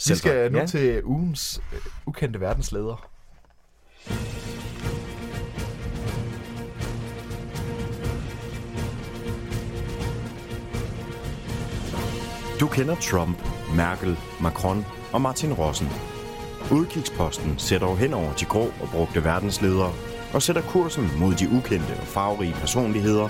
Vi 0.08 0.14
skal 0.14 0.52
nu 0.52 0.58
ja. 0.58 0.66
til 0.66 1.04
ugens 1.04 1.60
uh, 1.72 1.78
ukendte 2.06 2.40
verdensleder. 2.40 3.10
Du 12.60 12.66
kender 12.66 12.94
Trump, 12.94 13.38
Merkel, 13.76 14.18
Macron 14.40 14.86
og 15.12 15.20
Martin 15.20 15.52
Rossen. 15.52 15.88
Udkigsposten 16.72 17.58
sætter 17.58 17.94
hen 17.94 18.14
over 18.14 18.32
de 18.32 18.44
grå 18.44 18.60
og 18.60 18.88
brugte 18.92 19.24
verdensledere 19.24 19.92
og 20.34 20.42
sætter 20.42 20.62
kursen 20.62 21.10
mod 21.18 21.34
de 21.34 21.48
ukendte 21.48 21.92
og 22.00 22.06
farverige 22.06 22.52
personligheder, 22.52 23.28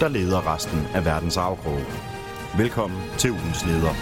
der 0.00 0.08
leder 0.08 0.54
resten 0.54 0.86
af 0.94 1.04
verdens 1.04 1.36
afkrog. 1.36 1.80
Velkommen 2.58 3.00
til 3.18 3.30
ugens 3.30 3.66
leder. 3.66 3.94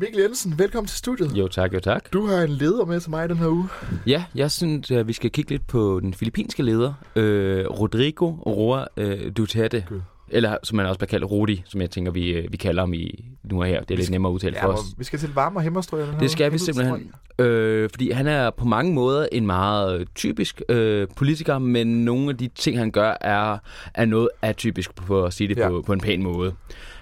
Mikkel 0.00 0.20
Jensen, 0.20 0.58
velkommen 0.58 0.86
til 0.88 0.98
studiet. 0.98 1.36
Jo 1.36 1.48
tak, 1.48 1.74
jo 1.74 1.80
tak. 1.80 2.12
Du 2.12 2.26
har 2.26 2.42
en 2.42 2.50
leder 2.50 2.84
med 2.84 3.00
til 3.00 3.10
mig 3.10 3.28
den 3.28 3.36
her 3.36 3.48
uge. 3.48 3.68
Ja, 4.06 4.24
jeg 4.34 4.50
synes, 4.50 4.90
at 4.90 5.08
vi 5.08 5.12
skal 5.12 5.30
kigge 5.30 5.50
lidt 5.50 5.66
på 5.66 6.00
den 6.00 6.14
filippinske 6.14 6.62
leder, 6.62 6.92
øh, 7.16 7.66
Rodrigo 7.66 8.30
Roa 8.30 8.84
øh, 8.96 9.32
Duterte. 9.36 9.86
God. 9.88 10.00
Eller 10.30 10.56
som 10.62 10.76
man 10.76 10.86
også 10.86 10.98
bliver 10.98 11.08
kaldt 11.08 11.24
Rudi, 11.30 11.62
som 11.66 11.80
jeg 11.80 11.90
tænker, 11.90 12.12
vi, 12.12 12.30
øh, 12.30 12.52
vi 12.52 12.56
kalder 12.56 12.82
ham 12.82 12.94
i 12.94 13.24
nu 13.44 13.60
og 13.60 13.66
her. 13.66 13.80
Det 13.80 13.90
er 13.90 13.98
lidt 13.98 14.10
nemmere 14.10 14.30
at 14.30 14.34
udtale 14.34 14.56
ja, 14.56 14.66
for 14.66 14.72
os. 14.72 14.80
Vi 14.98 15.04
skal 15.04 15.18
til 15.18 15.34
varme 15.34 15.58
og 15.58 15.62
himmelstrøg. 15.62 16.06
Det 16.20 16.30
skal 16.30 16.52
vi 16.52 16.58
simpelthen. 16.58 17.12
Øh, 17.38 17.90
fordi 17.90 18.10
han 18.10 18.26
er 18.26 18.50
på 18.50 18.64
mange 18.64 18.94
måder 18.94 19.26
en 19.32 19.46
meget 19.46 20.08
typisk 20.14 20.62
øh, 20.68 21.08
politiker, 21.16 21.58
men 21.58 22.04
nogle 22.04 22.30
af 22.30 22.36
de 22.36 22.48
ting, 22.48 22.78
han 22.78 22.90
gør, 22.90 23.16
er, 23.20 23.58
er 23.94 24.04
noget 24.04 24.28
atypisk, 24.42 24.94
på 24.94 25.24
at 25.24 25.32
sige 25.32 25.48
det 25.48 25.56
ja. 25.56 25.68
på, 25.68 25.82
på 25.86 25.92
en 25.92 26.00
pæn 26.00 26.22
måde. 26.22 26.52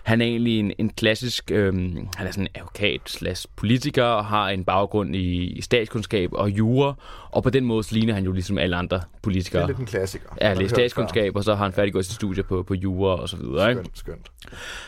Han 0.09 0.21
er 0.21 0.27
egentlig 0.27 0.59
en, 0.59 0.73
en 0.79 0.91
klassisk, 0.91 1.51
øh, 1.51 1.75
han 2.17 2.27
er 2.27 2.31
sådan 2.31 2.45
en 2.45 2.49
advokat 2.55 3.01
slash 3.07 3.47
politiker, 3.57 4.05
og 4.05 4.25
har 4.25 4.49
en 4.49 4.65
baggrund 4.65 5.17
i, 5.17 5.45
i 5.45 5.61
statskundskab 5.61 6.31
og 6.33 6.51
jura, 6.51 6.95
og 7.31 7.43
på 7.43 7.51
den 7.51 7.65
måde 7.65 7.85
ligner 7.91 8.15
han 8.15 8.25
jo 8.25 8.33
ligesom 8.33 8.59
alle 8.59 8.77
andre 8.77 9.01
politikere. 9.23 9.63
Det 9.63 9.65
er 9.65 9.69
lidt 9.69 9.79
en 9.79 9.87
klassiker. 9.87 10.29
Ja, 10.41 10.55
lidt 10.55 10.71
statskundskab, 10.71 11.37
og 11.37 11.45
så 11.45 11.55
har 11.55 11.65
han 11.65 11.73
færdiggået 11.73 12.05
sit 12.05 12.15
studie 12.15 12.43
på, 12.43 12.63
på 12.63 12.75
jura 12.75 13.21
og 13.21 13.29
så 13.29 13.37
videre. 13.37 13.73
Skønt, 13.73 13.87
ikke? 13.87 13.99
skønt. 13.99 14.29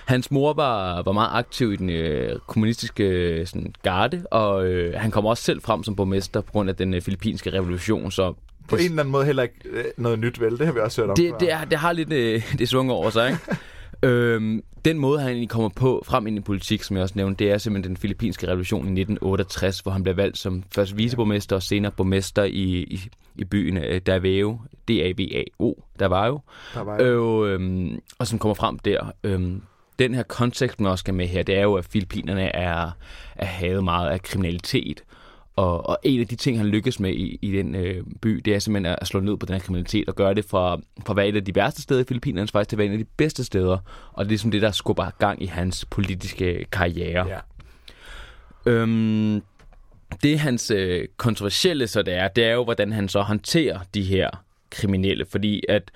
Hans 0.05 0.31
mor 0.31 0.53
var, 0.53 1.03
var 1.03 1.13
meget 1.13 1.31
aktiv 1.33 1.73
i 1.73 1.77
den 1.77 1.91
øh, 1.91 2.39
kommunistiske 2.47 3.47
sådan, 3.47 3.75
garde, 3.83 4.25
og 4.31 4.67
øh, 4.67 4.95
han 5.01 5.11
kom 5.11 5.27
også 5.27 5.43
selv 5.43 5.63
frem 5.63 5.83
som 5.83 5.97
borgmester 5.97 6.41
på 6.41 6.53
grund 6.53 6.71
af 6.71 6.77
den 6.77 6.95
øh, 6.95 7.03
filippinske 7.03 7.53
revolution, 7.53 8.11
så 8.11 8.35
på 8.69 8.77
en 8.77 8.83
eller 8.83 9.03
anden 9.03 9.13
måde 9.13 9.25
heller 9.25 9.43
ikke 9.43 9.55
øh, 9.65 9.85
noget 9.97 10.19
nyt, 10.19 10.41
vel? 10.41 10.59
Det 10.59 10.67
har 10.67 10.73
vi 10.73 10.81
også 10.81 11.01
hørt 11.01 11.11
om 11.11 11.17
det, 11.17 11.35
det, 11.41 11.53
er, 11.53 11.65
det 11.65 11.79
har 11.79 11.93
lidt 11.93 12.13
øh, 12.13 12.43
det 12.59 12.69
svunget 12.69 12.97
over 12.97 13.11
sig, 13.11 13.29
ikke? 13.29 13.41
Øhm, 14.03 14.63
den 14.85 14.99
måde, 14.99 15.21
han 15.21 15.29
egentlig 15.29 15.49
kommer 15.49 15.69
på 15.69 16.03
frem 16.07 16.27
ind 16.27 16.39
i 16.39 16.41
politik, 16.41 16.83
som 16.83 16.97
jeg 16.97 17.03
også 17.03 17.15
nævnte, 17.17 17.45
det 17.45 17.53
er 17.53 17.59
simpelthen 17.59 17.91
den 17.91 17.97
filippinske 17.97 18.49
revolution 18.49 18.81
i 18.81 19.01
1968, 19.01 19.81
hvor 19.81 19.93
han 19.93 20.03
blev 20.03 20.17
valgt 20.17 20.39
som 20.39 20.63
først 20.75 20.97
viceborgmester 20.97 21.57
og 21.57 21.63
senere 21.63 21.93
borgmester 21.93 22.45
i, 22.45 22.83
i, 22.83 23.01
i 23.37 23.45
byen 23.45 23.77
øh, 23.77 24.01
Davao, 24.01 24.61
D-A-V-A-O, 24.89 25.75
der 25.99 26.07
var 26.07 26.27
jo. 26.27 26.41
Der 26.75 26.81
var 26.81 27.03
jo. 27.03 27.47
Øh, 27.47 27.55
øhm, 27.55 28.01
og 28.19 28.27
som 28.27 28.39
kommer 28.39 28.55
frem 28.55 28.79
der. 28.79 29.13
Øhm, 29.25 29.63
den 29.99 30.15
her 30.15 30.23
kontekst, 30.23 30.81
man 30.81 30.91
også 30.91 31.03
skal 31.03 31.15
med 31.15 31.27
her, 31.27 31.43
det 31.43 31.57
er 31.57 31.63
jo, 31.63 31.75
at 31.75 31.85
Filippinerne 31.85 32.57
er, 32.57 32.91
er 33.37 33.47
havet 33.47 33.85
meget 33.85 34.11
af 34.11 34.23
kriminalitet. 34.23 35.05
Og, 35.61 35.89
og 35.89 35.99
en 36.03 36.21
af 36.21 36.27
de 36.27 36.37
ting, 36.37 36.59
han 36.59 36.67
lykkes 36.67 37.01
med 37.01 37.11
i, 37.11 37.39
i 37.43 37.53
den 37.53 37.75
øh, 37.75 38.05
by, 38.23 38.29
det 38.29 38.55
er 38.55 38.59
simpelthen 38.59 38.97
at 39.01 39.07
slå 39.07 39.21
ned 39.21 39.37
på 39.37 39.47
den 39.47 39.53
her 39.53 39.61
kriminalitet 39.61 40.09
og 40.09 40.15
gøre 40.15 40.35
det 40.35 40.45
fra, 40.45 40.81
fra 41.07 41.15
være 41.15 41.29
et 41.29 41.37
af 41.37 41.45
de 41.45 41.55
værste 41.55 41.83
steder 41.83 42.01
i 42.01 42.05
Filippinerne 42.05 42.49
faktisk 42.49 42.69
til 42.69 42.79
være 42.79 42.87
en 42.87 42.93
af 42.93 42.99
de 42.99 43.05
bedste 43.17 43.45
steder. 43.45 43.79
Og 44.13 44.25
det 44.25 44.27
er 44.27 44.29
ligesom 44.29 44.51
det, 44.51 44.63
der 44.63 44.71
skubber 44.71 45.11
gang 45.19 45.43
i 45.43 45.47
hans 45.47 45.85
politiske 45.85 46.67
karriere. 46.73 47.29
Ja. 47.29 47.39
Øhm, 48.67 49.43
det 50.23 50.39
hans 50.39 50.71
øh, 50.71 51.09
kontroversielle 51.17 51.87
så 51.87 52.03
det 52.03 52.15
er, 52.15 52.29
det 52.29 52.45
er 52.45 52.53
jo, 52.53 52.65
hvordan 52.65 52.93
han 52.93 53.09
så 53.09 53.21
håndterer 53.21 53.79
de 53.95 54.03
her 54.03 54.31
kriminelle. 54.71 55.27
Fordi 55.27 55.63
at 55.69 55.91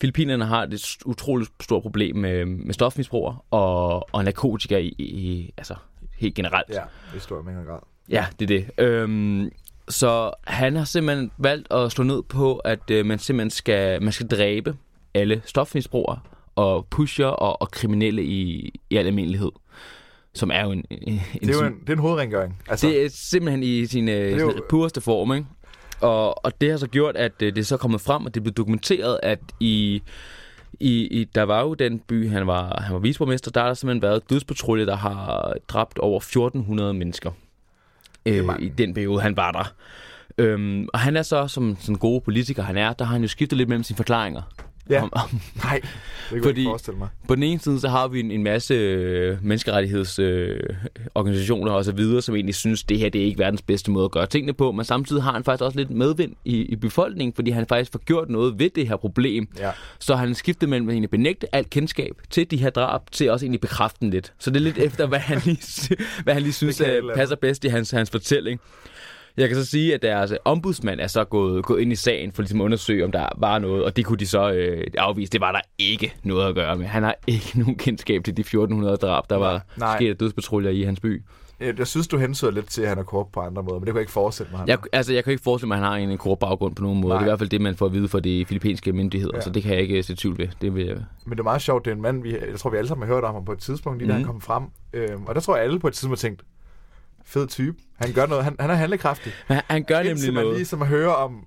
Filippinerne 0.00 0.44
har 0.44 0.62
et 0.62 0.96
utroligt 1.06 1.50
stort 1.62 1.82
problem 1.82 2.16
med, 2.16 2.44
med 2.44 2.74
stofmisbrugere 2.74 3.38
og, 3.50 4.14
og 4.14 4.24
narkotika 4.24 4.78
i, 4.78 4.88
i, 4.98 5.54
altså 5.56 5.74
helt 6.16 6.34
generelt. 6.34 6.70
Ja, 6.70 6.82
i 7.16 7.18
stor 7.18 7.42
mængde 7.42 7.64
grad. 7.64 7.93
Ja, 8.10 8.26
det 8.40 8.50
er 8.50 8.58
det. 8.58 8.84
Øhm, 8.84 9.50
så 9.88 10.30
han 10.44 10.76
har 10.76 10.84
simpelthen 10.84 11.30
valgt 11.38 11.72
at 11.72 11.92
slå 11.92 12.04
ned 12.04 12.22
på, 12.22 12.56
at 12.56 12.90
øh, 12.90 13.06
man 13.06 13.18
simpelthen 13.18 13.50
skal, 13.50 14.02
man 14.02 14.12
skal 14.12 14.26
dræbe 14.26 14.76
alle 15.14 15.42
stofmisbrugere 15.44 16.18
og 16.56 16.86
pusher 16.90 17.26
og, 17.26 17.62
og 17.62 17.70
kriminelle 17.70 18.24
i, 18.24 18.72
i 18.90 18.96
al 18.96 19.06
almindelighed. 19.06 19.52
Som 20.34 20.50
er 20.50 20.62
jo 20.62 20.70
en... 20.70 20.84
en 20.90 21.20
Det 21.40 21.50
er 21.50 21.54
jo 21.60 21.66
en, 21.66 21.80
det 21.80 21.88
er 21.88 21.92
en 21.92 21.98
hovedrengøring. 21.98 22.62
Altså, 22.68 22.86
det 22.86 23.04
er 23.04 23.10
simpelthen 23.12 23.62
i 23.62 23.86
sin, 23.86 24.08
øh, 24.08 24.40
jo- 24.40 24.64
pureste 24.68 25.00
form, 25.00 25.34
ikke? 25.34 25.46
Og, 26.00 26.44
og 26.44 26.60
det 26.60 26.70
har 26.70 26.76
så 26.76 26.86
gjort, 26.86 27.16
at 27.16 27.32
øh, 27.42 27.54
det 27.54 27.60
er 27.60 27.64
så 27.64 27.76
kommet 27.76 28.00
frem, 28.00 28.24
og 28.24 28.34
det 28.34 28.42
blevet 28.42 28.56
dokumenteret, 28.56 29.20
at 29.22 29.38
i, 29.60 30.02
i, 30.80 31.06
i 31.20 31.24
der 31.24 31.42
var 31.42 31.60
jo 31.62 31.74
den 31.74 31.98
by, 31.98 32.30
han 32.30 32.46
var, 32.46 32.80
han 32.80 32.94
var 32.94 33.00
viceborgmester, 33.00 33.50
der 33.50 33.60
har 33.60 33.66
der 33.66 33.74
simpelthen 33.74 34.02
været 34.02 34.30
dødspatrulje, 34.30 34.86
der 34.86 34.96
har 34.96 35.54
dræbt 35.68 35.98
over 35.98 36.16
1400 36.16 36.94
mennesker 36.94 37.30
øh, 38.26 38.44
i 38.58 38.68
den 38.68 38.94
periode, 38.94 39.22
han 39.22 39.36
var 39.36 39.52
der. 39.52 39.72
Øhm, 40.38 40.88
og 40.92 41.00
han 41.00 41.16
er 41.16 41.22
så, 41.22 41.48
som 41.48 41.76
sådan 41.80 41.94
gode 41.94 42.20
politiker 42.20 42.62
han 42.62 42.76
er, 42.76 42.92
der 42.92 43.04
har 43.04 43.12
han 43.12 43.22
jo 43.22 43.28
skiftet 43.28 43.58
lidt 43.58 43.68
mellem 43.68 43.82
sine 43.82 43.96
forklaringer. 43.96 44.42
Ja. 44.90 45.02
Om, 45.02 45.12
om, 45.12 45.40
Nej, 45.64 45.80
det 46.30 46.42
kunne 46.42 46.48
jeg 46.48 46.58
ikke 46.58 46.68
forestille 46.68 46.98
mig. 46.98 47.08
på 47.28 47.34
den 47.34 47.42
ene 47.42 47.60
side, 47.60 47.80
så 47.80 47.88
har 47.88 48.08
vi 48.08 48.20
en, 48.20 48.30
en 48.30 48.42
masse 48.42 48.74
øh, 48.74 49.36
menneskerettighedsorganisationer 49.42 51.72
øh, 51.72 51.78
og 51.78 51.84
så 51.84 51.92
videre, 51.92 52.22
som 52.22 52.34
egentlig 52.34 52.54
synes, 52.54 52.84
det 52.84 52.98
her 52.98 53.08
det 53.08 53.20
er 53.20 53.24
ikke 53.24 53.38
verdens 53.38 53.62
bedste 53.62 53.90
måde 53.90 54.04
at 54.04 54.10
gøre 54.10 54.26
tingene 54.26 54.52
på, 54.52 54.72
men 54.72 54.84
samtidig 54.84 55.22
har 55.22 55.32
han 55.32 55.44
faktisk 55.44 55.64
også 55.64 55.78
lidt 55.78 55.90
medvind 55.90 56.32
i, 56.44 56.56
i 56.56 56.76
befolkningen, 56.76 57.34
fordi 57.34 57.50
han 57.50 57.66
faktisk 57.66 57.92
får 57.92 57.98
gjort 57.98 58.30
noget 58.30 58.58
ved 58.58 58.70
det 58.70 58.88
her 58.88 58.96
problem. 58.96 59.48
Ja. 59.58 59.70
Så 59.98 60.14
han 60.14 60.34
skiftet 60.34 60.68
mellem 60.68 60.88
at 60.88 60.92
egentlig 60.92 61.10
benægte 61.10 61.54
alt 61.54 61.70
kendskab 61.70 62.12
til 62.30 62.50
de 62.50 62.56
her 62.56 62.70
drab, 62.70 63.00
til 63.12 63.30
også 63.30 63.46
egentlig 63.46 63.60
bekræfte 63.60 64.10
lidt. 64.10 64.32
Så 64.38 64.50
det 64.50 64.56
er 64.56 64.60
lidt 64.60 64.78
efter, 64.78 65.06
hvad 65.06 65.18
han 65.18 65.40
lige, 65.44 65.96
hvad 66.24 66.34
han 66.34 66.42
lige 66.42 66.52
synes 66.52 66.76
kan 66.78 66.90
øh, 66.90 67.14
passer 67.14 67.36
bedst 67.36 67.64
i 67.64 67.68
hans, 67.68 67.90
hans 67.90 68.10
fortælling. 68.10 68.60
Jeg 69.36 69.48
kan 69.48 69.56
så 69.56 69.64
sige, 69.66 69.94
at 69.94 70.02
deres 70.02 70.32
ombudsmand 70.44 71.00
er 71.00 71.06
så 71.06 71.24
gået, 71.24 71.64
gået 71.64 71.80
ind 71.80 71.92
i 71.92 71.96
sagen 71.96 72.32
for 72.32 72.42
ligesom 72.42 72.60
at 72.60 72.64
undersøge, 72.64 73.04
om 73.04 73.12
der 73.12 73.28
var 73.36 73.58
noget, 73.58 73.84
og 73.84 73.96
det 73.96 74.04
kunne 74.04 74.18
de 74.18 74.26
så 74.26 74.50
øh, 74.52 74.86
afvise. 74.98 75.30
Det 75.32 75.40
var 75.40 75.52
der 75.52 75.60
ikke 75.78 76.14
noget 76.22 76.48
at 76.48 76.54
gøre 76.54 76.76
med. 76.76 76.86
Han 76.86 77.02
har 77.02 77.14
ikke 77.26 77.52
nogen 77.60 77.76
kendskab 77.76 78.24
til 78.24 78.36
de 78.36 78.40
1400 78.40 78.96
drab, 78.96 79.30
der 79.30 79.36
var 79.36 79.64
Nej. 79.76 79.96
sket 79.98 80.10
af 80.10 80.16
dødspatruljer 80.16 80.70
i 80.70 80.82
hans 80.82 81.00
by. 81.00 81.22
Jeg, 81.60 81.78
jeg 81.78 81.86
synes, 81.86 82.08
du 82.08 82.18
hensyder 82.18 82.50
lidt 82.50 82.68
til, 82.70 82.82
at 82.82 82.88
han 82.88 82.98
er 82.98 83.02
korrupt 83.02 83.32
på 83.32 83.40
andre 83.40 83.62
måder, 83.62 83.78
men 83.78 83.80
det 83.86 83.92
kunne 83.92 83.98
jeg 83.98 84.02
ikke 84.02 84.12
forestille 84.12 84.52
mig. 84.52 84.64
Jeg, 84.68 84.78
altså, 84.92 85.12
jeg 85.12 85.24
kan 85.24 85.30
ikke 85.30 85.42
forestille 85.42 85.68
mig, 85.68 85.74
at 85.76 85.82
han 85.82 85.90
har 85.90 85.96
en, 86.12 86.18
korrupt 86.18 86.40
baggrund 86.40 86.74
på 86.74 86.82
nogen 86.82 87.00
måde. 87.00 87.08
Nej. 87.08 87.18
Det 87.18 87.22
er 87.22 87.26
i 87.26 87.30
hvert 87.30 87.38
fald 87.38 87.48
det, 87.50 87.60
man 87.60 87.76
får 87.76 87.86
at 87.86 87.92
vide 87.92 88.08
fra 88.08 88.20
de 88.20 88.44
filippinske 88.48 88.92
myndigheder, 88.92 89.32
Ja. 89.36 89.40
så 89.40 89.50
det 89.50 89.62
kan 89.62 89.72
jeg 89.72 89.80
ikke 89.82 90.02
se 90.02 90.14
tvivl 90.16 90.38
ved. 90.38 90.48
Det 90.60 90.74
vil 90.74 90.86
jeg... 90.86 90.96
Men 91.26 91.30
det 91.32 91.38
er 91.38 91.42
meget 91.44 91.62
sjovt, 91.62 91.84
det 91.84 91.90
er 91.90 91.94
en 91.94 92.02
mand, 92.02 92.22
vi, 92.22 92.30
jeg 92.50 92.58
tror, 92.58 92.70
vi 92.70 92.76
alle 92.76 92.88
sammen 92.88 93.08
har 93.08 93.14
hørt 93.14 93.24
om 93.24 93.34
ham 93.34 93.44
på 93.44 93.52
et 93.52 93.58
tidspunkt, 93.58 93.98
lige 93.98 94.08
da 94.08 94.14
Mhm. 94.14 94.24
han 94.24 94.32
kom 94.32 94.40
frem. 94.40 94.62
Øhm, 94.92 95.24
og 95.26 95.34
der 95.34 95.40
tror 95.40 95.56
jeg 95.56 95.64
alle 95.64 95.78
på 95.80 95.88
et 95.88 95.94
tidspunkt 95.94 96.22
har 96.22 96.28
tænkt, 96.28 96.42
fed 97.24 97.46
type. 97.46 97.76
Han 97.96 98.12
gør 98.12 98.26
noget, 98.26 98.44
han, 98.44 98.56
han 98.60 98.70
er 98.70 98.74
handlekraftig. 98.74 99.32
Han, 99.46 99.62
han 99.68 99.84
gør 99.84 99.96
nemlig 99.96 100.10
Indtil 100.10 100.32
man 100.32 100.44
noget. 100.44 100.56
lige 100.56 100.66
som 100.66 100.82
at 100.82 100.88
høre 100.88 101.16
om, 101.16 101.46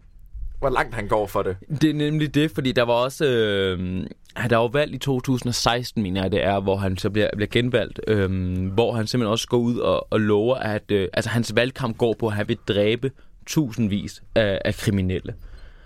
hvor 0.59 0.69
langt 0.69 0.95
han 0.95 1.07
går 1.07 1.27
for 1.27 1.43
det. 1.43 1.57
Det 1.81 1.89
er 1.89 1.93
nemlig 1.93 2.35
det, 2.35 2.51
fordi 2.51 2.71
der 2.71 2.83
var 2.83 2.93
også... 2.93 3.25
Øh, 3.25 4.07
han 4.35 4.49
der 4.49 4.57
var 4.57 4.67
valgt 4.67 4.95
i 4.95 4.97
2016, 4.97 6.03
mener 6.03 6.21
jeg 6.21 6.31
det 6.31 6.43
er, 6.43 6.59
hvor 6.59 6.77
han 6.77 6.97
så 6.97 7.09
bliver, 7.09 7.29
bliver 7.35 7.49
genvalgt, 7.51 7.99
øh, 8.07 8.65
hvor 8.73 8.93
han 8.93 9.07
simpelthen 9.07 9.31
også 9.31 9.47
går 9.47 9.57
ud 9.57 9.77
og, 9.77 10.07
og 10.13 10.19
lover, 10.19 10.55
at 10.55 10.91
øh, 10.91 11.07
altså, 11.13 11.29
hans 11.29 11.55
valgkamp 11.55 11.97
går 11.97 12.15
på, 12.19 12.27
at 12.27 12.33
han 12.33 12.47
vil 12.47 12.57
dræbe 12.67 13.11
tusindvis 13.45 14.23
af, 14.35 14.61
af 14.65 14.75
kriminelle. 14.75 15.33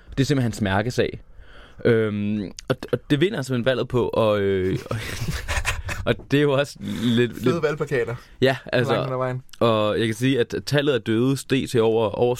Det 0.09 0.19
er 0.19 0.25
simpelthen 0.25 0.51
hans 0.51 0.61
mærkesag. 0.61 1.21
Øhm, 1.85 2.51
og, 2.67 2.75
og 2.91 2.99
det 3.09 3.21
vinder 3.21 3.41
simpelthen 3.41 3.65
valget 3.65 3.87
på, 3.87 4.07
og, 4.07 4.41
øh, 4.41 4.79
og, 4.89 4.95
og 6.05 6.15
det 6.31 6.37
er 6.37 6.41
jo 6.41 6.51
også 6.51 6.77
lidt... 7.03 7.33
Fede 7.33 7.51
lidt 7.53 7.63
valgplakater. 7.63 8.15
Ja, 8.41 8.47
Langt 8.47 8.69
altså, 8.73 9.17
vejen. 9.17 9.43
og 9.59 9.99
jeg 9.99 10.05
kan 10.05 10.15
sige, 10.15 10.39
at 10.39 10.55
tallet 10.65 10.93
af 10.93 11.01
døde 11.01 11.37
steg 11.37 11.69
til 11.69 11.81
over, 11.81 12.09
over 12.09 12.35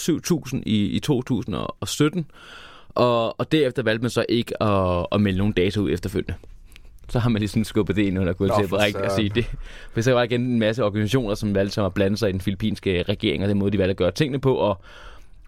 7.000 0.55 0.62
i, 0.66 0.86
i 0.86 0.99
2017, 0.99 2.26
og, 2.89 3.39
og 3.39 3.51
derefter 3.51 3.84
valgte 3.84 4.01
man 4.01 4.09
så 4.09 4.26
ikke 4.30 4.64
at, 4.64 5.07
at 5.12 5.22
melde 5.22 5.38
nogen 5.38 5.53
data 5.53 5.80
ud 5.80 5.91
efterfølgende. 5.91 6.34
Så 7.09 7.20
har 7.20 7.30
man 7.30 7.39
ligesom 7.39 7.64
skubbet 7.64 7.95
det 7.95 8.01
ind 8.01 8.20
under 8.20 8.34
gulvtæppet 8.34 8.80
og 8.80 8.88
ikke 8.88 8.99
at 8.99 9.12
sige 9.12 9.30
det. 9.30 9.45
For 9.93 10.01
så 10.01 10.12
var 10.12 10.20
der 10.20 10.24
igen 10.24 10.41
en 10.41 10.59
masse 10.59 10.84
organisationer, 10.84 11.36
som 11.36 11.55
valgte 11.55 11.74
sig 11.74 11.86
at 11.86 11.93
blande 11.93 12.18
sig 12.18 12.30
i 12.30 12.32
den 12.32 12.41
filippinske 12.41 13.03
regering, 13.03 13.43
og 13.43 13.49
den 13.49 13.59
måde, 13.59 13.72
de 13.72 13.78
valgte 13.78 13.91
at 13.91 13.97
gøre 13.97 14.12
tingene 14.12 14.39
på, 14.39 14.55
og, 14.55 14.82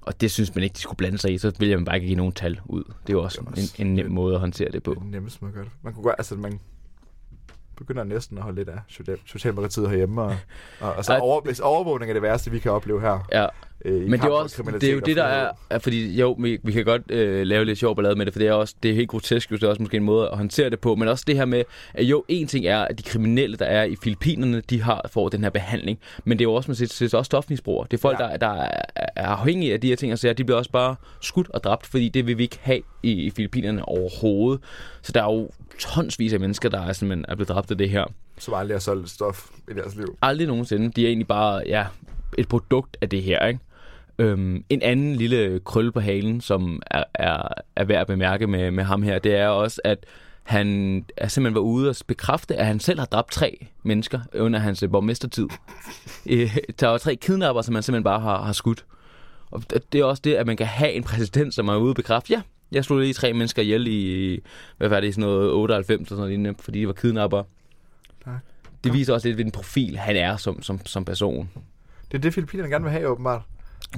og 0.02 0.22
det 0.22 0.32
synes 0.32 0.56
man 0.56 0.64
ikke, 0.64 0.74
de 0.74 0.80
skulle 0.80 0.98
blande 0.98 1.18
sig 1.18 1.34
i, 1.34 1.38
så 1.38 1.52
ville 1.60 1.76
man 1.76 1.86
bare 1.86 1.96
ikke 1.96 2.08
give 2.08 2.18
nogen 2.18 2.34
tal 2.34 2.60
ud. 2.66 2.84
Det 2.84 3.10
er 3.10 3.14
jo 3.14 3.24
også 3.24 3.42
en, 3.78 3.88
en 3.88 3.96
nem 3.96 4.12
måde 4.12 4.34
at 4.34 4.40
håndtere 4.40 4.72
det 4.72 4.84
på. 4.84 4.92
Det 5.12 5.16
er 5.16 5.22
måde 5.22 5.32
at 5.42 5.54
gøre 5.54 5.64
det. 5.64 5.72
Man 5.84 5.94
kunne 5.94 6.04
gøre, 6.04 6.16
altså 6.18 6.36
man 6.36 6.60
begynder 7.78 8.04
næsten 8.04 8.38
at 8.38 8.44
holde 8.44 8.56
lidt 8.58 8.70
af 8.70 8.80
social- 8.88 9.20
Socialdemokratiet 9.26 9.90
herhjemme, 9.90 10.22
og, 10.22 10.36
og, 10.80 10.94
og 10.94 11.06
så 11.06 11.18
over, 11.18 11.42
hvis 11.42 11.60
overvågning 11.60 12.10
er 12.12 12.14
det 12.14 12.22
værste, 12.22 12.52
vi 12.52 12.60
kan 12.60 12.72
opleve 12.72 13.02
her. 13.02 13.28
Ja. 13.32 13.48
Øh, 13.86 14.06
i 14.06 14.10
Men 14.10 14.20
det 14.20 14.26
er, 14.26 14.30
også, 14.30 14.64
det 14.82 14.90
er 14.90 14.94
jo 14.94 15.00
det, 15.00 15.16
der 15.16 15.24
er, 15.24 15.52
er 15.70 15.80
fordi 15.80 16.20
jo, 16.20 16.36
vi, 16.40 16.60
vi 16.64 16.72
kan 16.72 16.86
godt 16.86 17.02
øh, 17.12 17.48
lave 17.48 17.66
lidt 17.66 17.80
sjov 17.80 17.96
ballade 17.96 18.16
med 18.16 18.26
det, 18.26 18.34
for 18.34 18.40
det 18.40 18.48
er 18.48 18.54
også 18.54 18.76
det 18.84 18.92
er 18.92 18.96
helt 18.96 19.10
grotesk, 19.10 19.52
jo, 19.52 19.56
det 19.56 19.64
er 19.64 19.68
også 19.68 19.82
måske 19.82 19.98
en 19.98 20.04
måde 20.04 20.30
at 20.30 20.38
håndtere 20.38 20.70
det 20.70 20.80
på, 20.80 20.96
men 20.96 21.08
også 21.08 21.24
det 21.28 21.36
her 21.36 21.46
med, 21.46 21.64
at 21.94 22.04
jo, 22.04 22.26
en 22.28 22.48
ting 22.48 22.66
er, 22.66 22.80
at 22.80 22.98
de 22.98 23.04
kriminelle, 23.04 23.58
der 23.58 23.66
er 23.66 23.84
i 23.84 23.96
Filippinerne, 24.04 24.62
de 24.70 24.82
har 24.82 25.10
får 25.12 25.30
den 25.30 25.44
her 25.44 25.50
behandling, 25.50 26.00
men 26.26 26.40
det 26.40 26.46
er 26.46 26.50
jo 26.50 26.54
også, 26.54 26.70
man 26.70 26.76
siger, 26.76 27.06
det 27.06 27.14
er 27.14 27.18
også 27.18 27.28
stofmisbrugere. 27.28 27.88
Det 27.92 27.98
er 27.98 28.02
folk, 28.02 28.20
ja. 28.20 28.26
der, 28.26 28.38
der 28.38 28.48
er, 28.48 28.82
er 28.96 29.28
afhængige 29.28 29.74
af 29.74 29.82
de 29.82 29.88
her 29.88 29.96
ting, 29.96 30.12
og 30.12 30.20
så 30.20 30.34
de 30.34 30.44
bliver 30.44 30.58
også 30.58 30.72
bare 30.72 30.96
skudt 31.22 31.50
og 31.50 31.64
dræbt, 31.64 31.86
fordi 31.86 32.10
det 32.10 32.28
vil 32.28 32.38
vi 32.38 32.44
ikke 32.44 32.60
have 32.62 32.82
i, 33.04 33.12
i 33.12 33.30
Filippinerne 33.30 33.86
overhovedet. 33.86 34.64
Så 35.02 35.12
der 35.12 35.22
er 35.24 35.34
jo 35.34 35.50
tonsvis 35.80 36.34
af 36.34 36.40
mennesker, 36.40 36.70
der 36.70 36.82
er, 36.82 36.94
simpelthen 36.94 37.26
er 37.28 37.36
blevet 37.36 37.50
dræbt 37.50 37.72
af 37.72 37.78
det 37.78 37.90
her. 37.90 38.06
Som 38.38 38.54
aldrig 38.54 38.76
har 38.76 38.80
solgt 38.80 39.10
stof 39.10 39.50
i 39.72 39.74
deres 39.74 39.96
liv. 39.96 40.18
Aldrig 40.22 40.48
nogensinde. 40.48 40.92
De 40.92 41.04
er 41.04 41.08
egentlig 41.08 41.28
bare 41.28 41.64
ja, 41.66 41.86
et 42.38 42.48
produkt 42.48 42.98
af 43.02 43.10
det 43.10 43.24
her, 43.24 43.48
ikke? 43.48 43.60
Øhm, 44.20 44.66
en 44.70 44.82
anden 44.82 45.16
lille 45.16 45.60
krølle 45.66 45.92
på 45.92 46.00
halen, 46.00 46.42
som 46.42 46.82
er, 46.92 47.04
er, 47.14 47.48
er 47.76 47.84
værd 47.84 48.02
at 48.02 48.08
bemærke 48.08 48.48
med, 48.48 48.72
med 48.72 48.84
ham 48.84 49.04
her, 49.04 49.20
det 49.20 49.36
er 49.36 49.48
også, 49.48 49.82
at 49.84 50.06
han 50.44 51.06
er 51.18 51.28
simpelthen 51.28 51.56
var 51.56 51.62
ude 51.62 51.90
og 51.90 51.96
bekræfte, 52.08 52.56
at 52.56 52.66
han 52.66 52.80
selv 52.80 53.00
har 53.00 53.06
dræbt 53.06 53.32
tre 53.32 53.68
mennesker 53.84 54.20
under 54.36 54.60
hans 54.60 54.84
øh, 54.84 54.92
borgmestertid. 54.92 55.48
Øh, 56.30 56.58
Der 56.80 56.88
var 56.88 56.98
tre 56.98 57.16
kidnapper, 57.16 57.62
som 57.62 57.76
han 57.76 57.84
simpelthen 57.84 58.04
bare 58.04 58.20
har, 58.20 58.44
har 58.44 58.54
skudt. 58.54 58.86
Og 59.52 59.64
det 59.70 60.02
er 60.02 60.06
også 60.06 60.22
det, 60.24 60.36
at 60.36 60.48
man 60.48 60.58
kan 60.58 60.68
have 60.68 60.92
en 60.92 61.04
præsident, 61.04 61.54
som 61.54 61.68
er 61.68 61.76
ude 61.76 61.92
og 61.92 61.96
bekræfte, 61.96 62.34
ja, 62.34 62.42
jeg 62.72 62.86
slog 62.86 63.00
lige 63.00 63.14
tre 63.14 63.34
mennesker 63.34 63.62
ihjel 63.62 63.88
i, 63.88 64.40
hvad 64.78 64.90
var 64.90 65.00
det, 65.00 65.14
sådan 65.14 65.30
noget 65.30 65.52
98 65.54 66.12
eller 66.12 66.24
sådan 66.24 66.40
noget 66.40 66.58
fordi 66.62 66.80
de 66.80 66.88
var 66.88 66.94
kidnapper. 66.94 67.44
Det 68.84 68.94
viser 68.94 69.14
også 69.14 69.28
lidt, 69.28 69.36
hvilken 69.36 69.52
profil 69.52 69.98
han 69.98 70.16
er 70.16 70.38
som, 70.38 70.62
som, 70.62 70.86
som 70.86 71.06
person. 71.06 71.50
Det 72.12 72.18
er 72.18 72.22
det, 72.22 72.34
Filippinerne 72.34 72.70
gerne 72.70 72.84
vil 72.84 72.92
have, 72.92 73.08
åbenbart. 73.08 73.42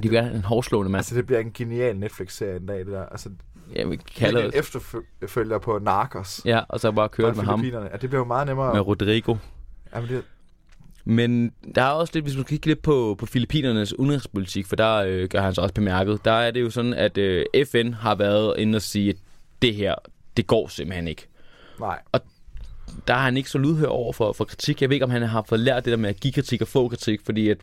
De 0.02 0.08
have 0.16 0.34
en 0.34 0.44
hårdslående 0.44 0.90
mand. 0.92 0.98
Altså, 0.98 1.14
det 1.14 1.26
bliver 1.26 1.40
en 1.40 1.52
genial 1.52 1.96
Netflix-serie 1.96 2.56
en 2.56 2.66
dag, 2.66 2.78
det 2.78 2.86
der. 2.86 3.06
Altså, 3.06 3.30
Ja, 3.76 3.84
vi 3.84 3.96
kalder 4.16 4.40
en 4.44 4.50
det. 4.50 4.58
efterfølger 4.58 5.58
på 5.58 5.78
Narcos. 5.78 6.40
Ja, 6.44 6.60
og 6.68 6.80
så 6.80 6.92
bare 6.92 7.08
køre 7.08 7.34
med 7.34 7.44
ham. 7.44 7.64
Ja, 7.64 7.80
det 7.80 8.10
bliver 8.10 8.18
jo 8.18 8.24
meget 8.24 8.46
nemmere. 8.46 8.72
Med 8.74 8.80
Rodrigo. 8.80 9.36
Jamen, 9.94 10.08
det, 10.10 10.22
Men 11.04 11.52
der 11.74 11.82
er 11.82 11.90
også 11.90 12.10
lidt, 12.14 12.24
hvis 12.24 12.36
man 12.36 12.44
kigger 12.44 12.70
lidt 12.70 12.82
på, 12.82 13.16
på 13.18 13.26
Filippinernes 13.26 13.98
udenrigspolitik, 13.98 14.66
for 14.66 14.76
der 14.76 14.94
øh, 14.94 15.28
gør 15.28 15.40
han 15.40 15.54
så 15.54 15.60
også 15.60 15.74
bemærket, 15.74 16.24
der 16.24 16.32
er 16.32 16.50
det 16.50 16.60
jo 16.60 16.70
sådan, 16.70 16.94
at 16.94 17.18
øh, 17.18 17.44
FN 17.72 17.92
har 17.92 18.14
været 18.14 18.54
inde 18.58 18.76
og 18.76 18.82
sige, 18.82 19.10
at 19.10 19.16
det 19.62 19.74
her, 19.74 19.94
det 20.36 20.46
går 20.46 20.68
simpelthen 20.68 21.08
ikke. 21.08 21.26
nej. 21.80 21.98
Og 22.12 22.20
der 23.08 23.14
er 23.14 23.18
han 23.18 23.36
ikke 23.36 23.50
så 23.50 23.58
lydhør 23.58 23.86
over 23.86 24.12
for, 24.12 24.32
for 24.32 24.44
kritik. 24.44 24.80
Jeg 24.82 24.88
ved 24.90 24.94
ikke, 24.96 25.04
om 25.04 25.10
han 25.10 25.22
har 25.22 25.44
fået 25.48 25.60
lært 25.60 25.84
det 25.84 25.90
der 25.90 25.96
med 25.96 26.10
at 26.10 26.20
give 26.20 26.32
kritik 26.32 26.62
og 26.62 26.68
få 26.68 26.88
kritik, 26.88 27.20
fordi 27.24 27.48
at 27.48 27.58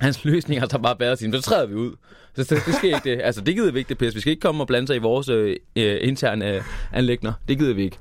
hans 0.00 0.24
løsning 0.24 0.60
har 0.60 0.68
så 0.68 0.78
bare 0.78 0.96
været 0.98 1.12
at 1.12 1.18
sige, 1.18 1.32
så 1.32 1.42
træder 1.42 1.66
vi 1.66 1.74
ud. 1.74 1.92
Så 2.34 2.54
det, 2.54 2.66
det 2.66 2.74
sker 2.74 2.96
ikke 2.96 3.10
det. 3.10 3.20
Altså, 3.22 3.40
det 3.40 3.54
gider 3.54 3.72
vi 3.72 3.78
ikke 3.78 3.88
det 3.88 3.98
pis. 3.98 4.14
Vi 4.14 4.20
skal 4.20 4.30
ikke 4.30 4.40
komme 4.40 4.62
og 4.62 4.66
blande 4.66 4.86
sig 4.86 4.96
i 4.96 4.98
vores 4.98 5.28
øh, 5.28 5.56
øh, 5.76 5.98
interne 6.00 6.54
øh, 6.54 6.62
anlægner. 6.92 7.32
Det 7.48 7.58
gider 7.58 7.74
vi 7.74 7.82
ikke. 7.82 7.98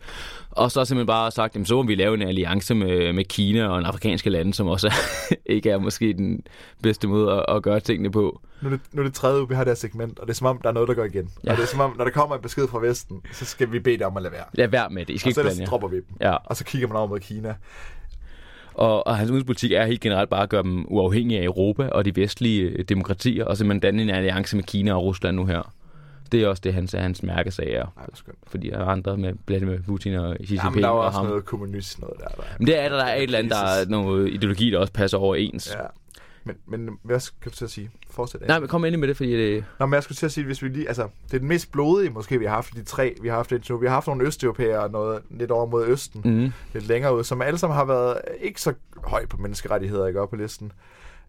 Og 0.52 0.72
så 0.72 0.80
har 0.80 0.86
simpelthen 0.86 1.08
bare 1.08 1.32
sagt, 1.32 1.56
jamen, 1.56 1.66
så 1.66 1.76
må 1.76 1.84
vi 1.84 1.96
lave 1.96 2.14
en 2.14 2.22
alliance 2.22 2.76
med, 2.76 3.14
med 3.14 3.24
Kina 3.24 3.68
og 3.68 3.80
en 3.80 3.86
afrikanske 3.86 4.30
lande, 4.30 4.54
som 4.54 4.68
også 4.68 4.94
ikke 5.46 5.70
er 5.70 5.78
måske 5.78 6.14
den 6.14 6.42
bedste 6.84 7.08
måde 7.08 7.34
at, 7.34 7.56
at 7.56 7.64
gøre 7.64 7.80
tingene 7.80 8.12
på. 8.12 8.42
Nu 8.62 8.68
er, 8.70 8.72
det, 8.72 8.82
nu 8.94 9.02
er 9.02 9.06
det 9.06 9.14
tredje 9.14 9.40
uge, 9.40 9.50
vi 9.50 9.56
har 9.56 9.64
det 9.64 9.72
her 9.72 9.76
segment, 9.76 10.20
og 10.20 10.28
det 10.28 10.34
er 10.34 10.36
som 10.36 10.48
om, 10.48 10.60
der 10.62 10.70
er 10.70 10.74
noget, 10.74 10.90
der 10.90 10.94
går 10.94 11.04
igen. 11.04 11.30
Ja. 11.44 11.52
Og 11.52 11.58
det 11.58 11.64
er 11.64 11.68
som 11.68 11.80
om, 11.80 11.96
når 11.98 12.04
der 12.04 12.12
kommer 12.12 12.36
en 12.36 12.42
besked 12.42 12.68
fra 12.68 12.80
Vesten, 12.80 13.22
så 13.34 13.46
skal 13.46 13.72
vi 13.72 13.80
bede 13.80 13.98
dem 13.98 14.08
om 14.08 14.18
at 14.18 14.24
lade 14.24 14.34
være. 14.34 14.46
Lad 14.54 14.68
være 14.68 14.90
med 14.90 15.06
det. 15.06 15.14
I 15.14 15.18
skal 15.18 15.30
og 15.30 15.34
så 15.34 15.42
ikke 15.42 15.50
blande 15.50 15.66
dropper 15.66 15.88
vi 15.88 15.96
dem. 15.96 16.06
Ja. 16.22 16.36
Og 16.46 16.58
så 16.58 16.64
kigger 16.64 16.88
man 16.88 16.98
over 16.98 17.08
mod 17.08 17.20
Kina. 17.20 17.56
Og, 18.76 19.08
og 19.08 19.18
hans 19.18 19.30
udenrigspolitik 19.30 19.72
er 19.72 19.86
helt 19.86 20.02
generelt 20.02 20.30
bare 20.30 20.44
at 20.44 20.50
gøre 20.50 20.64
dem 20.64 20.86
uafhængige 20.88 21.40
af 21.40 21.44
Europa 21.44 21.88
og 21.88 22.06
de 22.06 22.16
vestlige 22.16 22.62
øh, 22.62 22.86
demokratier, 22.90 23.46
og 23.46 23.58
simpelthen 23.58 23.80
danne 23.80 24.02
en 24.02 24.10
alliance 24.10 24.56
med 24.56 24.64
Kina 24.64 24.94
og 24.94 25.04
Rusland 25.04 25.36
nu 25.36 25.46
her. 25.46 25.74
Det 26.32 26.44
er 26.44 26.48
også 26.48 26.62
det, 26.64 26.74
hans, 26.74 26.92
hans 26.92 27.24
mærkesag 27.24 27.74
er. 27.74 27.82
Ej, 27.82 27.88
hvor 27.96 28.06
skønt. 28.14 28.38
Fordi 28.48 28.70
der 28.70 28.78
er 28.78 28.86
andre 28.86 29.18
med, 29.18 29.34
blandt 29.46 29.68
med 29.68 29.80
Putin 29.80 30.14
og 30.14 30.38
Xi 30.46 30.54
Jinping 30.54 30.76
men 30.76 30.84
der 30.84 30.90
er 30.90 30.94
også 30.94 31.18
ham. 31.20 31.28
noget 31.28 31.46
kommunist 31.46 32.02
noget 32.02 32.16
der. 32.20 32.28
der 32.28 32.44
Men 32.60 32.68
det 32.68 32.80
er 32.80 32.90
der, 32.90 32.96
der 32.96 33.04
er 33.04 33.16
et 33.16 33.24
eller 33.24 33.38
andet, 33.38 33.52
der 33.52 33.58
er 33.58 33.90
noget 33.90 34.34
ideologi, 34.34 34.72
der 34.72 34.80
også 34.80 34.94
passer 34.94 35.18
overens. 35.18 35.76
Ja. 35.80 35.86
Men, 36.46 36.56
men 36.68 36.90
hvad 37.04 37.20
skal 37.20 37.52
du 37.52 37.56
til 37.56 37.66
at 37.66 37.72
sige? 37.72 37.90
Fortsæt. 38.10 38.42
Nej, 38.48 38.60
men 38.60 38.68
kom 38.70 38.86
endelig 38.86 39.00
med 39.00 39.08
det, 39.08 39.18
fordi 39.18 39.32
det... 39.38 39.66
Nå, 39.80 39.86
men 39.86 39.94
jeg 39.94 40.04
skulle 40.04 40.16
til 40.16 40.26
at 40.26 40.32
sige, 40.32 40.46
hvis 40.46 40.64
vi 40.64 40.68
lige... 40.68 40.88
Altså, 40.88 41.08
det 41.28 41.34
er 41.34 41.40
den 41.40 41.48
mest 41.48 41.72
blodige, 41.72 42.10
måske, 42.10 42.40
vi 42.40 42.46
har 42.46 42.54
haft 42.54 42.74
de 42.76 42.84
tre, 42.84 43.16
vi 43.22 43.28
har 43.28 43.36
haft 43.36 43.52
indtil 43.52 43.74
nu. 43.74 43.80
Vi 43.80 43.86
har 43.88 43.94
haft 43.94 44.08
nogle 44.08 44.26
østeuropæere 44.26 44.80
og 44.80 44.92
noget 44.92 45.22
lidt 45.30 45.52
over 45.52 45.66
mod 45.66 45.86
Østen, 45.88 46.22
Mhm. 46.26 46.52
lidt 46.74 46.88
længere 46.88 47.16
ud, 47.18 47.24
som 47.24 47.42
alle 47.42 47.58
sammen 47.60 47.76
har 47.78 47.86
været 47.86 48.18
ikke 48.42 48.62
så 48.62 48.74
høj 49.04 49.26
på 49.26 49.38
menneskerettigheder, 49.38 50.08
ikke 50.08 50.22
op 50.22 50.30
på 50.30 50.36
listen. 50.36 50.72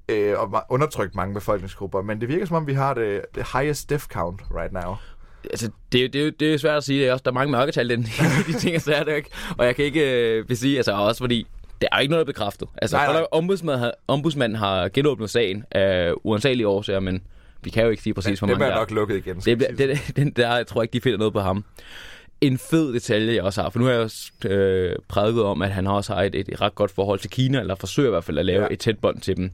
Øh, 0.09 0.39
og 0.41 0.63
undertrykt 0.69 1.15
mange 1.15 1.35
befolkningsgrupper. 1.35 2.03
Men 2.03 2.21
det 2.21 2.29
virker 2.29 2.47
som 2.47 2.57
om, 2.57 2.67
vi 2.67 2.73
har 2.73 2.95
det, 2.95 3.21
det 3.35 3.47
highest 3.53 3.91
death 3.91 4.05
count 4.07 4.41
right 4.57 4.73
now. 4.73 4.95
Altså, 5.51 5.71
det, 5.93 6.05
er 6.05 6.09
det, 6.09 6.41
det 6.41 6.49
er 6.49 6.53
jo 6.53 6.59
svært 6.59 6.77
at 6.77 6.85
sige. 6.85 7.01
Det 7.01 7.09
er 7.09 7.13
også, 7.13 7.23
der 7.23 7.31
er 7.31 7.35
mange 7.35 7.51
mørketal 7.53 7.91
i 7.91 7.97
de 8.49 8.53
ting, 8.59 8.83
så 8.83 8.95
er 8.95 9.03
det 9.05 9.17
ikke. 9.17 9.31
Og 9.59 9.67
jeg 9.67 9.77
kan 9.77 9.85
ikke 9.85 10.35
øh, 10.39 10.57
sige, 10.57 10.77
altså 10.77 10.93
også 10.93 11.19
fordi, 11.25 11.47
der 11.83 11.89
er 11.93 11.99
ikke 11.99 12.11
noget, 12.11 12.27
der 12.27 12.33
er 12.33 12.35
bekræftet. 12.35 12.69
Altså, 12.77 12.97
Nej, 12.97 13.13
nej. 13.13 13.27
Ombudsmanden, 13.33 13.81
har, 13.81 13.95
ombudsmanden 14.09 14.59
har 14.59 14.89
genåbnet 14.89 15.31
sagen 15.31 15.65
af 15.71 16.13
uansagelige 16.25 16.69
årsager, 16.69 17.01
men 17.01 17.23
vi 17.63 17.71
kan 17.71 17.85
jo 17.85 17.91
ikke 17.91 18.03
sige 18.03 18.15
præcis, 18.15 18.39
hvor 18.39 18.49
det 18.49 18.59
mange 18.59 18.71
der 18.71 18.77
er. 18.77 18.81
nok 18.81 18.91
lukket 18.91 19.17
igen, 19.17 19.37
Det, 19.37 19.59
bliver, 19.59 19.73
det, 19.73 20.13
den 20.17 20.31
der, 20.31 20.57
jeg 20.57 20.67
tror 20.67 20.83
ikke, 20.83 20.93
de 20.93 21.01
finder 21.01 21.19
noget 21.19 21.33
på 21.33 21.41
ham. 21.41 21.65
En 22.41 22.59
fed 22.59 22.93
detalje, 22.93 23.35
jeg 23.35 23.43
også 23.43 23.63
har, 23.63 23.71
for 23.71 23.79
nu 23.79 23.85
har 23.85 23.93
jeg 23.93 24.01
også 24.01 24.31
øh, 24.45 24.97
prædiket 25.09 25.43
om, 25.43 25.63
at 25.63 25.71
han 25.71 25.87
også 25.87 26.15
har 26.15 26.23
et, 26.23 26.35
et 26.35 26.61
ret 26.61 26.75
godt 26.75 26.91
forhold 26.91 27.19
til 27.19 27.31
Kina, 27.31 27.61
eller 27.61 27.75
forsøger 27.75 28.09
i 28.09 28.11
hvert 28.11 28.25
fald 28.25 28.39
at 28.39 28.47
lave 28.47 28.63
ja. 28.63 28.69
et 28.71 28.79
tæt 28.79 28.99
bånd 28.99 29.21
til 29.21 29.37
dem. 29.37 29.51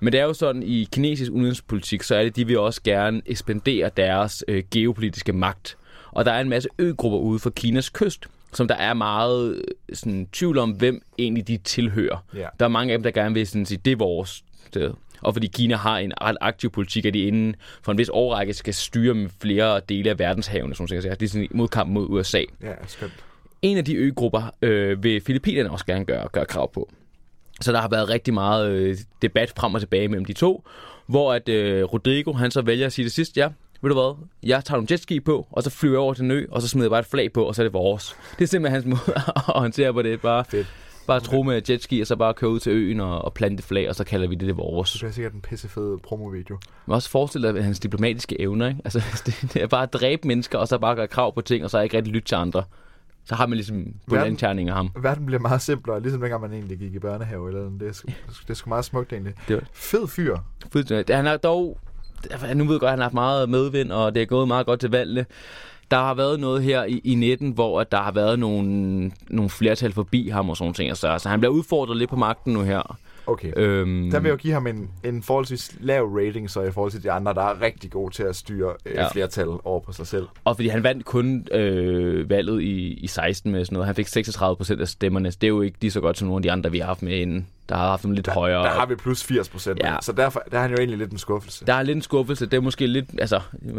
Men 0.00 0.12
det 0.12 0.20
er 0.20 0.24
jo 0.24 0.32
sådan, 0.32 0.62
i 0.62 0.88
kinesisk 0.92 1.32
udenrigspolitik, 1.32 2.02
så 2.02 2.14
er 2.14 2.22
det, 2.22 2.36
de 2.36 2.46
vil 2.46 2.58
også 2.58 2.80
gerne 2.84 3.22
ekspandere 3.26 3.90
deres 3.96 4.44
øh, 4.48 4.62
geopolitiske 4.70 5.32
magt. 5.32 5.76
Og 6.12 6.24
der 6.24 6.32
er 6.32 6.40
en 6.40 6.48
masse 6.48 6.68
øgrupper 6.78 7.18
ude 7.18 7.38
for 7.38 7.50
Kinas 7.50 7.88
kyst, 7.88 8.26
som 8.56 8.68
der 8.68 8.74
er 8.74 8.94
meget 8.94 9.54
øh, 9.54 9.96
sådan, 9.96 10.28
tvivl 10.32 10.58
om, 10.58 10.70
hvem 10.70 11.02
egentlig 11.18 11.48
de 11.48 11.56
tilhører. 11.56 12.24
Ja. 12.34 12.46
Der 12.58 12.64
er 12.64 12.68
mange 12.68 12.92
af 12.92 12.98
dem, 12.98 13.02
der 13.02 13.10
gerne 13.10 13.34
vil 13.34 13.46
sådan, 13.46 13.66
sige, 13.66 13.80
det 13.84 13.92
er 13.92 13.96
vores 13.96 14.44
sted. 14.66 14.92
Og 15.20 15.32
fordi 15.34 15.46
Kina 15.46 15.76
har 15.76 15.98
en 15.98 16.12
ret 16.22 16.36
aktiv 16.40 16.70
politik, 16.70 17.06
at 17.06 17.14
de 17.14 17.26
inden 17.26 17.56
for 17.82 17.92
en 17.92 17.98
vis 17.98 18.08
årrække 18.12 18.54
skal 18.54 18.74
styre 18.74 19.14
med 19.14 19.30
flere 19.40 19.80
dele 19.88 20.10
af 20.10 20.18
verdenshavene, 20.18 20.74
som 20.74 20.88
jeg 20.92 21.02
siger. 21.02 21.14
Det 21.14 21.26
er 21.26 21.30
sådan 21.30 21.42
en 21.42 21.48
modkamp 21.54 21.90
mod 21.90 22.06
USA. 22.08 22.42
Ja, 22.62 22.72
skønt. 22.86 23.12
En 23.62 23.78
af 23.78 23.84
de 23.84 23.94
øgrupper 23.94 24.54
øh, 24.62 25.02
vil 25.02 25.20
Filippinerne 25.20 25.70
også 25.70 25.86
gerne 25.86 26.04
gøre, 26.04 26.28
gøre 26.32 26.46
krav 26.46 26.72
på. 26.72 26.90
Så 27.60 27.72
der 27.72 27.80
har 27.80 27.88
været 27.88 28.08
rigtig 28.08 28.34
meget 28.34 28.70
øh, 28.70 28.96
debat 29.22 29.52
frem 29.56 29.74
og 29.74 29.80
tilbage 29.80 30.08
mellem 30.08 30.24
de 30.24 30.32
to, 30.32 30.64
hvor 31.06 31.32
at 31.32 31.48
øh, 31.48 31.84
Rodrigo 31.84 32.32
han 32.32 32.50
så 32.50 32.62
vælger 32.62 32.86
at 32.86 32.92
sige 32.92 33.04
det 33.04 33.12
sidst, 33.12 33.36
ja, 33.36 33.48
ved 33.82 33.90
du 33.90 33.94
hvad, 33.94 34.26
jeg 34.42 34.64
tager 34.64 34.76
nogle 34.76 34.88
jetski 34.90 35.20
på, 35.20 35.46
og 35.50 35.62
så 35.62 35.70
flyver 35.70 35.94
jeg 35.94 36.00
over 36.00 36.14
til 36.14 36.24
en 36.24 36.30
ø, 36.30 36.46
og 36.50 36.62
så 36.62 36.68
smider 36.68 36.84
jeg 36.86 36.90
bare 36.90 37.00
et 37.00 37.06
flag 37.06 37.32
på, 37.32 37.44
og 37.44 37.54
så 37.54 37.62
er 37.62 37.64
det 37.64 37.72
vores. 37.72 38.16
Det 38.38 38.44
er 38.44 38.48
simpelthen 38.48 38.82
hans 38.82 38.86
måde 39.06 39.16
at 39.26 39.42
håndtere 39.46 39.92
på 39.92 40.02
det. 40.02 40.20
Bare, 40.20 40.44
Fedt. 40.44 40.66
bare 41.06 41.20
tro 41.20 41.42
med 41.42 41.62
jetski, 41.70 42.00
og 42.00 42.06
så 42.06 42.16
bare 42.16 42.34
køre 42.34 42.50
ud 42.50 42.60
til 42.60 42.72
øen 42.72 43.00
og, 43.00 43.22
og 43.24 43.34
plante 43.34 43.62
flag, 43.62 43.88
og 43.88 43.94
så 43.94 44.04
kalder 44.04 44.28
vi 44.28 44.34
det 44.34 44.48
det 44.48 44.56
vores. 44.56 44.92
Det 44.92 45.00
bliver 45.00 45.12
sikkert 45.12 45.32
en 45.32 45.40
pissefed 45.40 45.98
promovideo. 45.98 46.58
Men 46.86 46.94
også 46.94 47.10
forestille 47.10 47.52
dig 47.54 47.64
hans 47.64 47.80
diplomatiske 47.80 48.40
evner, 48.40 48.68
ikke? 48.68 48.80
Altså, 48.84 49.02
det, 49.26 49.50
det 49.54 49.62
er 49.62 49.66
bare 49.66 49.82
at 49.82 49.92
dræbe 49.92 50.28
mennesker, 50.28 50.58
og 50.58 50.68
så 50.68 50.78
bare 50.78 50.94
gøre 50.94 51.06
krav 51.08 51.34
på 51.34 51.40
ting, 51.40 51.64
og 51.64 51.70
så 51.70 51.80
ikke 51.80 51.96
rigtig 51.96 52.12
lytte 52.12 52.28
til 52.28 52.34
andre. 52.34 52.62
Så 53.24 53.34
har 53.34 53.46
man 53.46 53.56
ligesom 53.56 53.86
bundlandterning 54.08 54.68
af 54.68 54.74
ham. 54.74 54.90
Verden 55.02 55.26
bliver 55.26 55.40
meget 55.40 55.62
simplere, 55.62 56.00
ligesom 56.02 56.20
dengang 56.20 56.42
man 56.42 56.52
egentlig 56.52 56.78
gik 56.78 56.94
i 56.94 56.98
børnehave. 56.98 57.48
Eller 57.48 57.62
noget. 57.62 57.80
det, 57.80 57.88
er, 57.88 57.92
sgu- 57.92 58.42
det 58.42 58.50
er 58.50 58.54
sgu 58.54 58.68
meget 58.68 58.84
smukt 58.84 59.12
egentlig. 59.12 59.34
Det 59.48 59.56
var- 59.56 59.62
Fed 59.72 60.08
fyr. 60.08 60.36
Fuldstændig. 60.72 61.16
Han 61.16 61.26
har 61.26 61.36
dog... 61.36 61.78
Nu 62.54 62.64
ved 62.64 62.72
jeg 62.74 62.80
godt, 62.80 62.82
at 62.82 62.90
han 62.90 62.98
har 62.98 63.04
haft 63.04 63.14
meget 63.14 63.48
medvind, 63.48 63.92
og 63.92 64.14
det 64.14 64.22
er 64.22 64.26
gået 64.26 64.48
meget 64.48 64.66
godt 64.66 64.80
til 64.80 64.90
valgene. 64.90 65.26
Der 65.90 65.96
har 65.96 66.14
været 66.14 66.40
noget 66.40 66.62
her 66.62 66.84
i, 66.84 67.00
i 67.04 67.14
19, 67.14 67.50
hvor 67.50 67.80
at 67.80 67.92
der 67.92 67.98
har 67.98 68.12
været 68.12 68.38
nogle, 68.38 69.10
nogle 69.30 69.50
flertal 69.50 69.92
forbi 69.92 70.28
ham 70.28 70.50
og 70.50 70.56
sådan 70.56 70.74
ting. 70.74 70.96
Så, 70.96 71.18
så 71.18 71.28
han 71.28 71.40
bliver 71.40 71.52
udfordret 71.52 71.96
lidt 71.96 72.10
på 72.10 72.16
magten 72.16 72.52
nu 72.52 72.62
her. 72.62 72.98
Okay. 73.26 73.52
Øhm, 73.56 74.10
Der 74.10 74.20
vil 74.20 74.28
jeg 74.28 74.32
jo 74.32 74.36
give 74.42 74.52
ham 74.52 74.66
en, 74.66 74.90
en 75.04 75.22
forholdsvis 75.22 75.76
lav 75.80 76.04
rating, 76.04 76.50
så 76.50 76.62
i 76.62 76.70
forhold 76.70 76.92
til 76.92 77.02
de 77.02 77.10
andre, 77.10 77.34
der 77.34 77.42
er 77.42 77.60
rigtig 77.62 77.90
gode 77.90 78.14
til 78.14 78.22
at 78.22 78.36
styre 78.36 78.72
øh. 78.86 78.94
Ja. 78.94 79.08
flertal 79.08 79.48
over 79.64 79.80
på 79.80 79.92
sig 79.92 80.06
selv. 80.06 80.26
Og 80.44 80.56
fordi 80.56 80.68
han 80.68 80.82
vandt 80.82 81.04
kun 81.04 81.46
øh, 81.52 82.30
valget 82.30 82.62
i, 82.62 82.94
i 82.94 83.06
16 83.06 83.52
med 83.52 83.64
sådan 83.64 83.74
noget. 83.74 83.86
Han 83.86 83.94
fik 83.94 84.06
36 84.06 84.56
procent 84.56 84.80
af 84.80 84.88
stemmerne. 84.88 85.30
Det 85.30 85.44
er 85.44 85.48
jo 85.48 85.60
ikke 85.60 85.76
lige 85.80 85.90
så 85.90 86.00
godt 86.00 86.18
som 86.18 86.28
nogle 86.28 86.38
af 86.38 86.42
de 86.42 86.52
andre, 86.52 86.70
vi 86.70 86.78
har 86.78 86.86
haft 86.86 87.02
med 87.02 87.16
inden. 87.20 87.46
Der 87.68 87.74
har 87.76 87.88
haft 87.88 88.02
dem 88.02 88.10
lidt 88.12 88.28
højere. 88.28 88.62
Der 88.62 88.70
har 88.70 88.86
vi 88.86 88.94
plus 88.94 89.24
80 89.24 89.48
procent, 89.48 89.78
Ja. 89.84 89.96
så 90.02 90.12
derfor 90.12 90.42
der 90.50 90.56
er 90.58 90.62
han 90.62 90.70
jo 90.70 90.76
egentlig 90.76 90.98
lidt 90.98 91.12
en 91.12 91.18
skuffelse. 91.18 91.64
Der 91.66 91.72
er 91.74 91.82
lidt 91.82 91.96
en 91.96 92.02
skuffelse. 92.02 92.46
Det 92.46 92.54
er 92.56 92.60
måske 92.60 92.86
lidt, 92.86 93.06
altså, 93.18 93.40
øh, 93.74 93.78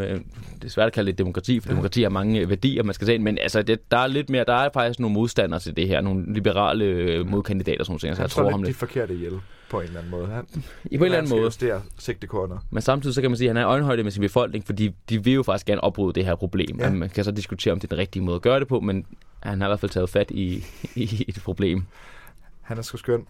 det 0.56 0.64
er 0.66 0.70
svært 0.70 0.88
at 0.88 0.94
kalde 0.94 1.12
det 1.12 1.18
demokrati, 1.18 1.60
for 1.60 1.70
demokrati 1.70 2.02
har 2.02 2.10
mange 2.10 2.40
øh, 2.40 2.50
værdier, 2.50 2.84
man 2.84 2.94
skal 2.94 3.08
se 3.08 3.16
ind, 3.16 3.24
men 3.24 3.38
altså, 3.38 3.62
det, 3.62 3.92
der 3.92 3.98
er 3.98 4.08
lidt 4.08 4.30
mere, 4.30 4.44
der 4.48 4.54
er 4.54 4.70
faktisk 4.74 5.00
nogle 5.00 5.14
modstandere 5.14 5.60
til 5.60 5.78
det 5.78 5.88
her, 5.88 6.02
nogle 6.02 6.34
liberale 6.34 6.86
øh, 6.86 7.28
modkandidater, 7.30 7.84
sådan 7.84 7.92
nogle 7.92 8.00
ting, 8.00 8.16
så 8.16 8.22
han 8.22 8.24
jeg 8.24 8.32
tror 8.32 8.42
tror 8.42 8.50
lidt 8.50 8.54
ham 8.54 8.62
de 8.62 8.68
lidt. 8.68 8.78
forkerte 8.78 9.14
ihjel 9.14 9.40
på 9.70 9.80
en 9.80 9.86
eller 9.88 10.00
anden 10.00 10.12
måde. 10.12 10.28
Han, 10.28 10.46
I 10.86 10.98
på 10.98 11.04
en 11.04 11.06
eller 11.06 11.18
anden 11.18 11.30
måde. 11.30 11.42
justere 11.42 11.82
sigtekornet. 12.00 12.60
Men 12.70 12.82
samtidig 12.82 13.14
så 13.16 13.22
kan 13.22 13.32
man 13.32 13.38
sige, 13.38 13.50
at 13.50 13.56
han 13.56 13.64
er 13.64 13.70
øjenhøjde 13.70 14.04
med 14.04 14.12
sin 14.12 14.22
befolkning, 14.22 14.66
fordi 14.66 14.92
de 15.10 15.24
vil 15.24 15.34
jo 15.34 15.44
faktisk 15.44 15.66
gerne 15.66 15.84
opbryde 15.84 16.14
det 16.14 16.26
her 16.26 16.36
problem. 16.36 16.80
Ja. 16.80 16.86
Ja. 16.86 16.92
Man 16.94 17.10
kan 17.10 17.24
så 17.24 17.32
diskutere, 17.32 17.72
om 17.72 17.80
det 17.80 17.88
er 17.88 17.90
den 17.90 17.98
rigtige 17.98 18.24
måde 18.24 18.36
at 18.36 18.42
gøre 18.42 18.60
det 18.60 18.68
på, 18.68 18.80
men 18.80 19.06
han 19.40 19.62
har 19.62 19.68
i 19.68 19.70
hvert 19.70 19.80
fald 19.80 19.92
taget 19.92 20.10
fat 20.10 20.32
i, 20.32 20.66
i 20.96 21.26
et 21.28 21.42
problem. 21.44 21.84
Han 22.68 22.78
er 22.78 22.82
sgu 22.82 22.98
skøn. 22.98 23.28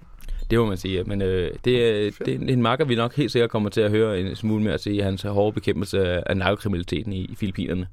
Det 0.50 0.60
må 0.60 0.66
man 0.66 0.78
sige, 0.78 1.04
men 1.04 1.22
øh, 1.22 1.52
det, 1.66 2.06
er- 2.08 2.12
det 2.26 2.34
er 2.50 2.54
en 2.54 2.62
makker, 2.62 2.86
vi 2.86 2.96
nok 2.96 3.16
helt 3.16 3.32
sikkert 3.32 3.50
kommer 3.50 3.70
til 3.70 3.82
at 3.82 3.92
høre 3.92 4.20
en 4.20 4.36
smule 4.36 4.64
mere 4.64 4.78
til 4.78 4.96
i 4.96 5.00
hans 5.00 5.22
hårde 5.22 5.54
bekæmpelse 5.54 6.30
af 6.30 6.38
narkokriminaliteten 6.38 7.14
i, 7.14 7.26
i 7.26 7.36
Filippinerne. 7.36 7.88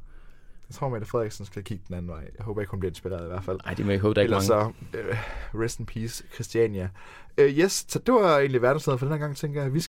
Jeg 0.68 0.74
tror, 0.74 0.88
Mette 0.88 1.06
Frederiksen 1.06 1.46
skal 1.46 1.64
kigge 1.64 1.84
den 1.88 1.94
anden 1.96 2.08
vej. 2.10 2.20
Jeg 2.38 2.44
håber 2.44 2.60
ikke, 2.60 2.70
hun 2.70 2.80
bliver 2.80 2.90
inspireret 2.90 3.24
i 3.24 3.28
hvert 3.28 3.44
fald. 3.44 3.58
Nej, 3.64 3.74
det 3.74 3.84
må 3.84 3.90
jeg 3.90 4.00
håbe, 4.00 4.14
der 4.14 4.20
er 4.20 4.22
ikke 4.22 4.32
Ellers 4.32 4.44
så, 4.44 4.60
uh, 5.54 5.60
rest 5.60 5.78
in 5.78 5.86
peace, 5.86 6.24
Christiania. 6.34 6.88
Uh, 7.40 7.44
yes, 7.44 7.84
så 7.88 7.98
det 7.98 8.14
var 8.14 8.38
egentlig 8.38 8.62
verdensnødet 8.62 9.00
for 9.00 9.06
den 9.06 9.12
her 9.14 9.20
gang, 9.20 9.36
tænker 9.36 9.62
jeg. 9.62 9.74
Vi 9.74 9.80